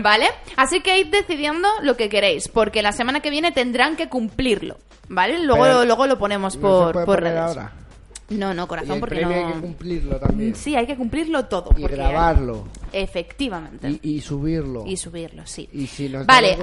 ¿Vale? 0.02 0.28
Así 0.56 0.82
que 0.82 1.00
id 1.00 1.08
decidiendo 1.08 1.68
lo 1.82 1.96
que 1.98 2.10
queréis, 2.10 2.48
porque 2.48 2.82
la 2.82 2.92
semana 2.92 3.20
que 3.20 3.30
viene 3.30 3.52
tendrán 3.52 3.96
que 3.96 4.10
cumplirlo. 4.10 4.78
¿Vale? 5.10 5.40
Luego, 5.40 5.64
Pero- 5.64 5.86
luego 5.86 6.08
lo 6.08 6.18
ponemos 6.18 6.56
¿No 6.56 6.62
por, 6.62 6.88
se 6.88 6.94
puede 6.94 7.06
por 7.06 7.16
poner 7.18 7.34
redes. 7.34 7.48
ahora? 7.58 7.72
No, 8.30 8.54
no, 8.54 8.64
Y 8.64 8.68
corazón, 8.68 8.94
el 8.94 9.00
porque 9.02 9.16
premio 9.18 9.36
no. 9.42 9.48
hay 9.48 9.54
que 9.54 9.60
cumplirlo 9.60 10.16
también. 10.16 10.56
Sí, 10.56 10.74
hay 10.76 10.88
que 10.88 10.96
cumplirlo 10.96 11.46
todo. 11.48 11.72
Y 11.76 11.82
porque- 11.82 11.96
grabarlo. 11.98 12.66
Efectivamente. 12.94 14.00
Y, 14.02 14.16
y 14.18 14.22
subirlo. 14.22 14.84
Y 14.86 14.98
subirlo, 14.98 15.46
sí. 15.46 15.70
Y 15.72 15.88
si 15.88 16.10
nos 16.10 16.26
Vale. 16.26 16.58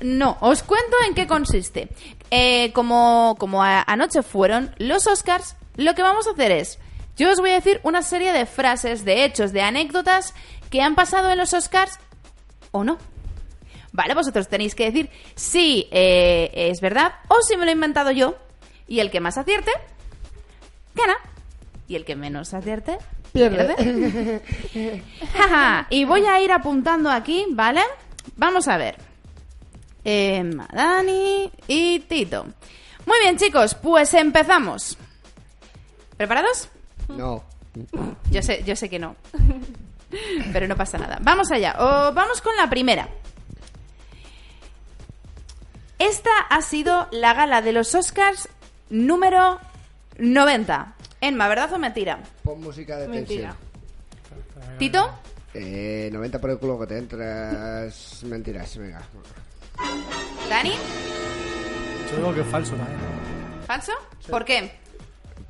No, 0.00 0.36
os 0.40 0.62
cuento 0.62 0.96
en 1.06 1.14
qué 1.14 1.26
consiste. 1.26 1.88
Eh, 2.30 2.72
como 2.72 3.36
como 3.38 3.62
a- 3.62 3.82
anoche 3.82 4.22
fueron 4.22 4.74
los 4.78 5.06
Oscars, 5.06 5.56
lo 5.76 5.94
que 5.94 6.02
vamos 6.02 6.26
a 6.26 6.32
hacer 6.32 6.50
es, 6.52 6.78
yo 7.16 7.30
os 7.30 7.38
voy 7.40 7.50
a 7.50 7.54
decir 7.54 7.80
una 7.84 8.02
serie 8.02 8.32
de 8.32 8.46
frases, 8.46 9.04
de 9.04 9.24
hechos, 9.24 9.52
de 9.52 9.62
anécdotas 9.62 10.34
que 10.70 10.80
han 10.82 10.94
pasado 10.94 11.30
en 11.30 11.38
los 11.38 11.52
Oscars 11.54 11.98
o 12.70 12.84
no. 12.84 12.98
Vale, 13.92 14.14
vosotros 14.14 14.48
tenéis 14.48 14.74
que 14.74 14.86
decir 14.86 15.10
si 15.34 15.86
eh, 15.90 16.50
es 16.54 16.80
verdad 16.80 17.12
o 17.28 17.42
si 17.42 17.56
me 17.56 17.64
lo 17.66 17.70
he 17.70 17.74
inventado 17.74 18.10
yo. 18.10 18.36
Y 18.88 19.00
el 19.00 19.10
que 19.10 19.20
más 19.20 19.36
acierte, 19.38 19.70
gana. 20.94 21.14
Y 21.88 21.96
el 21.96 22.04
que 22.06 22.16
menos 22.16 22.54
acierte, 22.54 22.96
Pierde. 23.32 24.42
y 25.90 26.04
voy 26.04 26.26
a 26.26 26.40
ir 26.40 26.52
apuntando 26.52 27.10
aquí, 27.10 27.46
¿vale? 27.50 27.80
Vamos 28.36 28.68
a 28.68 28.76
ver. 28.76 28.96
Emma, 30.04 30.68
Dani 30.72 31.50
y 31.66 32.00
Tito. 32.00 32.44
Muy 33.06 33.18
bien, 33.20 33.36
chicos, 33.36 33.74
pues 33.74 34.12
empezamos. 34.14 34.98
¿Preparados? 36.16 36.68
No. 37.08 37.42
Yo 38.30 38.42
sé, 38.42 38.62
yo 38.64 38.76
sé 38.76 38.88
que 38.88 38.98
no. 38.98 39.16
Pero 40.52 40.68
no 40.68 40.76
pasa 40.76 40.98
nada. 40.98 41.18
Vamos 41.22 41.50
allá. 41.50 41.76
O 41.78 42.12
vamos 42.12 42.40
con 42.42 42.54
la 42.56 42.68
primera. 42.68 43.08
Esta 45.98 46.30
ha 46.50 46.60
sido 46.62 47.08
la 47.12 47.32
gala 47.32 47.62
de 47.62 47.72
los 47.72 47.94
Oscars 47.94 48.48
número 48.90 49.58
90. 50.18 50.94
Enma, 51.22 51.46
¿verdad 51.48 51.72
o 51.72 51.78
mentira? 51.78 52.18
Pon 52.42 52.60
música 52.60 52.96
de 52.98 53.06
Mentira. 53.08 53.54
tensión. 54.28 54.76
¿Tito? 54.78 55.10
Eh, 55.54 56.10
90 56.12 56.40
por 56.40 56.50
el 56.50 56.58
culo 56.58 56.78
que 56.80 56.86
te 56.88 56.98
entras. 56.98 58.22
Mentiras, 58.24 58.76
venga. 58.76 59.00
¿Dani? 60.50 60.72
Yo 62.10 62.16
digo 62.16 62.34
que 62.34 62.40
es 62.40 62.46
falso 62.48 62.74
también. 62.74 62.98
¿Falso? 63.66 63.92
¿Por 64.28 64.44
qué? 64.44 64.72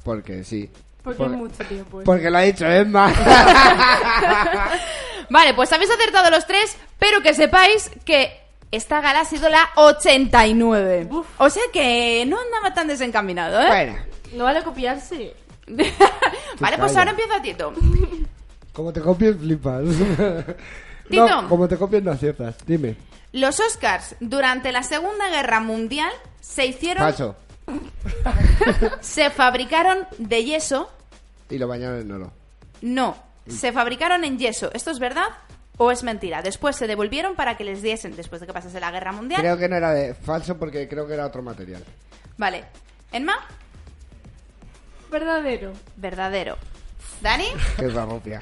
Porque 0.04 0.44
sí. 0.44 0.70
Porque 1.02 1.16
Por- 1.18 1.30
hay 1.30 1.36
mucho 1.36 1.64
tiempo. 1.64 2.00
¿eh? 2.00 2.04
Porque 2.04 2.30
lo 2.30 2.36
ha 2.38 2.42
dicho 2.42 2.66
Emma. 2.66 3.10
Vale, 5.30 5.54
pues 5.54 5.72
habéis 5.72 5.90
acertado 5.90 6.30
los 6.30 6.46
tres, 6.46 6.76
pero 6.98 7.22
que 7.22 7.32
sepáis 7.32 7.90
que 8.04 8.38
esta 8.70 9.00
gala 9.00 9.20
ha 9.20 9.24
sido 9.24 9.48
la 9.48 9.70
89. 9.76 11.08
O 11.38 11.48
sea 11.50 11.62
que 11.72 12.24
no 12.26 12.38
andaba 12.38 12.74
tan 12.74 12.88
desencaminado, 12.88 13.58
¿eh? 13.62 13.66
bueno, 13.68 13.96
No 14.34 14.44
vale 14.44 14.62
copiarse. 14.62 15.34
vale, 16.60 16.78
pues 16.78 16.96
ahora 16.96 17.10
empieza 17.10 17.42
Tito. 17.42 17.72
como 18.72 18.92
te 18.92 19.00
copies, 19.00 19.36
flipas. 19.36 19.84
Tito. 21.08 21.28
no, 21.42 21.48
como 21.48 21.68
te 21.68 21.76
copies, 21.76 22.02
no 22.02 22.12
aciertas. 22.12 22.56
Dime. 22.66 22.96
Los 23.32 23.60
Oscars 23.60 24.16
durante 24.20 24.72
la 24.72 24.82
Segunda 24.82 25.28
Guerra 25.30 25.60
Mundial 25.60 26.12
se 26.40 26.66
hicieron... 26.66 27.02
Falso. 27.04 27.36
Se 29.00 29.30
fabricaron 29.30 30.06
de 30.18 30.44
yeso. 30.44 30.90
Y 31.48 31.58
lo 31.58 31.68
bañaron 31.68 32.00
en 32.00 32.10
oro. 32.10 32.32
No, 32.82 33.16
se 33.46 33.72
fabricaron 33.72 34.24
en 34.24 34.38
yeso. 34.38 34.70
¿Esto 34.74 34.90
es 34.90 34.98
verdad 34.98 35.28
o 35.76 35.90
es 35.90 36.02
mentira? 36.02 36.42
Después 36.42 36.76
se 36.76 36.86
devolvieron 36.86 37.36
para 37.36 37.56
que 37.56 37.64
les 37.64 37.82
diesen, 37.82 38.16
después 38.16 38.40
de 38.40 38.46
que 38.46 38.52
pasase 38.52 38.80
la 38.80 38.90
Guerra 38.90 39.12
Mundial. 39.12 39.40
Creo 39.40 39.56
que 39.56 39.68
no 39.68 39.76
era 39.76 39.92
de 39.92 40.14
falso 40.14 40.56
porque 40.58 40.88
creo 40.88 41.06
que 41.06 41.14
era 41.14 41.26
otro 41.26 41.42
material. 41.42 41.84
Vale. 42.36 42.64
¿Enma? 43.12 43.34
Verdadero. 45.12 45.72
Verdadero. 45.96 46.56
¿Dani? 47.20 47.44
Qué 47.78 47.86
barropia. 47.86 48.40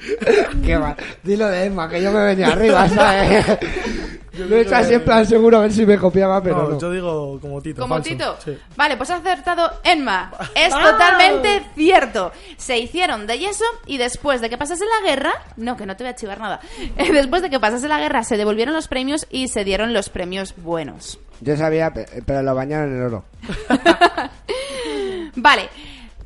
Qué 0.65 0.75
va. 0.75 0.95
Dilo 1.21 1.47
de 1.49 1.65
Emma, 1.65 1.87
que 1.87 2.01
yo 2.01 2.11
me 2.11 2.25
venía 2.25 2.47
arriba, 2.47 2.89
¿sabes? 2.89 3.45
Lo 4.33 4.55
he 4.55 4.61
hecho 4.61 4.75
así 4.75 4.93
en 4.95 5.03
plan 5.03 5.23
seguro 5.25 5.57
a 5.57 5.61
ver 5.61 5.71
si 5.73 5.85
me 5.85 5.97
copiaba, 5.99 6.41
pero 6.41 6.63
no, 6.63 6.69
no. 6.69 6.79
yo 6.79 6.89
digo 6.91 7.39
como 7.39 7.61
Tito. 7.61 7.81
¿Como 7.81 7.95
falso. 7.95 8.09
Tito? 8.09 8.37
Sí. 8.43 8.57
Vale, 8.75 8.97
pues 8.97 9.09
has 9.11 9.19
acertado 9.19 9.69
Enma. 9.83 10.31
Es 10.55 10.69
totalmente 10.73 11.61
cierto. 11.75 12.31
Se 12.57 12.79
hicieron 12.79 13.27
de 13.27 13.37
yeso 13.37 13.65
y 13.85 13.97
después 13.97 14.41
de 14.41 14.49
que 14.49 14.57
pasase 14.57 14.85
la 14.85 15.07
guerra... 15.07 15.33
No, 15.57 15.77
que 15.77 15.85
no 15.85 15.95
te 15.95 16.03
voy 16.05 16.11
a 16.11 16.15
chivar 16.15 16.39
nada. 16.39 16.59
Después 16.97 17.43
de 17.43 17.49
que 17.51 17.59
pasase 17.59 17.87
la 17.87 17.99
guerra 17.99 18.23
se 18.23 18.37
devolvieron 18.37 18.73
los 18.73 18.87
premios 18.87 19.27
y 19.29 19.47
se 19.49 19.63
dieron 19.63 19.93
los 19.93 20.09
premios 20.09 20.55
buenos. 20.57 21.19
Yo 21.41 21.55
sabía, 21.57 21.93
pe- 21.93 22.07
pero 22.25 22.41
lo 22.41 22.55
bañaron 22.55 22.95
en 22.95 23.01
oro. 23.03 23.25
Vale. 25.35 25.69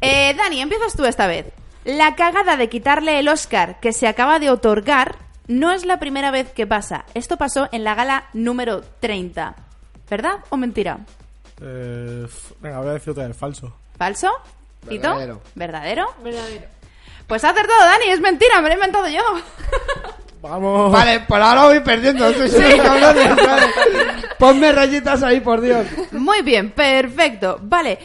Eh, 0.06 0.34
Dani, 0.36 0.62
empiezas 0.62 0.96
tú 0.96 1.06
esta 1.06 1.28
vez. 1.28 1.48
La 1.84 2.16
cagada 2.16 2.58
de 2.58 2.70
quitarle 2.70 3.20
el 3.20 3.28
Oscar 3.28 3.80
que 3.80 3.94
se 3.94 4.08
acaba 4.08 4.40
de 4.40 4.50
otorgar 4.50 5.16
no 5.48 5.72
es 5.72 5.86
la 5.86 6.00
primera 6.00 6.32
vez 6.32 6.52
que 6.52 6.66
pasa. 6.66 7.06
Esto 7.14 7.38
pasó 7.38 7.70
en 7.72 7.84
la 7.84 7.96
gala 7.96 8.26
número 8.34 8.82
30. 9.00 9.56
¿Verdad 10.10 10.38
o 10.50 10.58
mentira? 10.58 11.00
Eh, 11.62 12.26
venga, 12.62 12.80
voy 12.80 12.90
a 12.90 12.94
decir 12.94 13.12
otra 13.12 13.28
vez 13.28 13.38
falso. 13.38 13.76
¿Falso? 13.98 14.32
¿Tito? 14.88 15.10
Verdadero. 15.10 15.42
¿Verdadero? 15.56 16.16
Verdadero. 16.24 16.68
Pues 17.28 17.44
ha 17.44 17.50
acertado 17.50 17.80
Dani, 17.82 18.10
es 18.10 18.20
mentira, 18.20 18.62
me 18.62 18.68
lo 18.68 18.74
he 18.74 18.76
inventado 18.76 19.08
yo. 19.08 19.22
Vamos. 20.42 20.92
Vale, 20.92 21.22
por 21.22 21.42
ahora 21.42 21.66
voy 21.66 21.80
perdiendo. 21.80 22.32
Soy 22.34 22.50
sí. 22.50 22.78
cabrones, 22.78 23.30
¿sabes? 23.44 23.70
Ponme 24.38 24.72
rayitas 24.72 25.24
ahí, 25.24 25.40
por 25.40 25.60
Dios. 25.60 25.88
Muy 26.12 26.44
bien, 26.44 26.70
perfecto. 26.70 27.58
Vale, 27.64 27.98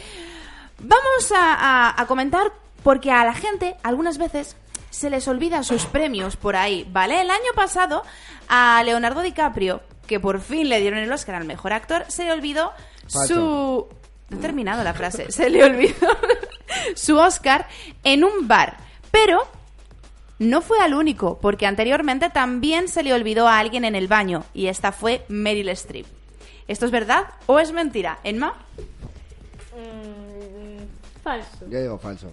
vamos 0.83 1.31
a, 1.35 1.53
a- 1.89 2.01
a 2.01 2.05
comentar 2.07 2.51
porque 2.83 3.11
a 3.11 3.23
la 3.23 3.33
gente 3.33 3.75
algunas 3.83 4.17
veces 4.17 4.55
se 4.89 5.09
les 5.09 5.27
olvidan 5.27 5.63
sus 5.63 5.85
premios 5.85 6.35
por 6.35 6.55
ahí, 6.55 6.85
¿vale? 6.91 7.21
El 7.21 7.29
año 7.29 7.51
pasado 7.55 8.03
a 8.49 8.81
Leonardo 8.83 9.21
DiCaprio, 9.21 9.81
que 10.07 10.19
por 10.19 10.41
fin 10.41 10.67
le 10.67 10.81
dieron 10.81 10.99
el 10.99 11.11
Oscar 11.11 11.35
al 11.35 11.45
mejor 11.45 11.71
actor, 11.73 12.05
se 12.09 12.25
le 12.25 12.31
olvidó 12.33 12.73
su... 13.07 13.87
No 14.29 14.37
he 14.37 14.39
terminado 14.41 14.83
la 14.83 14.93
frase. 14.93 15.31
Se 15.31 15.49
le 15.49 15.63
olvidó 15.63 16.07
su 16.95 17.17
Oscar 17.17 17.67
en 18.03 18.23
un 18.23 18.47
bar. 18.47 18.77
Pero 19.11 19.45
no 20.39 20.61
fue 20.61 20.79
al 20.79 20.93
único, 20.93 21.37
porque 21.39 21.67
anteriormente 21.67 22.29
también 22.29 22.87
se 22.87 23.03
le 23.03 23.13
olvidó 23.13 23.47
a 23.47 23.59
alguien 23.59 23.83
en 23.85 23.93
el 23.95 24.07
baño, 24.07 24.43
y 24.53 24.67
esta 24.67 24.91
fue 24.91 25.23
Meryl 25.27 25.69
Streep. 25.69 26.05
¿Esto 26.67 26.85
es 26.85 26.91
verdad 26.91 27.25
o 27.45 27.59
es 27.59 27.71
mentira? 27.73 28.19
¿Enma? 28.23 28.55
Mm, 29.75 30.20
falso. 31.23 31.65
Yo 31.69 31.79
digo 31.81 31.97
falso. 31.97 32.31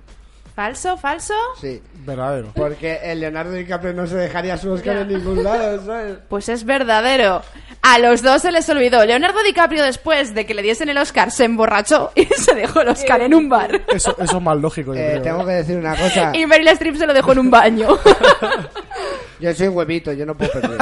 ¿Falso? 0.55 0.97
¿Falso? 0.97 1.35
Sí. 1.61 1.81
Verdadero. 2.05 2.51
Porque 2.53 2.99
el 3.05 3.21
Leonardo 3.21 3.53
DiCaprio 3.53 3.93
no 3.95 4.09
se 4.09 4.17
dejaría 4.17 4.57
su 4.57 4.73
Oscar 4.73 4.97
en 4.97 5.09
ningún 5.09 5.45
lado, 5.45 5.87
¿sabes? 5.87 6.19
Pues 6.29 6.49
es 6.49 6.65
verdadero. 6.65 7.43
A 7.81 8.01
los 8.01 8.23
dos 8.23 8.43
se 8.43 8.51
les 8.51 8.69
olvidó. 8.69 9.05
Leonardo 9.05 9.41
DiCaprio, 9.45 9.85
después 9.85 10.35
de 10.35 10.47
que 10.47 10.55
le 10.55 10.63
diesen 10.63 10.89
el 10.89 10.99
Oscar, 10.99 11.31
se 11.31 11.45
emborrachó 11.45 12.11
y 12.17 12.25
se 12.37 12.57
dejó 12.57 12.81
el 12.81 12.89
Oscar 12.89 13.21
en 13.21 13.35
un 13.35 13.49
bar. 13.49 13.83
Eso, 13.87 14.17
eso 14.19 14.37
es 14.39 14.43
más 14.43 14.57
lógico, 14.57 14.95
yo 14.95 15.01
Eh, 15.01 15.11
creo. 15.13 15.23
tengo 15.23 15.47
que 15.47 15.53
decir 15.53 15.77
una 15.77 15.95
cosa. 15.95 16.33
Y 16.35 16.45
Meryl 16.45 16.67
Streep 16.69 16.97
se 16.97 17.07
lo 17.07 17.15
dejó 17.15 17.31
en 17.33 17.39
un 17.39 17.51
baño. 17.53 17.89
Yo 19.41 19.55
soy 19.55 19.69
huevito, 19.69 20.13
yo 20.13 20.27
no 20.27 20.37
puedo 20.37 20.51
perder. 20.51 20.79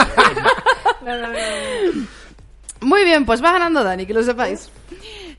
No, 1.05 1.15
no, 1.19 1.27
no, 1.27 1.29
no. 1.29 2.07
Muy 2.81 3.05
bien, 3.05 3.27
pues 3.27 3.45
va 3.45 3.53
ganando 3.53 3.85
Dani, 3.85 4.07
que 4.07 4.15
lo 4.15 4.23
sepáis. 4.23 4.71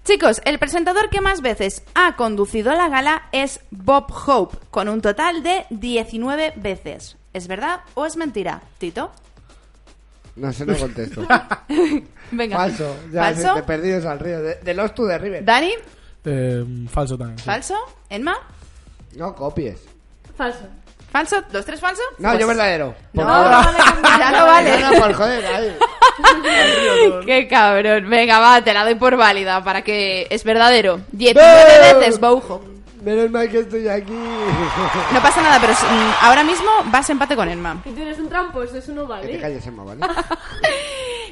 Chicos, 0.08 0.42
el 0.46 0.58
presentador 0.58 1.10
que 1.10 1.20
más 1.20 1.42
veces 1.42 1.84
ha 1.94 2.16
conducido 2.16 2.72
la 2.72 2.88
gala 2.88 3.24
es 3.34 3.60
Bob 3.72 4.06
Hope, 4.26 4.58
con 4.72 4.88
un 4.88 5.02
total 5.02 5.44
de 5.44 5.66
19 5.70 6.54
veces. 6.56 7.18
¿Es 7.34 7.50
verdad 7.50 7.82
o 7.94 8.06
es 8.06 8.16
mentira? 8.16 8.62
Tito. 8.78 9.12
No 10.38 10.54
sé, 10.54 10.66
no 10.66 10.78
contesto. 10.78 11.28
Venga. 12.32 12.56
Falso. 12.56 12.96
Ya, 13.12 13.24
¿Falso? 13.24 13.56
de 13.56 13.64
perdidos 13.64 14.06
al 14.06 14.20
río. 14.20 14.42
De, 14.42 14.56
de 14.56 14.74
Lost 14.74 14.96
to 14.96 15.06
the 15.10 15.18
River. 15.18 15.44
¿Dani? 15.44 15.74
Eh, 16.24 16.64
falso 16.90 17.18
también. 17.18 17.40
sí. 17.40 17.44
¿Falso? 17.44 17.76
¿Enma? 18.10 18.38
No 19.18 19.36
copies. 19.36 19.82
Falso. 20.38 20.70
¿Falso? 21.12 21.38
¿Los 21.52 21.66
tres 21.66 21.80
falso? 21.80 22.02
No, 22.20 22.30
Pues- 22.30 22.40
yo 22.42 22.48
verdadero. 22.48 22.96
No, 23.14 23.24
ya 24.20 24.32
no 24.32 24.46
vale. 24.46 24.80
No, 24.80 24.92
no, 24.92 25.00
por 25.00 25.14
joder, 25.14 25.46
ahí. 25.46 25.78
Qué 27.26 27.48
cabrón. 27.48 28.10
Venga, 28.10 28.40
va, 28.40 28.62
te 28.62 28.74
la 28.74 28.84
doy 28.84 28.96
por 28.96 29.16
válida 29.16 29.64
para 29.64 29.82
que 29.84 30.28
es 30.30 30.44
verdadero. 30.44 31.02
19 31.12 31.64
¡No! 31.94 32.00
veces, 32.00 32.20
Bojo. 32.20 32.64
Menos 33.04 33.32
mal 33.32 33.50
que 33.50 33.60
estoy 33.60 33.88
aquí. 33.88 34.12
No 34.12 35.22
pasa 35.22 35.42
nada, 35.42 35.60
pero 35.62 35.72
mm, 35.74 36.12
ahora 36.26 36.44
mismo 36.44 36.70
vas 36.86 37.10
empate 37.10 37.36
con 37.38 37.48
Enma. 37.48 37.82
Y 37.86 37.92
tú 37.92 38.02
eres 38.02 38.20
un 38.20 38.28
tramposo, 38.28 38.76
eso 38.78 38.92
no 38.92 39.04
Que 39.08 39.08
te 39.08 39.28
vale. 39.28 39.40
calles, 39.40 39.66
Emma, 39.66 39.84
¿vale? 39.86 40.02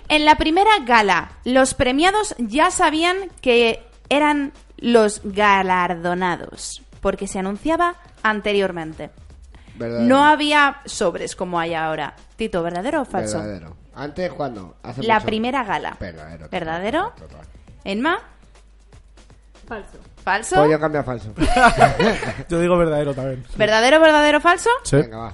En 0.08 0.24
la 0.24 0.36
primera 0.36 0.70
gala, 0.86 1.32
los 1.44 1.74
premiados 1.74 2.34
ya 2.38 2.72
sabían 2.72 3.18
que 3.42 3.84
eran 4.10 4.54
los 4.78 5.20
galardonados, 5.26 6.82
porque 7.02 7.28
se 7.28 7.40
anunciaba 7.40 7.96
anteriormente. 8.24 9.10
Verdadero. 9.78 10.08
No 10.08 10.26
había 10.26 10.82
sobres 10.86 11.36
como 11.36 11.60
hay 11.60 11.74
ahora. 11.74 12.16
Tito, 12.36 12.64
¿verdadero 12.64 13.02
o 13.02 13.06
falso? 13.06 13.40
Verdadero. 13.40 13.76
¿Antes 13.96 14.32
cuándo? 14.34 14.76
Hace 14.84 15.04
La 15.04 15.16
mucho. 15.16 15.26
primera 15.28 15.64
gala. 15.64 15.96
Verdadero. 16.00 16.50
¿Verdadero? 16.50 17.14
total. 17.18 17.42
¿Enma? 17.84 18.20
Falso. 19.68 19.98
¿Falso? 20.24 20.56
Pues 20.56 20.72
yo 20.72 20.80
cambio 20.80 21.02
a 21.02 21.04
falso. 21.04 21.34
Yo 22.50 22.60
digo 22.60 22.78
verdadero 22.78 23.14
también. 23.14 23.46
¿Verdadero, 23.56 24.00
verdadero, 24.00 24.42
falso? 24.42 24.70
Sí. 24.84 24.96
Venga, 24.98 25.18
va. 25.18 25.34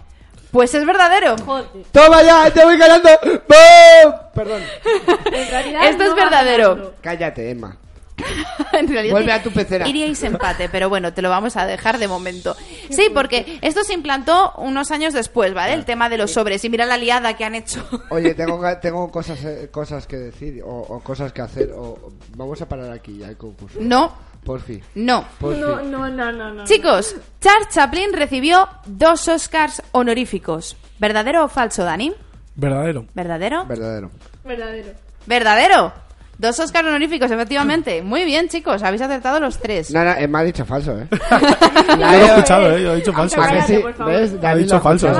Pues 0.51 0.73
es 0.75 0.85
verdadero. 0.85 1.37
Joder. 1.37 1.65
¡Toma 1.93 2.21
ya! 2.23 2.51
¡Te 2.51 2.63
voy 2.65 2.77
ganando! 2.77 3.09
¡Bum! 3.23 4.13
Perdón. 4.33 4.61
En 5.31 5.49
realidad 5.49 5.83
Esto 5.87 6.03
es 6.03 6.09
no 6.09 6.15
verdadero. 6.15 6.93
Cállate, 7.01 7.51
Emma. 7.51 7.77
en 8.73 8.87
realidad 8.87 9.13
Vuelve 9.13 9.31
a 9.31 9.43
tu 9.43 9.51
pecera. 9.51 9.87
Iríais 9.87 10.21
empate, 10.23 10.69
pero 10.69 10.89
bueno, 10.89 11.13
te 11.13 11.21
lo 11.21 11.29
vamos 11.29 11.55
a 11.57 11.65
dejar 11.65 11.97
de 11.97 12.07
momento. 12.07 12.55
Sí, 12.89 13.07
porque 13.13 13.59
esto 13.61 13.83
se 13.83 13.93
implantó 13.93 14.53
unos 14.57 14.91
años 14.91 15.13
después, 15.13 15.53
¿vale? 15.53 15.73
El 15.73 15.85
tema 15.85 16.09
de 16.09 16.17
los 16.17 16.31
sobres. 16.31 16.63
Y 16.65 16.69
mira 16.69 16.85
la 16.85 16.97
liada 16.97 17.35
que 17.35 17.45
han 17.45 17.55
hecho. 17.55 17.87
Oye, 18.09 18.33
tengo, 18.35 18.61
tengo 18.79 19.09
cosas, 19.11 19.43
eh, 19.45 19.69
cosas 19.71 20.07
que 20.07 20.17
decir 20.17 20.61
o, 20.63 20.69
o 20.69 20.99
cosas 21.01 21.31
que 21.33 21.41
hacer. 21.41 21.71
O, 21.75 22.11
vamos 22.35 22.61
a 22.61 22.67
parar 22.69 22.91
aquí 22.91 23.17
ya 23.17 23.27
el 23.29 23.37
concurso. 23.37 23.77
No, 23.81 24.13
Por 24.43 24.61
fin. 24.61 24.81
no. 24.95 25.25
Por 25.39 25.55
No, 25.57 25.77
fin. 25.79 25.91
no, 25.91 26.09
no, 26.09 26.31
no, 26.31 26.53
no. 26.53 26.63
Chicos, 26.65 27.15
Charles 27.39 27.69
Chaplin 27.69 28.13
recibió 28.13 28.67
dos 28.85 29.27
Oscars 29.27 29.81
honoríficos. 29.91 30.77
¿Verdadero 30.99 31.45
o 31.45 31.47
falso, 31.47 31.83
Dani? 31.83 32.13
Verdadero. 32.55 33.05
¿Verdadero? 33.13 33.65
Verdadero. 33.65 34.11
Verdadero. 34.43 34.89
¿Verdadero? 35.25 35.93
Dos 36.41 36.59
Oscars 36.59 36.87
honoríficos, 36.87 37.29
efectivamente. 37.29 38.01
Muy 38.01 38.25
bien, 38.25 38.49
chicos, 38.49 38.81
habéis 38.81 39.03
acertado 39.03 39.39
los 39.39 39.59
tres. 39.59 39.91
No, 39.91 40.03
no, 40.03 40.09
eh, 40.13 40.27
me 40.27 40.39
ha 40.39 40.43
dicho 40.43 40.65
falso, 40.65 40.99
¿eh? 40.99 41.07
Yo 41.87 41.95
lo 41.97 42.07
he 42.07 42.25
escuchado, 42.25 42.75
¿eh? 42.75 42.81
Yo 42.81 42.93
he 42.93 42.95
dicho 42.95 43.13
falso. 43.13 43.39
¿A 43.39 43.45
que 43.45 43.53
Cállate, 43.53 43.75
sí? 43.75 43.79
por 43.83 43.93
favor. 43.93 44.13
¿Ves? 44.13 44.33
Ha 44.41 44.55
dicho 44.55 44.75
ha 44.75 44.81
falso, 44.81 45.11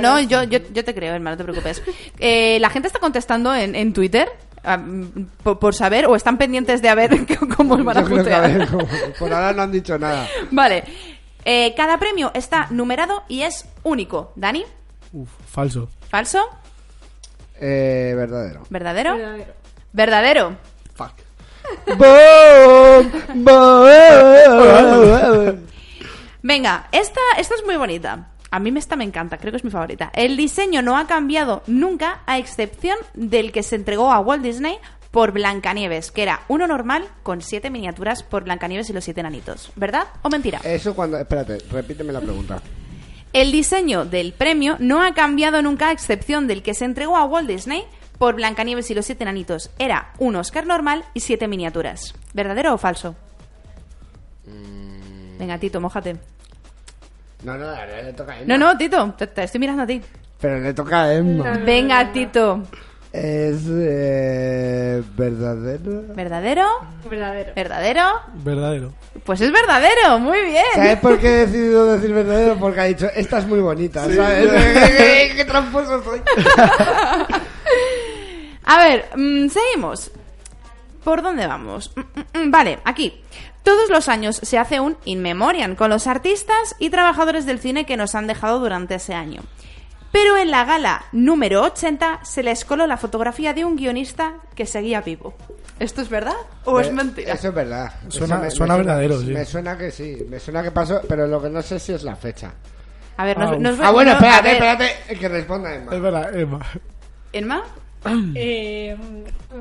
No 0.00 0.20
yo, 0.20 0.44
yo, 0.44 0.60
yo 0.72 0.84
te 0.84 0.94
creo, 0.94 1.14
hermano, 1.14 1.34
no 1.34 1.38
te 1.38 1.42
preocupes. 1.42 1.82
Eh, 2.20 2.58
la 2.60 2.70
gente 2.70 2.86
está 2.86 3.00
contestando 3.00 3.52
en, 3.52 3.74
en 3.74 3.92
Twitter 3.92 4.28
ah, 4.62 4.80
por, 5.42 5.58
por 5.58 5.74
saber 5.74 6.06
o 6.06 6.14
están 6.14 6.38
pendientes 6.38 6.82
de 6.82 6.88
a 6.88 6.94
ver 6.94 7.10
cómo 7.56 7.74
os 7.74 7.84
van 7.84 7.98
a 7.98 8.04
putear. 8.04 8.68
por 9.18 9.32
ahora 9.32 9.52
no 9.52 9.62
han 9.62 9.72
dicho 9.72 9.98
nada. 9.98 10.28
Vale. 10.52 10.84
Eh, 11.44 11.74
cada 11.76 11.98
premio 11.98 12.30
está 12.32 12.68
numerado 12.70 13.24
y 13.26 13.42
es 13.42 13.68
único. 13.82 14.30
¿Dani? 14.36 14.64
Uf, 15.14 15.28
falso. 15.50 15.88
¿Falso? 16.08 16.48
Eh, 17.60 18.14
verdadero. 18.16 18.62
¿Verdadero? 18.70 19.16
Verdadero. 19.16 19.61
¿Verdadero? 19.92 20.56
Fuck. 20.94 21.12
Venga, 26.42 26.88
esta, 26.92 27.20
esta 27.38 27.54
es 27.54 27.64
muy 27.64 27.76
bonita. 27.76 28.28
A 28.50 28.58
mí 28.58 28.72
esta 28.76 28.96
me 28.96 29.04
encanta, 29.04 29.38
creo 29.38 29.50
que 29.50 29.56
es 29.56 29.64
mi 29.64 29.70
favorita. 29.70 30.10
El 30.14 30.36
diseño 30.36 30.82
no 30.82 30.98
ha 30.98 31.06
cambiado 31.06 31.62
nunca, 31.66 32.20
a 32.26 32.38
excepción 32.38 32.98
del 33.14 33.50
que 33.52 33.62
se 33.62 33.76
entregó 33.76 34.12
a 34.12 34.20
Walt 34.20 34.42
Disney 34.42 34.76
por 35.10 35.32
Blancanieves, 35.32 36.10
que 36.10 36.22
era 36.22 36.40
uno 36.48 36.66
normal 36.66 37.06
con 37.22 37.40
siete 37.40 37.70
miniaturas 37.70 38.22
por 38.22 38.44
Blancanieves 38.44 38.90
y 38.90 38.92
los 38.92 39.04
siete 39.04 39.20
enanitos. 39.20 39.72
¿Verdad 39.76 40.06
o 40.22 40.28
mentira? 40.28 40.60
Eso 40.64 40.94
cuando... 40.94 41.18
Espérate, 41.18 41.58
repíteme 41.70 42.12
la 42.12 42.20
pregunta. 42.20 42.60
El 43.32 43.52
diseño 43.52 44.04
del 44.04 44.34
premio 44.34 44.76
no 44.78 45.02
ha 45.02 45.14
cambiado 45.14 45.62
nunca, 45.62 45.88
a 45.88 45.92
excepción 45.92 46.46
del 46.46 46.62
que 46.62 46.74
se 46.74 46.84
entregó 46.84 47.16
a 47.16 47.24
Walt 47.24 47.48
Disney 47.48 47.84
por 48.22 48.36
Blancanieves 48.36 48.88
y 48.88 48.94
los 48.94 49.04
siete 49.04 49.24
enanitos. 49.24 49.68
Era 49.80 50.12
un 50.20 50.36
Oscar 50.36 50.64
normal 50.64 51.04
y 51.12 51.18
siete 51.18 51.48
miniaturas. 51.48 52.14
¿Verdadero 52.32 52.72
o 52.72 52.78
falso? 52.78 53.16
Venga, 55.40 55.58
Tito, 55.58 55.80
mójate. 55.80 56.14
No, 57.42 57.58
no, 57.58 57.66
ahora 57.66 58.00
le 58.00 58.12
toca 58.12 58.34
a 58.34 58.36
Emma. 58.38 58.46
No, 58.46 58.64
no, 58.64 58.78
Tito, 58.78 59.12
te, 59.18 59.26
te 59.26 59.42
estoy 59.42 59.58
mirando 59.58 59.82
a 59.82 59.86
ti. 59.88 60.00
Pero 60.40 60.60
le 60.60 60.72
toca 60.72 61.02
a 61.02 61.14
Emma. 61.14 61.58
Venga, 61.66 62.12
Tito. 62.12 62.62
Es 63.12 63.62
eh, 63.68 65.02
verdadero. 65.16 66.14
¿Verdadero? 66.14 66.66
Verdadero. 67.10 67.52
¿Verdadero? 67.56 68.02
Verdadero. 68.34 68.92
Pues 69.24 69.40
es 69.40 69.50
verdadero, 69.50 70.20
muy 70.20 70.42
bien. 70.42 70.62
¿Sabes 70.76 71.00
por 71.00 71.18
qué 71.18 71.26
he 71.26 71.46
decidido 71.46 71.92
decir 71.92 72.14
verdadero? 72.14 72.54
Porque 72.54 72.80
ha 72.82 72.84
dicho, 72.84 73.08
esta 73.16 73.38
es 73.38 73.48
muy 73.48 73.58
bonita, 73.58 74.02
¿sabes? 74.02 74.48
¿Qué, 74.96 75.32
qué 75.34 75.44
tramposo 75.44 76.04
soy? 76.04 76.22
A 78.64 78.78
ver, 78.78 79.08
mm, 79.16 79.48
seguimos. 79.48 80.10
¿Por 81.04 81.22
dónde 81.22 81.46
vamos? 81.46 81.92
Mm, 81.96 82.00
mm, 82.00 82.44
mm, 82.46 82.50
Vale, 82.50 82.78
aquí. 82.84 83.22
Todos 83.62 83.90
los 83.90 84.08
años 84.08 84.36
se 84.42 84.58
hace 84.58 84.80
un 84.80 84.96
In 85.04 85.22
Memoriam 85.22 85.76
con 85.76 85.88
los 85.90 86.06
artistas 86.08 86.74
y 86.80 86.90
trabajadores 86.90 87.46
del 87.46 87.60
cine 87.60 87.86
que 87.86 87.96
nos 87.96 88.14
han 88.16 88.26
dejado 88.26 88.58
durante 88.58 88.96
ese 88.96 89.14
año. 89.14 89.42
Pero 90.10 90.36
en 90.36 90.50
la 90.50 90.64
gala 90.64 91.04
número 91.12 91.62
80 91.62 92.20
se 92.24 92.42
les 92.42 92.64
coló 92.64 92.86
la 92.86 92.96
fotografía 92.96 93.54
de 93.54 93.64
un 93.64 93.76
guionista 93.76 94.34
que 94.54 94.66
seguía 94.66 95.00
vivo. 95.00 95.34
¿Esto 95.78 96.02
es 96.02 96.08
verdad 96.08 96.34
o 96.64 96.80
es 96.80 96.88
Eh, 96.88 96.92
mentira? 96.92 97.32
Eso 97.34 97.48
es 97.48 97.54
verdad. 97.54 97.92
Suena- 98.08 98.46
Eso 98.46 98.56
suena 98.58 98.76
verdadero, 98.76 99.18
sí. 99.20 99.26
Me 99.28 99.44
suena 99.44 99.78
que 99.78 99.90
sí, 99.90 100.18
me 100.28 100.38
suena 100.38 100.62
que 100.62 100.70
pasó, 100.70 101.00
pero 101.08 101.26
lo 101.26 101.40
que 101.40 101.48
no 101.48 101.62
sé 101.62 101.78
si 101.78 101.92
es 101.92 102.02
la 102.02 102.14
fecha. 102.16 102.52
A 103.16 103.24
ver, 103.24 103.38
nos, 103.38 103.52
Ah, 103.52 103.56
nos- 103.58 103.80
Ah, 103.80 103.90
bueno, 103.90 104.12
espérate, 104.12 104.52
espérate, 104.52 105.18
que 105.18 105.28
responda 105.28 105.74
Emma. 105.74 105.94
Es 105.94 106.00
verdad, 106.00 106.36
Emma. 106.36 106.60
¿Enma? 107.32 107.62
Eh, 108.34 108.96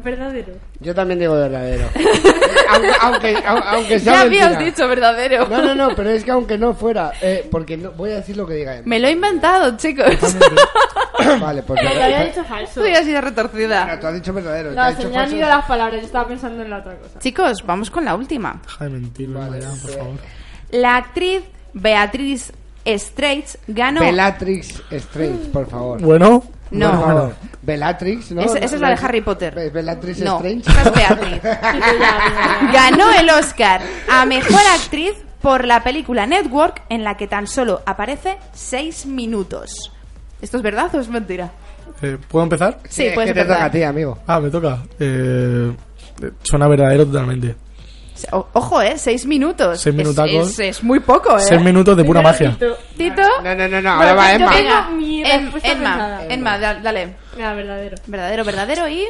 verdadero. 0.03 0.53
Yo 0.79 0.95
también 0.95 1.19
digo 1.19 1.33
verdadero. 1.35 1.85
aunque, 2.69 2.89
aunque, 3.01 3.35
au- 3.45 3.63
aunque 3.65 3.99
sea 3.99 4.13
Ya 4.13 4.21
habías 4.21 4.49
mentira. 4.51 4.71
dicho 4.71 4.87
verdadero. 4.87 5.47
No, 5.47 5.61
no, 5.61 5.75
no, 5.75 5.95
pero 5.95 6.09
es 6.11 6.23
que 6.23 6.31
aunque 6.31 6.57
no 6.57 6.73
fuera, 6.73 7.11
eh, 7.21 7.47
porque 7.51 7.75
no, 7.77 7.91
voy 7.91 8.11
a 8.11 8.15
decir 8.15 8.37
lo 8.37 8.47
que 8.47 8.53
diga 8.55 8.75
Emma. 8.77 8.83
Me 8.87 8.99
lo 8.99 9.07
he 9.07 9.11
inventado, 9.11 9.75
chicos. 9.77 10.05
Vale, 11.39 11.61
pues 11.63 11.79
Te 11.81 11.87
había 11.87 12.07
verdadero. 12.07 12.29
dicho 12.29 12.43
falso. 12.45 12.81
Soy 12.81 12.91
así 12.93 13.11
de 13.11 13.21
retorcida. 13.21 13.99
Tú 13.99 14.07
has 14.07 14.13
dicho 14.13 14.33
verdadero. 14.33 14.71
No, 14.71 14.95
se 14.95 15.07
me 15.07 15.17
han 15.17 15.35
ido 15.35 15.47
las 15.47 15.65
palabras. 15.65 15.99
Yo 15.99 16.05
estaba 16.07 16.27
pensando 16.27 16.63
en 16.63 16.69
la 16.69 16.77
otra 16.79 16.95
cosa. 16.97 17.19
Chicos, 17.19 17.63
vamos 17.65 17.91
con 17.91 18.05
la 18.05 18.15
última. 18.15 18.59
Deja 18.63 18.83
de 18.85 18.89
mentir, 18.89 19.29
ya, 19.29 19.69
por 19.81 19.91
favor. 19.91 20.17
La 20.71 20.95
actriz 20.95 21.43
Beatriz 21.73 22.53
Straits 22.87 23.57
ganó. 23.67 23.99
Bellatrix 24.01 24.81
Strange, 24.89 25.49
por 25.51 25.69
favor. 25.69 26.01
Bueno. 26.01 26.43
No. 26.71 26.91
Por 26.91 26.99
favor. 27.05 27.35
Bellatrix, 27.63 28.31
¿no? 28.31 28.41
Esa- 28.41 28.57
esa 28.59 28.75
es 28.75 28.81
la 28.81 28.89
de 28.89 29.05
Harry 29.05 29.21
Potter. 29.21 29.53
Be- 29.53 29.69
Bellatrix 29.69 30.19
no, 30.19 30.37
Strange. 30.37 30.69
esa 30.71 30.81
es 30.81 30.93
Beatriz. 30.95 31.41
Ganó 32.73 33.11
el 33.13 33.29
Oscar 33.29 33.81
a 34.09 34.25
mejor 34.25 34.61
actriz 34.75 35.13
por 35.41 35.65
la 35.65 35.83
película 35.83 36.25
Network, 36.27 36.81
en 36.89 37.03
la 37.03 37.17
que 37.17 37.27
tan 37.27 37.47
solo 37.47 37.81
aparece 37.85 38.37
6 38.53 39.05
minutos. 39.07 39.91
¿Esto 40.41 40.57
es 40.57 40.63
verdad 40.63 40.93
o 40.95 40.99
es 40.99 41.09
mentira? 41.09 41.51
Eh, 42.01 42.17
¿Puedo 42.27 42.43
empezar? 42.43 42.79
Sí, 42.89 43.05
es 43.07 43.13
pues 43.13 43.25
que 43.25 43.39
es 43.39 43.47
te 43.47 43.51
toca 43.53 43.65
a 43.65 43.71
ti, 43.71 43.83
amigo. 43.83 44.17
Ah, 44.27 44.39
me 44.39 44.49
toca. 44.49 44.79
Eh, 44.99 45.71
suena 46.43 46.67
verdadero 46.67 47.05
totalmente. 47.05 47.55
O- 48.31 48.47
ojo, 48.53 48.81
¿eh? 48.81 48.97
6 48.97 49.25
minutos. 49.25 49.79
Seis 49.81 49.93
Es- 49.93 49.97
minutacos. 49.97 50.49
Es, 50.51 50.59
es 50.59 50.83
muy 50.83 50.99
poco, 50.99 51.37
¿eh? 51.37 51.41
Seis 51.41 51.61
minutos 51.61 51.95
de 51.97 52.03
pura 52.03 52.21
magia. 52.21 52.57
Tito. 52.97 53.21
No, 53.43 53.55
no, 53.55 53.67
no, 53.67 53.81
no, 53.81 53.89
ahora 53.91 54.13
va 54.13 54.33
Emma. 54.33 54.51
Em- 54.59 55.51
Emma. 55.63 56.21
Emma, 56.29 56.57
da- 56.59 56.75
dale. 56.75 57.15
Verdadero. 57.35 57.95
Verdadero, 58.07 58.43
verdadero 58.45 58.87
y... 58.89 59.05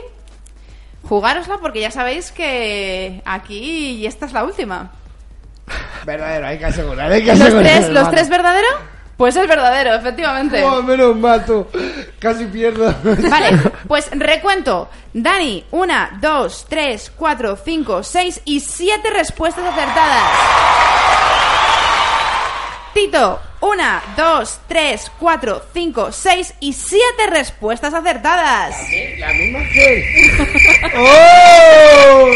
Jugárosla 1.04 1.58
porque 1.58 1.82
ya 1.82 1.90
sabéis 1.92 2.32
que 2.32 3.22
aquí 3.26 3.92
y 3.94 4.06
esta 4.06 4.28
es 4.28 4.34
la 4.34 4.44
última. 4.44 4.92
Verdadero, 6.06 6.46
hay 6.48 6.58
que 6.60 6.66
asegurar, 6.66 7.12
hay 7.12 7.22
que 7.24 7.32
¿Los 7.32 7.42
asegurar. 7.42 7.64
tres, 7.74 7.90
los 7.90 8.12
tres 8.12 8.30
verdadero? 8.30 8.68
Pues 9.22 9.36
es 9.36 9.48
verdadero, 9.48 9.94
efectivamente. 9.94 10.64
Oh, 10.64 10.82
menos 10.82 11.16
mal, 11.16 11.46
tú. 11.46 11.68
Casi 12.18 12.46
pierdo. 12.46 12.92
Vale, 13.04 13.56
pues 13.88 14.10
recuento. 14.14 14.90
Dani, 15.14 15.64
una, 15.70 16.18
dos, 16.20 16.66
tres, 16.68 17.12
cuatro, 17.16 17.56
cinco, 17.64 18.02
seis 18.02 18.42
y 18.46 18.62
siete 18.62 19.12
respuestas 19.12 19.64
acertadas. 19.64 20.24
Tito, 22.96 23.40
una, 23.62 24.02
dos, 24.18 24.60
tres, 24.68 25.12
cuatro, 25.20 25.62
cinco, 25.72 26.12
seis 26.12 26.56
y 26.60 26.74
siete 26.74 27.28
respuestas 27.30 27.94
acertadas. 27.94 28.76
La 29.20 29.34
misma 29.34 29.60
que 29.72 29.94
él. 29.94 30.32
¡Oh! 30.98 32.32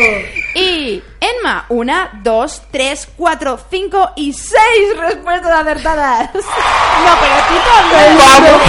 Y 0.54 1.02
Enma, 1.20 1.66
una, 1.70 2.20
dos, 2.24 2.61
tres, 2.72 3.07
cuatro, 3.18 3.59
cinco 3.70 4.09
y 4.16 4.34
seis 4.34 4.97
respuestas 4.99 5.51
acertadas. 5.51 6.30
No, 6.34 6.41
pero 7.22 7.36
Tito, 7.47 7.72
no. 7.91 8.18
¡Vamos! 8.18 8.61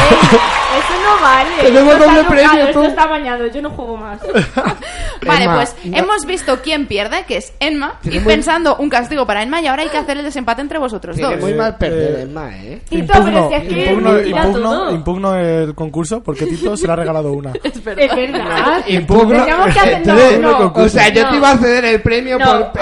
Eso 0.77 0.95
no 1.03 1.23
vale. 1.23 1.51
Tenemos 1.63 1.93
Esto 1.95 2.05
está 2.05 2.07
doble 2.07 2.23
tocado, 2.23 2.29
premio, 2.51 2.67
Esto 2.67 2.81
tú. 2.81 2.87
está 2.87 3.07
bañado. 3.07 3.47
Yo 3.47 3.63
no 3.63 3.71
juego 3.71 3.97
más. 3.97 4.19
Vale, 5.27 5.45
Emma, 5.45 5.55
pues 5.57 5.75
no- 5.85 5.97
hemos 5.97 6.25
visto 6.27 6.61
quién 6.63 6.87
pierde, 6.87 7.25
que 7.27 7.39
es 7.39 7.53
Enma, 7.59 7.95
y 8.05 8.11
Tiene 8.11 8.25
pensando 8.27 8.77
un 8.77 8.89
castigo 8.89 9.27
para 9.27 9.43
Enma 9.43 9.61
y 9.61 9.67
ahora 9.67 9.83
hay 9.83 9.89
que 9.89 9.97
hacer 9.97 10.19
el 10.19 10.25
desempate 10.25 10.61
entre 10.61 10.79
vosotros 10.79 11.17
Tiene 11.17 11.33
dos. 11.33 11.41
muy 11.41 11.55
mal 11.55 11.77
perder, 11.77 12.19
eh, 12.19 12.23
Emma, 12.23 12.51
¿eh? 12.55 12.81
Tito, 12.89 13.07
pero 13.13 13.27
Impugno, 13.27 13.49
si 13.49 13.55
es 13.55 13.63
que 13.69 13.87
impugno, 13.87 14.21
impugno, 14.21 14.53
todo. 14.71 14.91
impugno 14.93 15.35
el 15.37 15.75
concurso 15.75 16.23
porque 16.23 16.47
Tito 16.47 16.77
se 16.77 16.87
le 16.87 16.93
ha 16.93 16.97
regalado 16.97 17.33
una. 17.33 17.53
Es 17.65 17.83
verdad. 17.85 18.05
Es 18.05 18.15
verdad. 18.33 18.85
Impugno. 18.87 19.45
Que 19.47 19.51
hacer... 19.81 20.07
No, 20.07 20.13
Entonces, 20.13 20.41
no. 20.41 20.73
O 20.77 20.89
sea, 20.89 21.09
yo 21.09 21.23
No. 21.25 21.31
te 21.31 21.37
iba 21.37 21.51
a 21.51 21.57
ceder 21.59 21.85
el 21.87 22.03
premio 22.03 22.39
No, 22.39 22.46
por... 22.47 22.73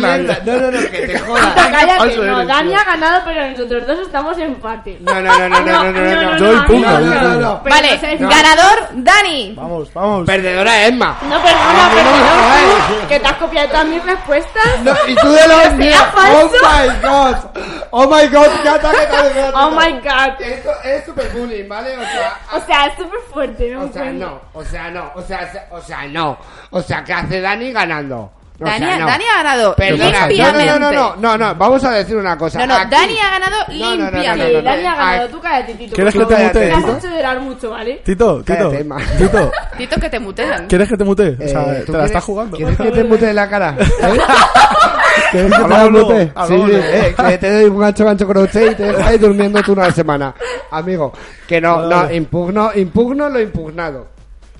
Dania- 0.00 0.40
No, 0.44 0.56
no, 0.58 0.70
no, 0.70 0.78
que 0.90 1.06
te 1.06 1.18
jodas. 1.20 1.54
Cállate. 1.54 2.16
No, 2.16 2.46
Dani 2.46 2.74
ha 2.74 2.84
ganado, 2.84 3.22
pero 3.24 3.50
nosotros 3.50 3.86
dos 3.86 3.98
estamos 4.00 4.36
en 4.38 4.44
empate. 4.44 4.98
No, 5.00 5.14
no, 5.20 5.20
no, 5.20 5.48
no, 5.48 5.60
no, 5.60 5.60
no, 5.60 5.92
no, 5.92 6.22
no. 6.32 6.38
Yo 6.38 6.46
no, 6.52 6.52
impugno. 6.60 6.98
no, 7.00 7.60
pero 7.62 7.74
Vale, 7.76 7.94
no 7.94 8.00
sé- 8.00 8.16
ganador, 8.18 8.88
Dani. 8.92 9.54
Vamos, 9.56 9.92
vamos. 9.92 10.26
Perdedora 10.26 10.86
Emma. 10.86 11.16
No, 11.22 11.42
perdona, 11.42 11.72
No, 11.72 11.82
no, 11.88 11.94
perdona. 11.94 13.02
no, 13.02 13.08
que 13.08 13.20
te 13.20 13.26
has 13.26 13.36
copiado 13.36 13.68
todas 13.68 13.86
mis 13.86 14.04
respuestas. 14.04 14.80
No, 14.82 14.92
y 15.06 15.14
tú 15.16 15.28
de 15.28 15.48
los 15.48 15.72
míos. 15.76 16.04
Oh 16.16 16.50
my 16.62 17.08
god. 17.08 17.36
Oh 17.92 18.06
my 18.06 18.26
god, 18.28 18.46
Cata, 18.62 18.90
¿qué 18.92 19.06
tal? 19.06 19.32
¿Qué 19.32 19.40
tal? 19.40 19.54
Oh 19.54 19.70
my 19.72 19.92
god. 20.00 20.40
Esto 20.40 20.70
es 20.84 21.04
super 21.04 21.28
bullying, 21.30 21.68
¿vale? 21.68 21.96
O 21.96 22.02
sea, 22.02 22.38
O 22.52 22.60
sea, 22.66 22.86
es 22.86 22.94
súper 22.96 23.20
fuerte, 23.32 23.70
¿no? 23.74 23.84
o 23.84 23.92
sea, 23.92 24.04
no, 24.12 24.40
o 24.54 24.64
sea, 24.64 24.90
no, 24.90 25.10
o 25.14 25.22
sea, 25.22 25.50
se- 25.52 25.62
o 25.70 25.80
sea, 25.80 26.04
no. 26.06 26.38
O 26.70 26.80
sea, 26.82 27.02
¿qué 27.04 27.12
hace 27.12 27.40
Dani 27.40 27.72
ganando? 27.72 28.30
O 28.62 28.66
sea, 28.66 28.78
Dani, 28.78 29.00
no. 29.00 29.06
Dani 29.06 29.24
ha 29.24 29.42
ganado 29.42 29.74
Perdona, 29.74 30.04
no, 30.04 30.26
limpiamente. 30.28 30.66
no, 30.66 30.78
no, 30.78 30.92
no, 30.92 31.16
no, 31.16 31.38
no, 31.38 31.54
vamos 31.54 31.82
a 31.84 31.90
decir 31.92 32.16
una 32.16 32.36
cosa. 32.36 32.58
No, 32.58 32.66
no, 32.66 32.74
Aquí- 32.76 32.90
Dani 32.90 33.14
ha 33.18 33.30
ganado 33.30 33.56
No, 33.68 33.74
no, 33.74 33.96
no, 33.96 33.96
no, 33.96 34.10
limpiamente. 34.10 34.62
Dani 34.62 34.84
ha 34.86 34.94
ganado, 34.94 35.22
Aquí- 35.24 35.32
tú 35.32 35.40
cállate, 35.40 35.74
Tito. 35.74 35.94
¿Quieres 35.94 36.12
que 36.12 36.18
te 36.18 36.36
mutee, 36.36 36.66
Me 36.66 36.72
has 36.72 36.78
Tito? 36.84 36.96
hecho 36.98 37.08
llorar 37.08 37.40
mucho, 37.40 37.70
¿vale? 37.70 37.94
Tito, 38.04 38.42
Tito. 38.42 38.70
Tito, 38.70 39.50
Tito, 39.78 40.00
que 40.00 40.10
te 40.10 40.18
mutean. 40.20 40.66
¿quieres 40.68 40.88
que 40.90 40.96
te 40.96 41.04
mutee? 41.04 41.36
O 41.42 41.48
sea, 41.48 41.62
Eh, 41.62 41.74
te 41.80 41.80
¿tú 41.86 41.92
la 41.92 41.98
quieres- 41.98 42.04
estás 42.10 42.24
jugando. 42.24 42.56
¿Quieres 42.56 42.76
que 42.76 42.90
te 42.90 43.04
mute 43.04 43.32
la 43.32 43.48
cara? 43.48 43.76
¿Eh? 43.78 44.18
¿Quieres 45.30 45.50
que 45.50 45.56
te 45.56 45.58
la 45.58 45.64
Hablamos 45.64 45.90
luego, 45.92 46.10
mute? 46.10 46.32
Sí, 46.46 46.54
eh, 46.70 47.14
que 47.16 47.38
te 47.38 47.50
doy 47.52 47.64
un 47.70 47.78
gancho 47.78 48.04
gancho 48.04 48.26
con 48.26 48.36
usted 48.38 48.72
y 48.72 48.74
te 48.74 48.82
dejáis 48.92 49.20
durmiendo 49.20 49.62
tú 49.62 49.72
una 49.72 49.90
semana. 49.90 50.34
Amigo, 50.70 51.12
que 51.46 51.60
no, 51.60 51.82
no, 51.86 52.10
impugno, 52.12 52.70
impugno 52.74 53.28
lo 53.28 53.40
impugnado. 53.40 54.08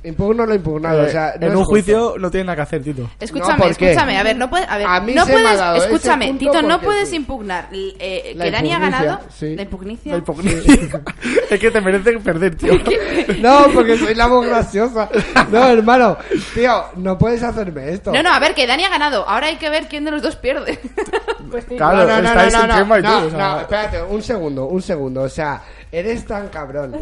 Impugno 0.02 0.46
lo 0.46 0.54
impugnado, 0.54 1.02
Eh, 1.02 1.06
o 1.06 1.10
sea, 1.10 1.34
no 1.38 1.46
en 1.46 1.52
un 1.52 1.58
justo. 1.58 1.70
juicio 1.70 2.14
no 2.18 2.30
tienes 2.30 2.46
nada 2.46 2.56
que 2.56 2.62
hacer, 2.62 2.82
Tito. 2.82 3.10
Escúchame, 3.20 3.68
escúchame, 3.68 4.16
a 4.18 4.22
ver, 4.22 4.36
no 4.36 4.48
puedes, 4.48 4.66
a 4.68 4.78
ver, 4.78 4.86
A 4.86 5.00
mí 5.00 5.12
no 5.14 5.26
se 5.26 5.32
me 5.34 5.38
ha 5.40 5.42
puedes, 5.42 5.58
dado 5.58 5.76
ese 5.76 5.86
escúchame, 5.86 6.26
punto 6.28 6.38
Tito, 6.38 6.62
no 6.62 6.80
puedes 6.80 7.08
sí. 7.10 7.16
impugnar 7.16 7.68
eh, 7.72 8.32
La 8.34 8.44
que 8.46 8.50
Dani 8.50 8.72
ha 8.72 8.76
impugnicia, 8.76 9.00
ganado 9.02 9.20
sí. 9.30 9.56
la 9.56 9.62
impugnicia. 9.62 10.12
La 10.12 10.18
hipocresía. 10.18 11.00
es 11.50 11.60
que 11.60 11.70
te 11.70 11.80
merece 11.80 12.18
perder, 12.18 12.54
tío. 12.56 12.72
No, 13.40 13.66
porque 13.74 13.98
soy 13.98 14.14
la 14.14 14.26
voz 14.26 14.46
graciosa. 14.46 15.08
No, 15.50 15.68
hermano, 15.68 16.16
tío, 16.54 16.84
no 16.96 17.18
puedes 17.18 17.42
hacerme 17.42 17.90
esto. 17.90 18.12
No, 18.12 18.22
no, 18.22 18.32
a 18.32 18.38
ver, 18.38 18.54
que 18.54 18.66
Dani 18.66 18.84
ha 18.84 18.88
ganado. 18.90 19.28
Ahora 19.28 19.48
hay 19.48 19.56
que 19.56 19.68
ver 19.70 19.86
quién 19.88 20.04
de 20.04 20.10
los 20.12 20.22
dos 20.22 20.36
pierde. 20.36 20.78
Pues. 21.50 21.64
Claro, 21.76 22.06
no, 22.06 22.16
no, 22.16 22.22
no, 22.22 22.28
estáis 22.28 22.52
no, 22.54 22.60
en 22.62 22.68
no, 22.68 22.74
Chema 22.76 22.98
y 22.98 23.02
tú, 23.02 23.08
no, 23.08 23.18
o 23.26 23.30
sea. 23.30 23.38
no, 23.38 23.60
espérate, 23.60 24.02
un 24.02 24.22
segundo, 24.22 24.66
un 24.66 24.82
segundo, 24.82 25.22
o 25.22 25.28
sea, 25.28 25.62
eres 25.92 26.24
tan 26.26 26.48
cabrón, 26.48 26.94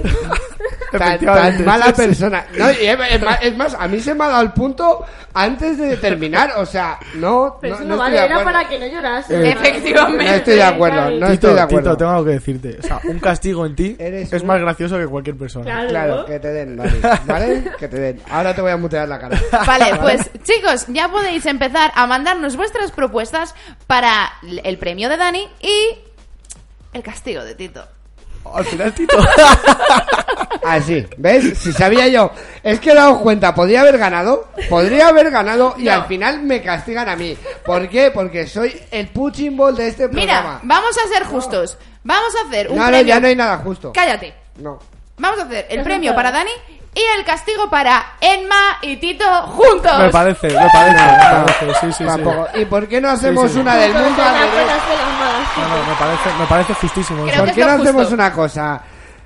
tan, 0.93 1.64
mala 1.64 1.93
persona, 1.93 2.47
no, 2.57 2.70
y 2.70 2.86
es, 2.86 2.99
es 3.11 3.22
más, 3.22 3.39
es 3.43 3.57
más, 3.57 3.74
a 3.78 3.86
mí 3.89 4.01
se 4.01 4.14
me 4.14 4.24
ha 4.24 4.28
dado 4.28 4.43
el 4.43 4.53
punto 4.53 5.05
antes 5.34 5.78
de 5.78 5.97
terminar, 5.99 6.53
o 6.57 6.64
sea, 6.66 6.99
no, 7.14 7.59
Pero 7.61 7.74
no, 7.76 7.80
eso 7.80 7.89
no 7.91 7.97
vale, 7.99 8.24
era 8.24 8.43
para 8.43 8.66
que 8.66 8.78
no 8.78 8.86
llorase. 8.86 9.36
Eh, 9.36 9.51
Efectivamente. 9.51 10.24
No 10.24 10.30
estoy 10.30 10.55
de 10.55 10.62
acuerdo, 10.62 11.03
no 11.11 11.11
Tito, 11.11 11.32
estoy 11.32 11.55
de 11.55 11.61
acuerdo. 11.61 11.91
Tito, 11.91 11.97
tengo 11.99 12.11
algo 12.11 12.24
que 12.24 12.30
decirte. 12.32 12.78
O 12.80 12.82
sea, 12.82 13.01
un 13.05 13.18
castigo 13.20 13.66
en 13.66 13.76
ti 13.76 13.97
Eres 14.01 14.32
es 14.32 14.41
un- 14.43 14.49
más 14.49 14.61
gracioso 14.61 14.99
que 14.99 15.07
cualquier 15.07 15.36
persona. 15.36 15.64
Claro. 15.64 15.89
Claro, 15.89 16.26
que 16.26 16.41
te 16.41 16.49
den, 16.49 16.76
Dani, 16.76 17.01
¿vale? 17.26 17.64
Que 17.78 17.89
te 17.89 18.01
den. 18.01 18.22
Ahora 18.30 18.55
te 18.55 18.62
voy 18.62 18.70
a 18.72 18.76
mutear 18.76 19.09
la 19.09 19.18
cara. 19.18 19.39
Vale, 19.66 19.97
pues 20.01 20.30
chicos, 20.43 20.86
ya 20.89 21.09
podéis 21.09 21.45
empezar 21.47 21.93
a 21.95 22.07
mandarnos 22.07 22.57
vuestras 22.57 22.91
propuestas 22.91 23.55
para 23.86 24.32
el 24.64 24.78
premio 24.78 25.09
de 25.09 25.16
Dani 25.18 25.49
y 25.61 25.99
el 26.95 27.03
castigo 27.03 27.45
de 27.45 27.55
Tito. 27.55 27.86
Al 28.55 28.64
final, 28.64 28.93
Tito. 28.95 29.16
Así, 30.64 31.07
¿ves? 31.16 31.59
Si 31.59 31.72
sabía 31.72 32.09
yo. 32.09 32.30
Es 32.62 32.80
que 32.80 32.91
he 32.91 32.95
dado 32.95 33.20
cuenta, 33.20 33.55
podría 33.55 33.82
haber 33.82 33.99
ganado, 33.99 34.49
podría 34.68 35.09
haber 35.09 35.30
ganado 35.30 35.74
y 35.78 35.84
No. 35.84 35.93
al 35.93 36.05
final 36.07 36.43
me 36.43 36.62
castigan 36.62 37.09
a 37.09 37.16
mí. 37.16 37.36
¿Por 37.64 37.89
qué? 37.89 38.11
Porque 38.11 38.47
soy 38.47 38.78
el 38.91 39.09
punching 39.09 39.57
ball 39.57 39.76
de 39.76 39.89
este 39.89 40.09
Mira, 40.09 40.41
programa. 40.41 40.61
vamos 40.64 40.97
a 40.99 41.09
ser 41.09 41.24
justos. 41.24 41.78
Vamos 42.05 42.34
a 42.36 42.47
hacer 42.49 42.68
un 42.70 42.76
No, 42.76 42.82
no, 42.84 42.89
premio. 42.89 43.07
ya 43.07 43.20
no 43.20 43.26
hay 43.28 43.36
nada 43.36 43.59
justo. 43.59 43.93
Cállate. 43.93 44.34
No. 44.57 44.78
Vamos 45.18 45.41
a 45.41 45.45
hacer 45.45 45.66
el 45.70 45.82
premio 45.82 46.14
para. 46.14 46.30
Dani 46.30 46.51
y 46.95 47.01
el 47.18 47.24
castigo 47.24 47.68
para 47.70 48.14
Emma 48.20 48.78
y 48.82 48.97
Tito 48.97 49.24
juntos. 49.49 49.99
me 49.99 50.11
parece, 50.11 50.49
me 50.49 50.68
parece, 50.72 51.03
me 51.05 51.09
parece. 51.45 51.74
Sí, 51.80 51.86
sí, 51.86 51.93
sí. 51.99 52.05
Tampoco. 52.05 52.47
¿Y 52.55 52.64
por 52.64 52.89
qué 52.89 53.01
no 53.01 53.11
hacemos 53.11 53.49
Sí, 53.49 53.55
sí. 53.55 53.61
una 53.61 53.76
del 53.76 53.93
mundo 53.93 54.22
al 54.22 54.34
revés? 54.34 54.66
No, 55.57 55.68
no, 55.68 55.86
me 55.86 55.95
parece, 55.95 56.30
me 56.39 56.47
parece 56.47 56.74
justísimo. 56.74 57.22
Creo 57.24 57.34
eso. 57.34 57.36
que 57.36 57.41
¿Por 57.41 57.49
es 57.51 57.55
qué 57.55 57.61
lo 57.64 57.76
no 57.76 57.82
hacemos 57.82 58.12
una 58.12 58.32
cosa? 58.32 58.82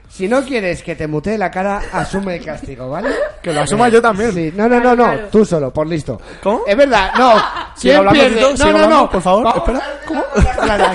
Si 0.09 0.29
no 0.29 0.43
quieres 0.45 0.83
que 0.83 0.95
te 0.95 1.07
mutee 1.07 1.39
la 1.39 1.51
cara, 1.51 1.81
asume 1.91 2.37
el 2.37 2.45
castigo, 2.45 2.91
¿vale? 2.91 3.09
Que 3.43 3.51
lo 3.51 3.63
asuma 3.63 3.89
yo 3.89 4.03
también. 4.03 4.31
Sí, 4.35 4.53
no, 4.55 4.69
no, 4.69 4.79
no, 4.79 4.95
no, 4.95 5.11
tú 5.31 5.43
solo, 5.43 5.73
por 5.73 5.87
listo. 5.87 6.21
¿Cómo? 6.43 6.61
Es 6.67 6.77
verdad, 6.77 7.13
no. 7.17 7.33
¿Quién 7.81 7.97
hablando, 7.97 8.21
pierde? 8.21 8.37
Tito, 8.37 8.51
No, 8.51 8.57
sigue 8.59 8.71
no, 8.73 8.77
hablando, 8.77 8.97
no. 9.05 9.11
por 9.11 9.23
favor. 9.23 9.45
Vamos 9.45 9.69
Espera, 10.37 10.95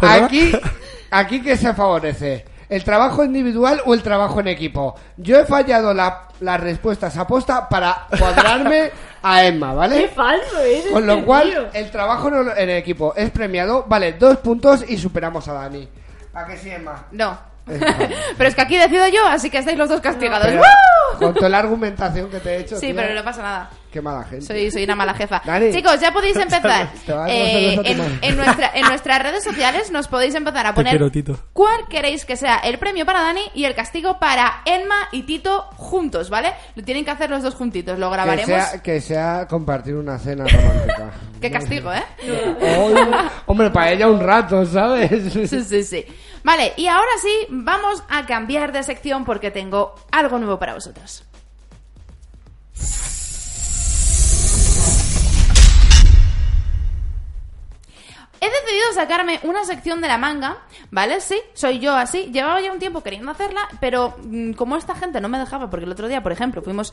a-. 0.00 0.14
Aquí, 0.24 0.52
aquí 1.10 1.42
que 1.42 1.56
se 1.56 1.74
favorece. 1.74 2.44
¿El 2.74 2.82
trabajo 2.82 3.22
individual 3.22 3.80
o 3.86 3.94
el 3.94 4.02
trabajo 4.02 4.40
en 4.40 4.48
equipo? 4.48 4.96
Yo 5.16 5.38
he 5.38 5.44
fallado 5.44 5.94
la- 5.94 6.22
las 6.40 6.60
respuestas 6.60 7.16
aposta 7.16 7.68
para 7.68 8.06
cuadrarme 8.18 8.90
a 9.22 9.44
Emma, 9.44 9.70
Qué 9.72 9.76
¿vale? 9.76 10.08
falso 10.08 10.58
es 10.58 10.86
Con 10.86 11.06
lo 11.06 11.24
cual, 11.24 11.50
tío. 11.50 11.66
el 11.72 11.90
trabajo 11.92 12.28
en 12.28 12.50
en 12.58 12.70
equipo 12.70 13.14
es 13.16 13.30
premiado, 13.30 13.84
vale, 13.86 14.14
dos 14.14 14.38
puntos 14.38 14.84
y 14.88 14.98
superamos 14.98 15.46
a 15.46 15.52
Dani. 15.52 15.88
¿A 16.34 16.44
que 16.46 16.56
sí, 16.56 16.68
Emma? 16.70 17.04
No. 17.12 17.38
pero 17.64 18.48
es 18.48 18.54
que 18.56 18.60
aquí 18.60 18.76
decido 18.76 19.06
yo, 19.08 19.24
así 19.26 19.50
que 19.50 19.58
estáis 19.58 19.78
los 19.78 19.88
dos 19.88 20.00
castigados. 20.00 20.44
Pero, 20.48 20.58
¡Woo! 20.60 21.18
con 21.18 21.34
toda 21.34 21.48
la 21.48 21.58
argumentación 21.60 22.28
que 22.28 22.40
te 22.40 22.56
he 22.56 22.58
hecho, 22.58 22.76
Sí, 22.76 22.92
pero 22.92 23.14
no 23.14 23.22
pasa 23.22 23.40
nada. 23.42 23.70
Qué 23.94 24.02
mala 24.02 24.24
gente. 24.24 24.44
Soy, 24.44 24.70
soy 24.72 24.82
una 24.82 24.96
mala 24.96 25.14
jefa. 25.14 25.40
Dani. 25.44 25.72
Chicos, 25.72 26.00
ya 26.00 26.12
podéis 26.12 26.36
empezar. 26.48 26.90
Eh, 27.28 27.78
en, 27.84 27.98
madre. 27.98 28.18
en 28.22 28.36
nuestra, 28.36 28.70
en 28.74 28.86
nuestras 28.88 29.22
redes 29.22 29.44
sociales 29.44 29.92
nos 29.92 30.08
podéis 30.08 30.34
empezar 30.34 30.66
a 30.66 30.74
poner 30.74 30.98
quiero, 30.98 31.38
cuál 31.52 31.86
queréis 31.88 32.24
que 32.24 32.36
sea 32.36 32.56
el 32.56 32.78
premio 32.78 33.06
para 33.06 33.22
Dani 33.22 33.42
y 33.54 33.64
el 33.64 33.74
castigo 33.76 34.18
para 34.18 34.62
Emma 34.64 35.08
y 35.12 35.22
Tito 35.22 35.68
juntos, 35.76 36.28
¿vale? 36.28 36.52
Lo 36.74 36.82
tienen 36.82 37.04
que 37.04 37.12
hacer 37.12 37.30
los 37.30 37.44
dos 37.44 37.54
juntitos, 37.54 37.96
lo 37.96 38.08
que 38.08 38.14
grabaremos. 38.14 38.46
sea, 38.46 38.82
que 38.82 39.00
sea 39.00 39.46
compartir 39.48 39.94
una 39.94 40.18
cena 40.18 40.44
romántica. 40.44 41.12
Qué 41.40 41.50
castigo, 41.50 41.92
¿eh? 41.92 42.02
Hombre, 43.46 43.70
para 43.70 43.92
ella 43.92 44.08
un 44.08 44.20
rato, 44.20 44.66
¿sabes? 44.66 45.10
Sí, 45.44 45.62
sí, 45.62 45.84
sí. 45.84 46.04
Vale, 46.42 46.72
y 46.76 46.86
ahora 46.86 47.10
sí, 47.20 47.46
vamos 47.50 48.02
a 48.08 48.26
cambiar 48.26 48.72
de 48.72 48.82
sección 48.82 49.24
porque 49.24 49.50
tengo 49.50 49.94
algo 50.10 50.38
nuevo 50.38 50.58
para 50.58 50.74
vosotros. 50.74 51.24
He 58.44 58.50
decidido 58.50 58.92
sacarme 58.92 59.40
una 59.44 59.64
sección 59.64 60.02
de 60.02 60.08
la 60.08 60.18
manga, 60.18 60.58
¿vale? 60.90 61.22
Sí, 61.22 61.40
soy 61.54 61.78
yo 61.78 61.96
así. 61.96 62.30
Llevaba 62.30 62.60
ya 62.60 62.72
un 62.72 62.78
tiempo 62.78 63.02
queriendo 63.02 63.30
hacerla, 63.30 63.66
pero 63.80 64.18
mm, 64.22 64.52
como 64.52 64.76
esta 64.76 64.94
gente 64.94 65.18
no 65.22 65.30
me 65.30 65.38
dejaba, 65.38 65.70
porque 65.70 65.86
el 65.86 65.92
otro 65.92 66.08
día, 66.08 66.22
por 66.22 66.30
ejemplo, 66.30 66.60
fuimos 66.60 66.92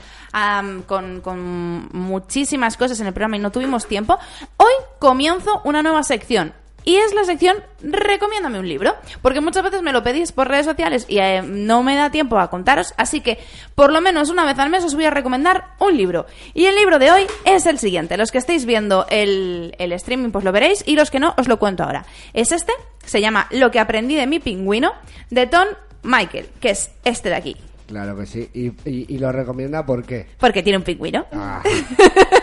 con, 0.88 1.20
con 1.20 1.90
muchísimas 1.92 2.78
cosas 2.78 3.02
en 3.02 3.08
el 3.08 3.14
programa 3.14 3.36
y 3.36 3.40
no 3.40 3.52
tuvimos 3.52 3.86
tiempo, 3.86 4.18
hoy 4.56 4.72
comienzo 4.98 5.62
una 5.66 5.84
nueva 5.84 6.04
sección. 6.04 6.54
Y 6.84 6.96
es 6.96 7.14
la 7.14 7.24
sección 7.24 7.58
Recomiéndame 7.84 8.60
un 8.60 8.68
libro. 8.68 8.96
Porque 9.22 9.42
muchas 9.42 9.64
veces 9.64 9.82
me 9.82 9.92
lo 9.92 10.04
pedís 10.04 10.32
por 10.32 10.48
redes 10.48 10.66
sociales 10.66 11.06
y 11.08 11.20
eh, 11.20 11.42
no 11.42 11.84
me 11.84 11.96
da 11.96 12.12
tiempo 12.12 12.38
a 12.40 12.50
contaros. 12.50 12.94
Así 12.98 13.22
que, 13.22 13.40
por 13.76 13.92
lo 13.92 14.02
menos 14.02 14.30
una 14.30 14.46
vez 14.46 14.58
al 14.60 14.70
mes, 14.70 14.84
os 14.84 14.96
voy 14.96 15.06
a 15.06 15.10
recomendar 15.10 15.76
un 15.80 15.98
libro. 15.98 16.26
Y 16.54 16.66
el 16.66 16.76
libro 16.76 17.00
de 17.00 17.12
hoy 17.12 17.28
es 17.46 17.66
el 17.66 17.80
siguiente. 17.80 18.18
Los 18.18 18.32
que 18.32 18.38
estéis 18.38 18.66
viendo 18.66 19.06
el, 19.10 19.76
el 19.80 19.92
streaming, 19.94 20.30
pues 20.32 20.46
lo 20.46 20.52
veréis. 20.52 20.84
Y 20.86 20.96
los 20.96 21.10
que 21.12 21.20
no, 21.20 21.34
os 21.38 21.48
lo 21.48 21.58
cuento 21.60 21.84
ahora. 21.84 22.06
Es 22.34 22.52
este. 22.52 22.74
Se 23.06 23.20
llama 23.20 23.48
Lo 23.52 23.72
que 23.72 23.80
aprendí 23.80 24.16
de 24.16 24.28
mi 24.28 24.40
pingüino. 24.40 24.94
De 25.30 25.48
Tom 25.48 25.68
Michael. 26.04 26.50
Que 26.60 26.70
es 26.72 26.92
este 27.04 27.30
de 27.30 27.36
aquí. 27.36 27.58
Claro 27.88 28.16
que 28.16 28.26
sí. 28.26 28.50
Y, 28.54 28.68
y, 28.90 29.16
y 29.16 29.18
lo 29.18 29.32
recomienda 29.32 29.86
por 29.86 30.04
qué. 30.06 30.28
Porque 30.40 30.64
tiene 30.64 30.78
un 30.78 30.84
pingüino. 30.84 31.26
Ah, 31.34 31.62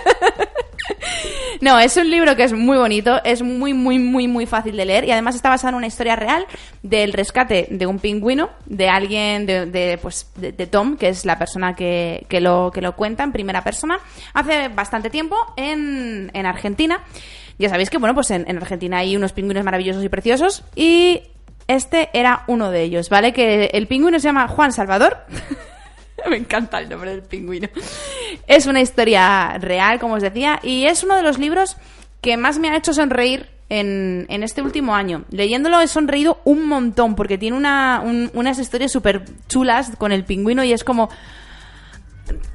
No, 1.60 1.78
es 1.78 1.96
un 1.96 2.08
libro 2.10 2.36
que 2.36 2.44
es 2.44 2.52
muy 2.52 2.78
bonito, 2.78 3.20
es 3.24 3.42
muy, 3.42 3.74
muy, 3.74 3.98
muy, 3.98 4.28
muy 4.28 4.46
fácil 4.46 4.76
de 4.76 4.84
leer 4.84 5.04
y 5.04 5.10
además 5.10 5.34
está 5.34 5.48
basado 5.48 5.70
en 5.70 5.74
una 5.74 5.86
historia 5.86 6.14
real 6.14 6.46
del 6.82 7.12
rescate 7.12 7.66
de 7.70 7.86
un 7.86 7.98
pingüino, 7.98 8.50
de 8.66 8.88
alguien, 8.88 9.44
de, 9.46 9.66
de, 9.66 9.98
pues, 9.98 10.30
de, 10.36 10.52
Tom, 10.66 10.96
que 10.96 11.08
es 11.08 11.24
la 11.24 11.38
persona 11.38 11.74
que, 11.74 12.26
que, 12.28 12.40
lo, 12.40 12.70
que 12.72 12.80
lo 12.80 12.94
cuenta 12.94 13.24
en 13.24 13.32
primera 13.32 13.64
persona, 13.64 13.98
hace 14.34 14.68
bastante 14.68 15.10
tiempo 15.10 15.36
en, 15.56 16.30
en 16.32 16.46
Argentina. 16.46 17.02
Ya 17.58 17.68
sabéis 17.68 17.90
que, 17.90 17.98
bueno, 17.98 18.14
pues 18.14 18.30
en, 18.30 18.48
en 18.48 18.56
Argentina 18.58 18.98
hay 18.98 19.16
unos 19.16 19.32
pingüinos 19.32 19.64
maravillosos 19.64 20.04
y 20.04 20.08
preciosos 20.08 20.62
y 20.76 21.22
este 21.66 22.08
era 22.12 22.44
uno 22.46 22.70
de 22.70 22.82
ellos, 22.82 23.10
¿vale? 23.10 23.32
Que 23.32 23.66
el 23.72 23.88
pingüino 23.88 24.20
se 24.20 24.28
llama 24.28 24.46
Juan 24.48 24.72
Salvador. 24.72 25.18
Me 26.30 26.36
encanta 26.36 26.78
el 26.80 26.88
nombre 26.88 27.10
del 27.10 27.22
pingüino. 27.22 27.68
Es 28.46 28.66
una 28.66 28.80
historia 28.80 29.56
real, 29.58 29.98
como 29.98 30.14
os 30.14 30.22
decía, 30.22 30.58
y 30.62 30.84
es 30.86 31.02
uno 31.04 31.16
de 31.16 31.22
los 31.22 31.38
libros 31.38 31.76
que 32.20 32.36
más 32.36 32.58
me 32.58 32.68
ha 32.70 32.76
hecho 32.76 32.92
sonreír 32.92 33.48
en, 33.68 34.26
en 34.28 34.42
este 34.42 34.62
último 34.62 34.94
año. 34.94 35.24
Leyéndolo 35.30 35.80
he 35.80 35.86
sonreído 35.88 36.40
un 36.44 36.66
montón, 36.66 37.14
porque 37.14 37.38
tiene 37.38 37.56
una, 37.56 38.02
un- 38.04 38.30
unas 38.34 38.58
historias 38.58 38.90
súper 38.92 39.24
chulas 39.48 39.92
con 39.96 40.10
el 40.12 40.24
pingüino 40.24 40.64
y 40.64 40.72
es 40.72 40.84
como... 40.84 41.08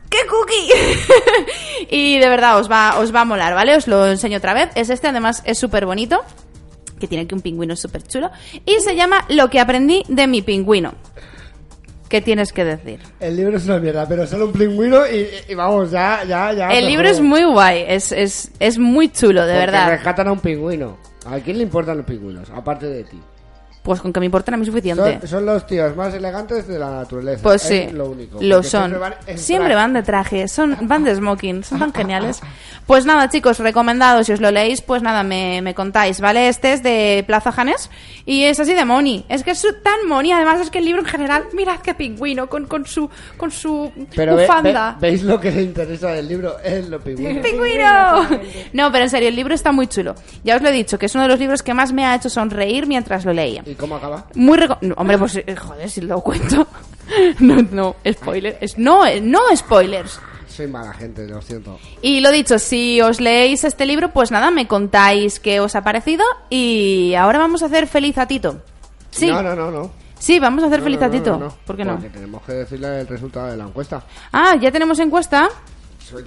¡Qué 0.09 0.19
cookie! 0.29 1.87
y 1.89 2.19
de 2.19 2.29
verdad, 2.29 2.59
os 2.59 2.69
va, 2.69 2.99
os 2.99 3.13
va 3.15 3.21
a 3.21 3.25
molar, 3.25 3.55
¿vale? 3.55 3.75
Os 3.75 3.87
lo 3.87 4.05
enseño 4.07 4.37
otra 4.37 4.53
vez. 4.53 4.69
Es 4.75 4.89
este, 4.91 5.07
además 5.07 5.41
es 5.45 5.57
súper 5.57 5.85
bonito. 5.87 6.21
Que 6.99 7.07
tiene 7.07 7.23
aquí 7.23 7.33
un 7.33 7.41
pingüino 7.41 7.75
súper 7.75 8.03
chulo. 8.03 8.29
Y 8.65 8.75
se 8.81 8.95
llama 8.95 9.25
Lo 9.29 9.49
que 9.49 9.59
aprendí 9.59 10.03
de 10.09 10.27
mi 10.27 10.41
pingüino. 10.43 10.93
¿Qué 12.13 12.21
tienes 12.21 12.53
que 12.53 12.63
decir? 12.63 12.99
el 13.19 13.35
libro 13.35 13.57
es 13.57 13.65
una 13.65 13.79
mierda, 13.79 14.07
pero 14.07 14.27
solo 14.27 14.45
un 14.45 14.53
pingüino 14.53 14.99
y, 15.07 15.27
y 15.51 15.55
vamos, 15.55 15.89
ya, 15.89 16.23
ya, 16.27 16.53
ya. 16.53 16.67
El 16.69 16.85
libro 16.85 17.07
es 17.09 17.19
muy 17.19 17.43
guay, 17.43 17.85
es, 17.87 18.11
es, 18.11 18.51
es 18.59 18.77
muy 18.77 19.09
chulo, 19.11 19.47
de 19.47 19.53
Porque 19.55 19.65
verdad. 19.71 19.89
rescatan 19.89 20.27
a 20.27 20.33
un 20.33 20.39
pingüino. 20.39 20.95
¿A 21.25 21.39
quién 21.39 21.57
le 21.57 21.63
importan 21.63 21.97
los 21.97 22.05
pingüinos? 22.05 22.51
Aparte 22.51 22.85
de 22.85 23.03
ti. 23.05 23.19
Pues 23.83 23.99
con 23.99 24.13
que 24.13 24.19
me 24.21 24.25
importen 24.27 24.53
a 24.53 24.57
mí 24.57 24.65
suficiente. 24.65 25.19
Son, 25.19 25.27
son 25.27 25.45
los 25.45 25.67
tíos 25.67 25.93
más 25.95 26.13
elegantes 26.13 26.65
de 26.67 26.79
la 26.79 26.89
naturaleza. 26.89 27.43
Pues 27.43 27.69
es 27.69 27.89
sí, 27.89 27.93
lo 27.95 28.05
único. 28.11 28.37
lo 28.41 28.63
son. 28.63 28.91
Siempre 28.91 28.97
van, 28.99 29.37
Siempre 29.37 29.75
van 29.75 29.93
de 29.93 30.03
traje, 30.03 30.47
son, 30.47 30.77
van 30.83 31.03
de 31.03 31.13
smoking, 31.13 31.65
son 31.65 31.79
tan 31.79 31.93
geniales. 31.93 32.41
Pues 32.87 33.05
nada, 33.05 33.29
chicos, 33.29 33.59
recomendado, 33.59 34.23
si 34.23 34.31
os 34.31 34.39
lo 34.41 34.51
leéis, 34.51 34.81
pues 34.81 35.01
nada, 35.01 35.23
me, 35.23 35.61
me 35.61 35.73
contáis, 35.75 36.21
¿vale? 36.21 36.47
Este 36.47 36.71
es 36.73 36.81
de 36.83 37.23
Plaza 37.27 37.51
Janés 37.51 37.89
y 38.25 38.43
es 38.45 38.57
así 38.59 38.73
de 38.73 38.85
moni. 38.85 39.25
Es 39.27 39.43
que 39.43 39.51
es 39.51 39.65
tan 39.83 40.07
moni, 40.07 40.31
además 40.31 40.61
es 40.61 40.69
que 40.69 40.79
el 40.79 40.85
libro 40.85 41.01
en 41.01 41.07
general, 41.07 41.43
mirad 41.53 41.79
qué 41.81 41.93
pingüino, 41.93 42.47
con, 42.47 42.67
con 42.67 42.85
su, 42.85 43.09
con 43.37 43.51
su 43.51 43.91
Pero 44.15 44.35
ve- 44.37 44.43
bufanda. 44.43 44.97
ve- 44.99 45.09
¿veis 45.09 45.23
lo 45.23 45.39
que 45.41 45.51
le 45.51 45.61
interesa 45.63 46.09
del 46.11 46.27
libro? 46.29 46.57
Es 46.59 46.87
lo 46.87 46.99
pingüino. 47.01 47.41
¡Pingüino! 47.41 48.27
No, 48.73 48.91
pero 48.91 49.03
en 49.05 49.09
serio, 49.09 49.27
el 49.29 49.35
libro 49.35 49.53
está 49.53 49.71
muy 49.73 49.87
chulo. 49.87 50.15
Ya 50.45 50.55
os 50.55 50.61
lo 50.61 50.69
he 50.69 50.73
dicho, 50.73 50.97
que 50.97 51.05
es 51.07 51.15
uno 51.15 51.23
de 51.23 51.29
los 51.29 51.39
libros 51.39 51.63
que 51.63 51.73
más 51.73 51.91
me 51.93 52.05
ha 52.05 52.15
hecho 52.15 52.29
sonreír 52.29 52.87
mientras 52.87 53.25
lo 53.25 53.33
leía. 53.33 53.61
¿Y 53.65 53.72
cómo 53.75 53.95
acaba? 53.95 54.25
Muy 54.35 54.57
reco- 54.57 54.77
no, 54.81 54.95
hombre, 54.97 55.17
pues 55.17 55.35
eh, 55.37 55.55
joder, 55.55 55.89
si 55.89 56.01
lo 56.01 56.21
cuento. 56.21 56.67
No, 57.39 57.57
no, 57.69 57.95
spoiler. 58.09 58.57
Es, 58.61 58.77
no, 58.77 59.03
no 59.21 59.39
spoilers. 59.55 60.19
Soy 60.47 60.67
mala 60.67 60.93
gente, 60.93 61.27
lo 61.27 61.41
siento. 61.41 61.77
Y 62.01 62.21
lo 62.21 62.31
dicho, 62.31 62.57
si 62.59 63.01
os 63.01 63.19
leéis 63.19 63.65
este 63.65 63.85
libro, 63.85 64.11
pues 64.13 64.31
nada, 64.31 64.51
me 64.51 64.67
contáis 64.67 65.39
qué 65.41 65.59
os 65.59 65.75
ha 65.75 65.83
parecido. 65.83 66.23
Y 66.49 67.13
ahora 67.15 67.39
vamos 67.39 67.61
a 67.61 67.65
hacer 67.65 67.87
feliz 67.87 68.17
a 68.17 68.25
Tito. 68.25 68.61
Sí, 69.11 69.27
No, 69.29 69.43
no, 69.43 69.53
no, 69.53 69.69
no. 69.69 69.91
sí, 70.17 70.39
vamos 70.39 70.63
a 70.63 70.67
hacer 70.67 70.79
No, 70.79 70.85
feliz 70.85 71.01
a 71.01 71.11
Tito. 71.11 71.55
¿Por 71.65 71.75
qué 71.75 71.83
no? 71.83 71.95
Porque 71.95 72.09
tenemos 72.09 72.41
que 72.43 72.53
decirle 72.53 73.01
el 73.01 73.07
resultado 73.07 73.47
de 73.47 73.57
la 73.57 73.65
encuesta. 73.65 74.01
Ah, 74.31 74.55
ya 74.55 74.71
tenemos 74.71 74.97
encuesta. 74.99 75.49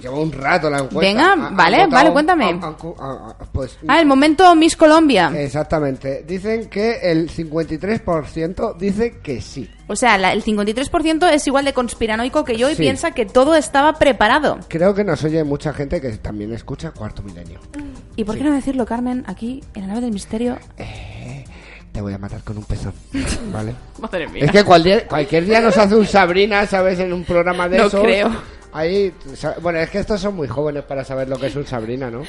Lleva 0.01 0.19
un 0.19 0.31
rato 0.31 0.69
la 0.69 0.77
encuesta. 0.79 0.99
Venga, 0.99 1.35
vale, 1.51 1.77
votado- 1.77 1.91
vale, 1.91 2.11
cuéntame. 2.11 2.45
han- 2.45 2.63
han- 2.63 2.75
han- 2.99 3.33
pues 3.51 3.77
Ah, 3.87 3.99
el 3.99 4.05
momento 4.05 4.53
Miss 4.55 4.75
Colombia. 4.75 5.31
Exactamente. 5.35 6.23
Dicen 6.27 6.69
que 6.69 6.99
el 7.03 7.29
53% 7.29 8.73
dice 8.77 9.19
que 9.23 9.39
sí. 9.41 9.69
O 9.87 9.95
sea, 9.95 10.17
la- 10.17 10.33
el 10.33 10.43
53% 10.43 11.27
es 11.27 11.47
igual 11.47 11.65
de 11.65 11.73
conspiranoico 11.73 12.43
que 12.43 12.57
yo 12.57 12.69
y 12.69 12.75
Sí. 12.75 12.81
piensa 12.81 13.11
que 13.11 13.25
todo 13.25 13.55
estaba 13.55 13.93
preparado. 13.93 14.59
Creo 14.67 14.93
que 14.93 15.03
nos 15.03 15.23
oye 15.23 15.43
mucha 15.43 15.73
gente 15.73 16.01
que 16.01 16.09
también 16.17 16.53
escucha 16.53 16.91
Cuarto 16.91 17.21
Milenio. 17.23 17.59
¿Y 18.15 18.23
por 18.23 18.37
qué 18.37 18.43
no 18.43 18.51
decirlo, 18.53 18.85
Carmen, 18.85 19.23
aquí 19.27 19.63
en 19.75 19.81
la 19.81 19.87
nave 19.89 20.01
del 20.01 20.11
misterio? 20.11 20.57
Te 21.91 22.01
voy 22.01 22.13
a 22.13 22.17
matar 22.17 22.43
con 22.43 22.57
un 22.57 22.63
pezón. 22.65 22.93
¿Vale? 23.53 23.73
Madre 23.99 24.27
mía. 24.27 24.45
Es 24.45 24.51
que 24.51 24.63
cualquier, 24.63 25.07
cualquier 25.07 25.45
día 25.45 25.61
nos 25.61 25.77
hace 25.77 25.95
un 25.95 26.05
Sabrina, 26.05 26.65
¿sabes? 26.67 26.99
En 26.99 27.11
un 27.13 27.23
programa 27.23 27.67
de 27.69 27.77
No 27.77 27.85
esos. 27.85 28.01
creo. 28.01 28.29
Ahí, 28.77 29.11
bueno, 29.61 29.79
es 29.79 29.89
que 29.89 29.99
estos 29.99 30.21
son 30.21 30.35
muy 30.35 30.47
jóvenes 30.47 30.83
para 30.83 31.03
saber 31.03 31.27
lo 31.27 31.37
que 31.39 31.47
es 31.47 31.55
un 31.55 31.65
Sabrina, 31.65 32.11
¿no? 32.11 32.21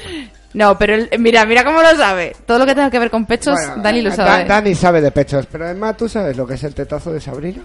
No, 0.53 0.77
pero 0.79 0.95
el- 0.95 1.09
mira, 1.19 1.45
mira 1.45 1.63
cómo 1.63 1.81
lo 1.81 1.95
sabe. 1.95 2.35
Todo 2.45 2.57
lo 2.59 2.65
que 2.65 2.73
tenga 2.73 2.89
que 2.89 2.97
ver 2.99 3.11
con 3.11 3.25
pechos, 3.25 3.53
Bueno, 3.55 3.83
Dani 3.83 4.01
lo 4.01 4.09
Da- 4.09 4.15
sabe. 4.15 4.45
Dani 4.45 4.73
sabe 4.75 5.01
de 5.01 5.11
pechos, 5.11 5.45
pero 5.51 5.65
además 5.65 5.95
tú 5.97 6.09
sabes 6.09 6.35
lo 6.35 6.47
que 6.47 6.55
es 6.55 6.63
el 6.63 6.73
tetazo 6.73 7.13
de 7.13 7.21
Sabrina. 7.21 7.61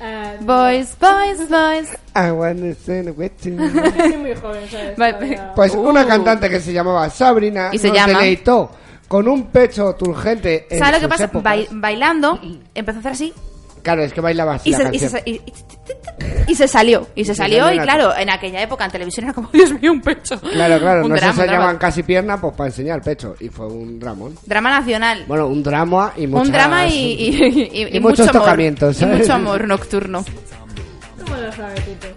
Eh, 0.00 0.36
Boys, 0.40 0.94
boys, 1.00 1.48
boys. 1.48 1.88
I 2.14 2.30
wanna 2.30 2.74
sing 2.74 3.12
with 3.16 3.32
you. 3.42 3.56
soy 3.96 4.16
muy 4.18 4.34
joven, 4.34 4.68
¿sabes? 4.70 5.40
Pues 5.56 5.74
Uh. 5.74 5.80
una 5.80 6.06
cantante 6.06 6.48
que 6.50 6.60
se 6.60 6.72
llamaba 6.72 7.08
Sabrina 7.10 7.70
Y 7.72 7.78
se 7.78 7.88
nos 7.88 7.96
llama- 7.96 8.18
deleitó 8.20 8.70
con 9.08 9.26
un 9.26 9.46
pecho 9.46 9.94
turgente 9.94 10.66
en 10.70 10.78
¿Sabes 10.78 11.00
lo 11.02 11.08
que 11.08 11.08
pasa? 11.08 11.30
Bai- 11.32 11.66
bailando, 11.72 12.38
empezó 12.74 12.98
a 12.98 13.00
hacer 13.00 13.12
así 13.12 13.34
Claro, 13.86 14.02
es 14.02 14.12
que 14.12 14.20
bailaba 14.20 14.54
así 14.54 14.70
y 14.70 14.72
la 14.72 14.78
se, 14.78 14.96
y, 14.96 14.98
se, 14.98 15.22
y- 15.24 15.30
y- 15.34 15.42
y 16.48 16.54
se 16.56 16.66
salió. 16.66 17.06
Y 17.14 17.24
se 17.24 17.36
salió, 17.36 17.72
y 17.72 17.78
claro, 17.78 18.12
en 18.16 18.28
aquella 18.30 18.60
época 18.60 18.84
en 18.84 18.90
televisión 18.90 19.26
era 19.26 19.32
como, 19.32 19.48
Dios 19.52 19.80
mío, 19.80 19.92
un 19.92 20.00
pecho. 20.00 20.40
Claro, 20.40 20.80
claro, 20.80 21.00
Un 21.04 21.10
no 21.10 21.14
drama, 21.16 21.44
se 21.44 21.46
llaman 21.46 21.78
casi 21.78 22.02
pierna, 22.02 22.40
pues 22.40 22.52
para 22.56 22.70
enseñar 22.70 23.00
pecho. 23.00 23.36
Y 23.38 23.48
fue 23.48 23.68
un 23.68 24.00
dramón. 24.00 24.36
Drama 24.44 24.70
nacional. 24.70 25.24
Bueno, 25.28 25.46
un 25.46 25.62
drama 25.62 26.12
y 26.16 26.26
muchas... 26.26 26.46
un 26.48 26.52
drama 26.52 26.86
y, 26.88 26.94
y, 26.96 27.44
y- 27.44 27.70
y 27.92 27.96
y 27.96 28.00
muchos 28.00 28.26
mucho 28.26 28.30
amor. 28.30 28.42
tocamientos, 28.42 29.00
Y 29.00 29.06
mucho 29.06 29.32
amor 29.34 29.68
nocturno. 29.68 30.24
¿Cómo 31.24 31.36
lo 31.36 31.52
sabe, 31.52 31.74
Tito? 31.82 32.08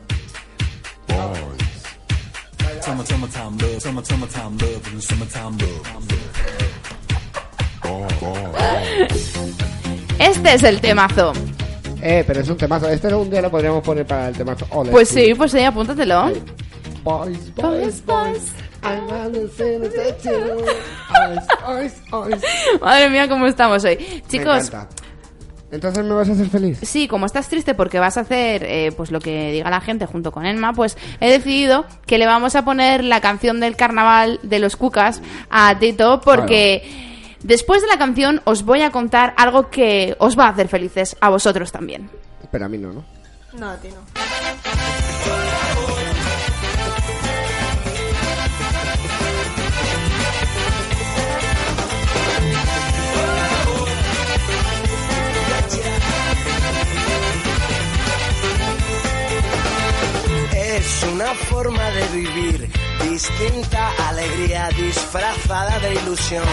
Este 10.20 10.54
es 10.54 10.64
el 10.64 10.82
temazo. 10.82 11.34
Eh, 12.02 12.24
pero 12.26 12.42
es 12.42 12.50
un 12.50 12.58
temazo. 12.58 12.88
Este 12.90 13.14
un 13.14 13.30
día 13.30 13.42
lo 13.42 13.50
podríamos 13.52 13.84
poner 13.84 14.06
para 14.06 14.30
el 14.30 14.36
temazo. 14.38 14.66
Ole, 14.72 14.92
Pues 14.92 15.10
sí, 15.10 15.34
pues 15.36 15.52
sí, 15.52 15.60
apúntatelo. 15.64 16.32
Boys, 17.04 17.56
Boys, 17.56 18.06
boys. 18.06 18.54
Boys, 21.66 21.94
boys. 22.12 22.42
Madre 22.82 23.10
mía, 23.10 23.28
cómo 23.28 23.48
estamos 23.48 23.84
hoy. 23.84 23.98
Me 23.98 24.22
Chicos, 24.28 24.68
encanta. 24.68 24.88
Entonces 25.72 26.04
me 26.04 26.14
vas 26.14 26.28
a 26.30 26.32
hacer 26.32 26.48
feliz. 26.50 26.80
Sí, 26.82 27.08
como 27.08 27.26
estás 27.28 27.48
triste 27.48 27.76
porque 27.76 28.00
vas 28.00 28.18
a 28.18 28.22
hacer 28.22 28.64
eh, 28.64 28.92
pues 28.98 29.12
lo 29.12 29.20
que 29.20 29.52
diga 29.52 29.70
la 29.70 29.82
gente 29.82 30.06
junto 30.08 30.32
con 30.32 30.46
Emma, 30.46 30.74
pues 30.74 30.98
he 31.20 31.30
decidido 31.30 31.86
que 32.08 32.18
le 32.18 32.26
vamos 32.26 32.56
a 32.56 32.66
poner 32.66 33.04
la 33.04 33.22
canción 33.22 33.60
del 33.60 33.76
carnaval 33.76 34.40
de 34.42 34.60
los 34.60 34.76
cucas 34.76 35.22
a 35.52 35.78
Tito 35.78 36.22
porque 36.22 37.09
después 37.44 37.82
de 37.82 37.88
la 37.88 37.98
canción 37.98 38.42
os 38.46 38.64
voy 38.64 38.82
a 38.82 38.92
contar 38.92 39.34
algo 39.38 39.70
que 39.70 40.16
os 40.20 40.38
va 40.38 40.46
a 40.46 40.50
hacer 40.50 40.68
felices 40.68 41.16
a 41.22 41.30
vosotros 41.30 41.72
también. 41.72 42.10
Pero 42.52 42.66
a 42.66 42.70
mí 42.70 42.78
no, 42.78 42.92
¿no? 42.94 43.06
No, 43.54 43.70
a 43.70 43.78
ti 43.78 43.90
no. 43.90 44.00
Es 60.56 61.04
una 61.14 61.34
forma 61.34 61.90
de 61.92 62.08
vivir 62.08 62.70
distinta, 63.10 63.90
alegría 64.10 64.70
disfrazada 64.70 65.78
de 65.80 65.94
ilusión. 65.96 66.44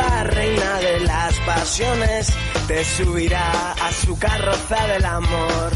Felicidad, 0.00 0.26
reina 0.26 0.78
de 0.78 1.00
las 1.00 1.34
pasiones, 1.40 2.28
te 2.66 2.84
subirá 2.84 3.72
a 3.72 3.92
su 3.92 4.18
carroza 4.18 4.86
del 4.86 5.04
amor. 5.04 5.72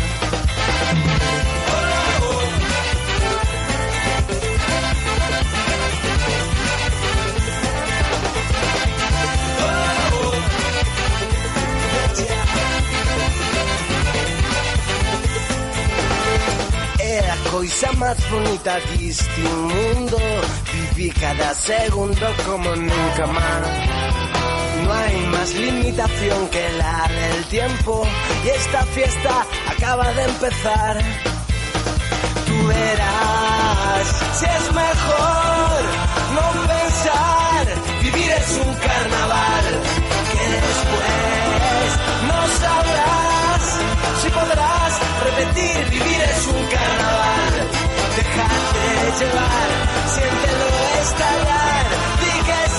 É 17.00 17.20
a 17.30 17.50
coisa 17.50 17.92
máis 17.92 18.18
bonita 18.30 18.80
deste 18.80 19.40
mundo 19.40 20.18
Viví 20.72 21.10
cada 21.10 21.54
segundo 21.54 22.26
como 22.44 22.74
nunca 22.74 23.26
más 23.26 24.03
No 24.84 24.92
hay 24.92 25.16
más 25.28 25.54
limitación 25.54 26.48
que 26.48 26.72
la 26.72 27.08
del 27.08 27.44
tiempo. 27.46 28.06
Y 28.44 28.48
esta 28.48 28.82
fiesta 28.96 29.46
acaba 29.74 30.12
de 30.12 30.24
empezar. 30.24 30.98
Tú 32.46 32.66
verás 32.66 34.06
si 34.38 34.44
es 34.44 34.72
mejor 34.72 35.80
no 36.36 36.46
pensar. 36.68 37.64
Vivir 38.02 38.30
es 38.30 38.50
un 38.64 38.74
carnaval 38.74 39.64
Que 40.32 40.44
después 40.66 41.88
no 42.28 42.40
sabrás. 42.62 43.62
Si 44.22 44.28
podrás 44.30 44.92
repetir 45.24 45.90
Vivir 45.90 46.20
es 46.22 46.46
un 46.46 46.62
carnaval. 46.76 47.52
Déjate 48.16 48.86
llevar, 49.18 49.68
siéntelo 50.14 50.68
estallar. 51.02 51.84
Di 52.20 52.34
que 52.46 52.73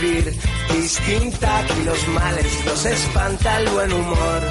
vivir 0.00 0.34
distinta 0.72 1.64
y 1.80 1.84
los 1.84 2.08
males 2.08 2.64
nos 2.64 2.84
espanta 2.84 3.58
el 3.60 3.68
buen 3.70 3.92
humor. 3.92 4.42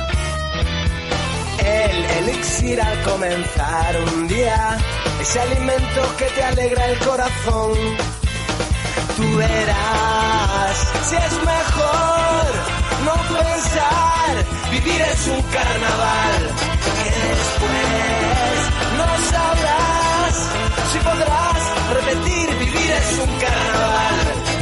El 1.60 2.06
elixir 2.06 2.82
al 2.82 3.02
comenzar 3.04 3.96
un 4.14 4.28
día, 4.28 4.78
ese 5.22 5.40
alimento 5.40 6.16
que 6.18 6.26
te 6.26 6.44
alegra 6.44 6.86
el 6.86 7.00
corazón. 7.00 7.74
Tú 9.16 9.38
verás 9.38 10.78
si 11.10 11.16
es 11.16 11.34
mejor 11.34 12.46
no 13.06 13.14
pensar, 13.38 14.46
vivir 14.72 15.02
es 15.02 15.28
un 15.28 15.42
carnaval 15.42 16.42
que 16.86 17.10
después 17.28 18.56
no 18.98 19.08
sabrás 19.32 20.06
si 20.92 21.00
podrás 21.00 21.94
repetir, 21.94 22.50
vivir 22.60 22.92
es 22.92 23.20
un 23.20 23.40
carnaval 23.40 24.55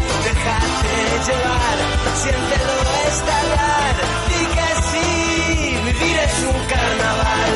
déjate 0.43 1.31
llevar, 1.31 1.77
siéntelo 2.21 2.75
estallar, 3.07 3.95
di 4.29 4.41
que 4.55 4.69
sí, 4.89 5.77
vivir 5.85 6.17
es 6.17 6.35
un 6.43 6.59
carnaval. 6.67 7.53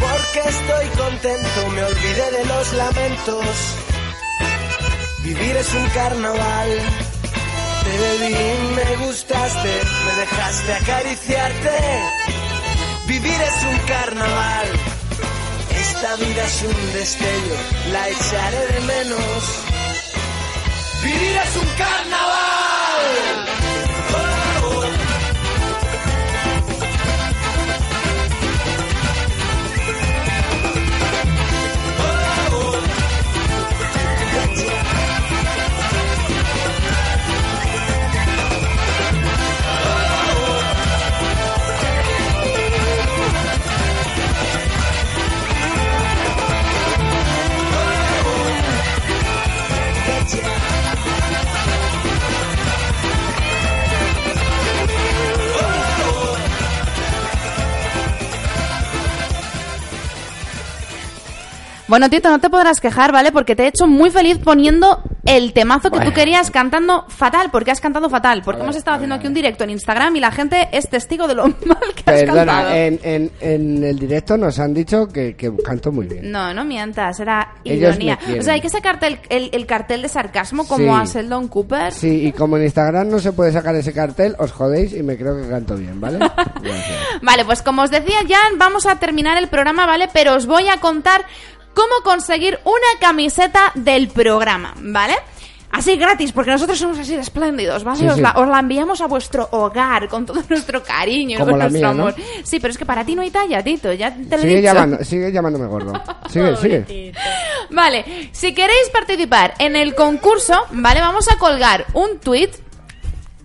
Porque 0.00 0.48
Estoy 0.48 0.86
contento, 0.96 1.68
me 1.74 1.84
olvidé 1.84 2.30
de 2.30 2.44
los 2.44 2.72
lamentos 2.72 3.87
Vivir 5.28 5.56
es 5.58 5.74
un 5.74 5.86
carnaval. 5.90 6.70
Te 7.84 8.26
vi, 8.26 8.74
me 8.76 8.96
gustaste, 9.04 9.72
me 10.06 10.12
dejaste 10.20 10.72
acariciarte. 10.72 11.70
Vivir 13.06 13.38
es 13.38 13.62
un 13.62 13.78
carnaval. 13.86 14.68
Esta 15.78 16.16
vida 16.16 16.44
es 16.44 16.62
un 16.62 16.92
destello, 16.94 17.56
la 17.92 18.08
echaré 18.08 18.66
de 18.72 18.80
menos. 18.86 19.44
Vivir 21.04 21.36
es 21.36 21.56
un 21.56 21.68
carnaval. 21.76 22.37
Bueno, 61.88 62.10
Tito, 62.10 62.28
no 62.30 62.38
te 62.38 62.50
podrás 62.50 62.80
quejar, 62.80 63.12
¿vale? 63.12 63.32
Porque 63.32 63.56
te 63.56 63.64
he 63.64 63.68
hecho 63.68 63.86
muy 63.86 64.10
feliz 64.10 64.38
poniendo 64.38 65.02
el 65.24 65.52
temazo 65.52 65.90
que 65.90 66.00
tú 66.00 66.12
querías 66.12 66.50
cantando 66.50 67.04
fatal, 67.08 67.48
porque 67.50 67.70
has 67.70 67.80
cantado 67.80 68.08
fatal. 68.10 68.42
Porque 68.44 68.62
hemos 68.62 68.76
estado 68.76 68.96
haciendo 68.96 69.14
aquí 69.16 69.26
un 69.26 69.34
directo 69.34 69.64
en 69.64 69.70
Instagram 69.70 70.14
y 70.16 70.20
la 70.20 70.30
gente 70.30 70.68
es 70.72 70.88
testigo 70.88 71.26
de 71.26 71.34
lo 71.34 71.44
mal 71.66 71.78
que 71.94 72.10
has 72.10 72.22
cantado. 72.24 72.70
en, 72.74 73.00
en, 73.02 73.30
en 73.40 73.84
el 73.84 73.98
directo 73.98 74.36
nos 74.36 74.58
han 74.58 74.74
dicho 74.74 75.06
que, 75.08 75.34
que 75.34 75.50
canto 75.64 75.90
muy 75.90 76.06
bien. 76.06 76.30
No, 76.30 76.52
no 76.54 76.64
mientas, 76.64 77.18
era 77.20 77.54
ironía. 77.64 78.18
O 78.38 78.42
sea, 78.42 78.54
hay 78.54 78.60
que 78.60 78.68
sacarte 78.70 79.06
el, 79.06 79.20
el- 79.30 79.48
el 79.52 79.66
cartel 79.66 80.02
de 80.02 80.08
sarcasmo 80.08 80.66
como 80.68 80.94
Sí. 80.94 81.00
a 81.00 81.04
Sheldon 81.20 81.48
Cooper. 81.48 81.92
Sí, 81.92 82.26
y 82.26 82.32
como 82.32 82.56
en 82.58 82.64
Instagram 82.64 83.08
no 83.08 83.18
se 83.18 83.32
puede 83.32 83.50
sacar 83.52 83.74
ese 83.74 83.92
cartel, 83.94 84.34
os 84.38 84.52
jodéis 84.52 84.92
y 84.92 85.02
me 85.02 85.16
creo 85.16 85.36
que 85.40 85.48
canto 85.48 85.74
bien, 85.76 85.98
¿vale? 86.00 86.18
Vale, 87.22 87.44
pues 87.44 87.62
como 87.62 87.82
os 87.82 87.90
decía, 87.90 88.18
ya 88.26 88.38
vamos 88.56 88.86
a 88.86 88.96
terminar 88.98 89.36
el 89.38 89.48
programa, 89.48 89.86
¿vale? 89.86 90.08
Pero 90.12 90.34
os 90.34 90.46
voy 90.46 90.68
a 90.68 90.78
contar 90.80 91.24
cómo 91.78 92.02
conseguir 92.02 92.58
una 92.64 93.00
camiseta 93.00 93.70
del 93.76 94.08
programa, 94.08 94.74
¿vale? 94.78 95.14
Así 95.70 95.96
gratis, 95.96 96.32
porque 96.32 96.50
nosotros 96.50 96.76
somos 96.76 96.98
así 96.98 97.14
de 97.14 97.20
espléndidos, 97.20 97.84
¿vale? 97.84 97.98
Sí, 98.00 98.08
os, 98.08 98.16
sí. 98.16 98.20
La, 98.20 98.32
os 98.32 98.48
la 98.48 98.58
enviamos 98.58 99.00
a 99.00 99.06
vuestro 99.06 99.46
hogar 99.52 100.08
con 100.08 100.26
todo 100.26 100.42
nuestro 100.48 100.82
cariño 100.82 101.36
y 101.36 101.38
Como 101.38 101.56
la 101.56 101.68
nuestro 101.68 101.94
mía. 101.94 102.14
Sí, 102.42 102.58
pero 102.58 102.72
es 102.72 102.78
que 102.78 102.84
para 102.84 103.04
ti 103.04 103.14
no 103.14 103.22
hay 103.22 103.30
talla, 103.30 103.62
Tito, 103.62 103.92
ya 103.92 104.12
te 104.12 104.22
lo 104.22 104.36
he 104.38 104.40
Sigue, 104.40 104.54
dicho. 104.56 104.62
llamando, 104.62 105.04
sigue 105.04 105.30
llamándome 105.30 105.66
gordo. 105.66 105.92
Sigue, 106.28 106.56
sigue. 106.56 107.12
Vale, 107.70 108.30
si 108.32 108.52
queréis 108.54 108.90
participar 108.92 109.54
en 109.60 109.76
el 109.76 109.94
concurso, 109.94 110.54
¿vale? 110.72 111.00
Vamos 111.00 111.30
a 111.30 111.38
colgar 111.38 111.86
un 111.94 112.18
tweet 112.18 112.50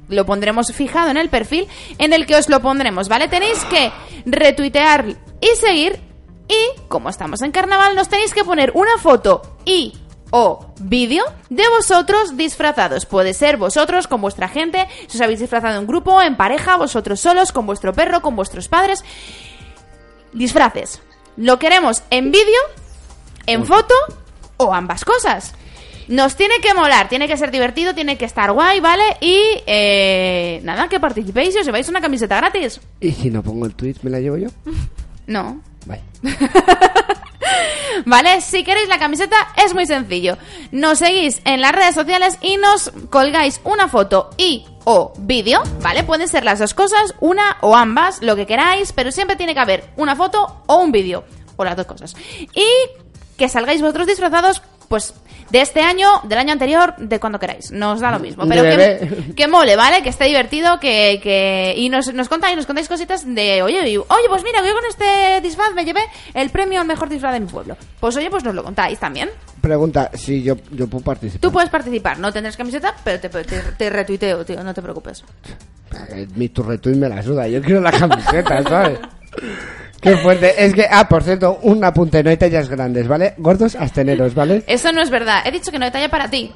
lo 0.10 0.26
pondremos 0.26 0.72
fijado 0.74 1.10
en 1.12 1.18
el 1.18 1.30
perfil 1.30 1.68
en 2.00 2.14
el 2.14 2.26
que 2.26 2.36
os 2.36 2.50
lo 2.50 2.62
pondremos, 2.62 3.10
¿vale? 3.10 3.28
Tenéis 3.28 3.64
que 3.66 3.92
retuitear 4.26 5.06
y 5.40 5.56
seguir 5.56 6.12
y 6.54 6.88
como 6.88 7.10
estamos 7.10 7.41
en 7.41 7.51
carnaval 7.51 7.95
nos 7.95 8.10
tenéis 8.10 8.34
que 8.34 8.43
poner 8.43 8.72
una 8.76 8.97
foto 8.97 9.41
y 9.66 9.93
o 10.36 10.74
vídeo 10.80 11.24
de 11.49 11.68
vosotros 11.70 12.36
disfrazados. 12.36 13.06
Puede 13.06 13.36
ser 13.36 13.58
vosotros 13.58 14.08
con 14.08 14.20
vuestra 14.20 14.47
gente, 14.47 14.88
si 15.08 15.18
os 15.18 15.22
habéis 15.22 15.39
disfrazado 15.39 15.80
en 15.80 15.86
grupo, 15.86 16.22
en 16.24 16.36
pareja, 16.36 16.76
vosotros 16.76 17.20
solos, 17.20 17.51
con 17.51 17.68
vuestro 17.68 17.93
perro, 17.93 18.22
con 18.24 18.36
vuestros 18.36 18.68
padres. 18.68 19.04
Disfraces. 20.34 21.01
Lo 21.38 21.60
queremos 21.60 22.01
en 22.10 22.32
vídeo, 22.32 22.62
en 23.45 23.64
foto 23.66 23.93
o 24.58 24.74
ambas 24.74 25.06
cosas. 25.06 25.54
Nos 26.08 26.36
tiene 26.36 26.56
que 26.62 26.74
molar, 26.74 27.10
tiene 27.10 27.28
que 27.28 27.38
ser 27.38 27.51
divertido, 27.51 27.93
tiene 27.93 28.18
que 28.18 28.26
estar 28.26 28.51
guay, 28.51 28.80
¿vale? 28.80 29.04
Y 29.22 29.39
eh, 29.68 30.60
nada, 30.64 30.89
que 30.89 30.99
participéis 30.99 31.56
y 31.56 31.60
os 31.60 31.66
lleváis 31.66 31.88
una 31.89 32.01
camiseta 32.01 32.38
gratis. 32.38 32.82
¿Y 32.99 33.12
si 33.12 33.30
no 33.30 33.43
pongo 33.43 33.68
el 33.68 33.76
tweet, 33.76 33.97
me 34.01 34.10
la 34.10 34.20
llevo 34.20 34.38
yo? 34.38 34.49
No. 35.26 35.62
Vale. 38.06 38.42
Si 38.42 38.64
queréis 38.64 38.88
la 38.88 39.00
camiseta 39.00 39.36
es 39.64 39.74
muy 39.74 39.86
sencillo. 39.86 40.38
Nos 40.72 41.00
seguís 41.00 41.42
en 41.46 41.62
las 41.62 41.72
redes 41.72 41.96
sociales 41.96 42.38
y 42.42 42.58
nos 42.58 42.92
colgáis 43.10 43.62
una 43.64 43.88
foto 43.88 44.30
y 44.38 44.66
o 44.86 45.14
vídeo, 45.18 45.62
¿vale? 45.82 46.04
Pueden 46.04 46.28
ser 46.28 46.44
las 46.44 46.60
dos 46.60 46.74
cosas, 46.74 47.16
una 47.20 47.58
o 47.62 47.76
ambas, 47.76 48.22
lo 48.22 48.36
que 48.36 48.46
queráis, 48.46 48.92
pero 48.92 49.12
siempre 49.12 49.36
tiene 49.36 49.54
que 49.54 49.60
haber 49.60 49.90
una 49.96 50.16
foto 50.16 50.64
o 50.68 50.78
un 50.78 50.92
vídeo, 50.92 51.24
o 51.56 51.64
las 51.64 51.78
dos 51.78 51.86
cosas. 51.86 52.16
Y 52.54 52.66
que 53.38 53.50
salgáis 53.50 53.82
vosotros 53.82 54.08
disfrazados, 54.08 54.62
pues, 54.88 55.14
de 55.50 55.62
este 55.62 55.82
año, 55.82 56.08
del 56.24 56.38
año 56.40 56.52
anterior, 56.54 56.96
de 56.98 57.20
cuando 57.20 57.40
queráis. 57.40 57.72
Nos 57.72 58.00
da 58.00 58.12
lo 58.12 58.20
mismo. 58.20 58.46
Pero 58.48 58.64
que 59.36 59.48
mole, 59.48 59.76
¿vale? 59.76 60.02
Que 60.04 60.10
esté 60.10 60.26
divertido, 60.26 60.80
que... 60.80 61.20
que... 61.22 61.74
Y 61.78 61.90
nos, 61.90 62.14
nos 62.14 62.30
contáis, 62.30 62.56
nos 62.56 62.66
contáis 62.66 62.88
cositas 62.88 63.24
de, 63.26 63.62
oye, 63.62 63.88
y- 63.90 63.98
oye, 63.98 64.28
pues 64.30 64.44
mira, 64.44 64.60
yo 64.66 64.74
con 64.74 64.84
este 64.90 65.42
disfraz 65.42 65.74
me 65.76 65.86
llevé 65.86 66.02
el 66.34 66.50
premio 66.50 66.82
al 66.82 66.88
mejor 66.88 67.10
disfraz 67.10 67.34
de 67.34 67.40
mi 67.40 67.48
pueblo. 67.48 67.78
Pues 68.00 68.16
oye, 68.18 68.30
pues 68.30 68.44
nos 68.44 68.56
lo 68.56 68.64
contáis 68.64 69.00
también. 69.00 69.30
Pregunta, 69.62 70.10
si 70.14 70.44
yo, 70.44 70.56
yo 70.72 70.88
puedo 70.88 71.04
participar. 71.04 71.42
Tú 71.42 71.52
puedes 71.52 71.70
participar, 71.70 72.20
no 72.20 72.34
tendrás 72.34 72.58
camiseta, 72.58 72.94
pero 73.04 73.20
te, 73.20 73.30
te, 73.30 73.44
te 73.44 73.90
retuiteo, 73.90 74.44
tío, 74.44 74.64
no 74.64 74.74
te 74.74 74.82
preocupes. 74.82 75.24
Eh, 76.10 76.28
Mi 76.36 76.50
tu 76.50 76.64
retweet 76.64 76.96
me 76.98 77.08
la 77.08 77.22
suda, 77.22 77.48
yo 77.48 77.62
quiero 77.62 77.80
la 77.80 77.92
camiseta, 77.92 78.64
¿sabes? 78.64 79.00
Qué 80.04 80.18
fuerte. 80.18 80.66
Es 80.66 80.74
que, 80.74 80.86
ah, 80.89 81.08
por 81.08 81.24
cierto, 81.24 81.60
un 81.64 81.84
apunte, 81.84 82.22
no 82.24 82.30
hay 82.30 82.38
tallas 82.38 82.70
grandes, 82.70 83.08
¿vale? 83.08 83.34
Gordos, 83.38 83.76
absteneros, 83.76 84.36
¿vale? 84.36 84.64
Eso 84.68 84.91
no 84.91 85.01
es 85.01 85.10
verdad, 85.10 85.41
he 85.45 85.51
dicho 85.51 85.72
que 85.72 85.80
no 85.80 85.86
hay 85.86 85.91
talla 85.91 86.10
para 86.10 86.30
ti. 86.30 86.54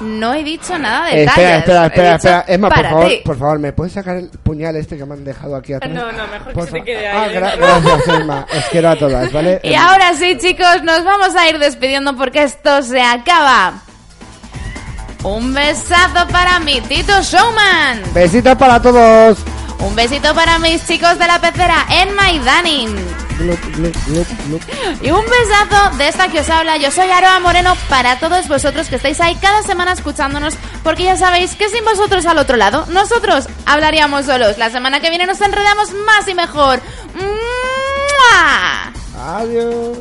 No 0.00 0.34
he 0.34 0.42
dicho 0.42 0.78
nada 0.78 1.06
de 1.08 1.22
Eh, 1.22 1.26
tallas. 1.26 1.58
espera, 1.58 1.58
espera, 1.58 1.86
espera, 1.86 2.14
espera. 2.16 2.44
Emma, 2.48 2.68
por 2.70 2.84
favor, 2.84 3.08
ti. 3.08 3.20
por 3.24 3.38
favor, 3.38 3.58
¿me 3.58 3.72
puedes 3.72 3.92
sacar 3.92 4.16
el 4.16 4.28
puñal 4.30 4.74
este 4.76 4.96
que 4.96 5.04
me 5.04 5.14
han 5.14 5.24
dejado 5.24 5.54
aquí 5.56 5.74
atrás? 5.74 5.92
No, 5.92 6.10
no, 6.10 6.26
mejor 6.26 6.48
que 6.48 6.54
Por 6.54 6.64
se 6.64 6.72
te 6.72 6.78
fa- 6.78 6.84
quede 6.84 7.08
Ah, 7.08 7.22
ahí. 7.24 7.34
gra- 7.34 7.56
gracias, 7.56 8.08
Emma. 8.20 8.46
Os 8.56 8.64
quiero 8.70 8.88
a 8.90 8.96
todas, 8.96 9.32
¿vale? 9.32 9.60
Y 9.64 9.74
ahora 9.74 10.14
sí, 10.14 10.36
chicos, 10.38 10.82
nos 10.84 11.04
vamos 11.04 11.36
a 11.36 11.48
ir 11.48 11.58
despidiendo 11.58 12.16
porque 12.16 12.42
esto 12.44 12.82
se 12.82 13.00
acaba. 13.02 13.74
Un 15.22 15.54
besazo 15.54 16.26
para 16.32 16.58
mi 16.60 16.80
Tito 16.80 17.12
Showman. 17.22 18.02
Besitos 18.12 18.56
para 18.56 18.80
todos. 18.82 19.38
Un 19.82 19.96
besito 19.96 20.32
para 20.34 20.58
mis 20.60 20.86
chicos 20.86 21.18
de 21.18 21.26
la 21.26 21.40
pecera, 21.40 21.86
Enma 21.90 22.30
y 22.30 22.38
Danin. 22.38 22.94
Glup, 23.38 23.60
glup, 23.74 23.96
glup, 24.06 24.26
glup. 24.46 24.62
Y 25.02 25.10
un 25.10 25.24
besazo 25.24 25.96
de 25.96 26.08
esta 26.08 26.28
que 26.28 26.40
os 26.40 26.48
habla. 26.48 26.76
Yo 26.76 26.92
soy 26.92 27.10
Aroa 27.10 27.40
Moreno 27.40 27.74
para 27.88 28.18
todos 28.20 28.46
vosotros 28.46 28.88
que 28.88 28.96
estáis 28.96 29.20
ahí 29.20 29.34
cada 29.36 29.62
semana 29.62 29.92
escuchándonos, 29.92 30.54
porque 30.84 31.02
ya 31.02 31.16
sabéis 31.16 31.56
que 31.56 31.68
sin 31.68 31.84
vosotros 31.84 32.26
al 32.26 32.38
otro 32.38 32.56
lado, 32.56 32.86
nosotros 32.90 33.48
hablaríamos 33.66 34.26
solos. 34.26 34.56
La 34.56 34.70
semana 34.70 35.00
que 35.00 35.10
viene 35.10 35.26
nos 35.26 35.40
enredamos 35.40 35.90
más 36.06 36.28
y 36.28 36.34
mejor. 36.34 36.80
¡Mua! 37.14 38.92
Adiós. 39.38 39.98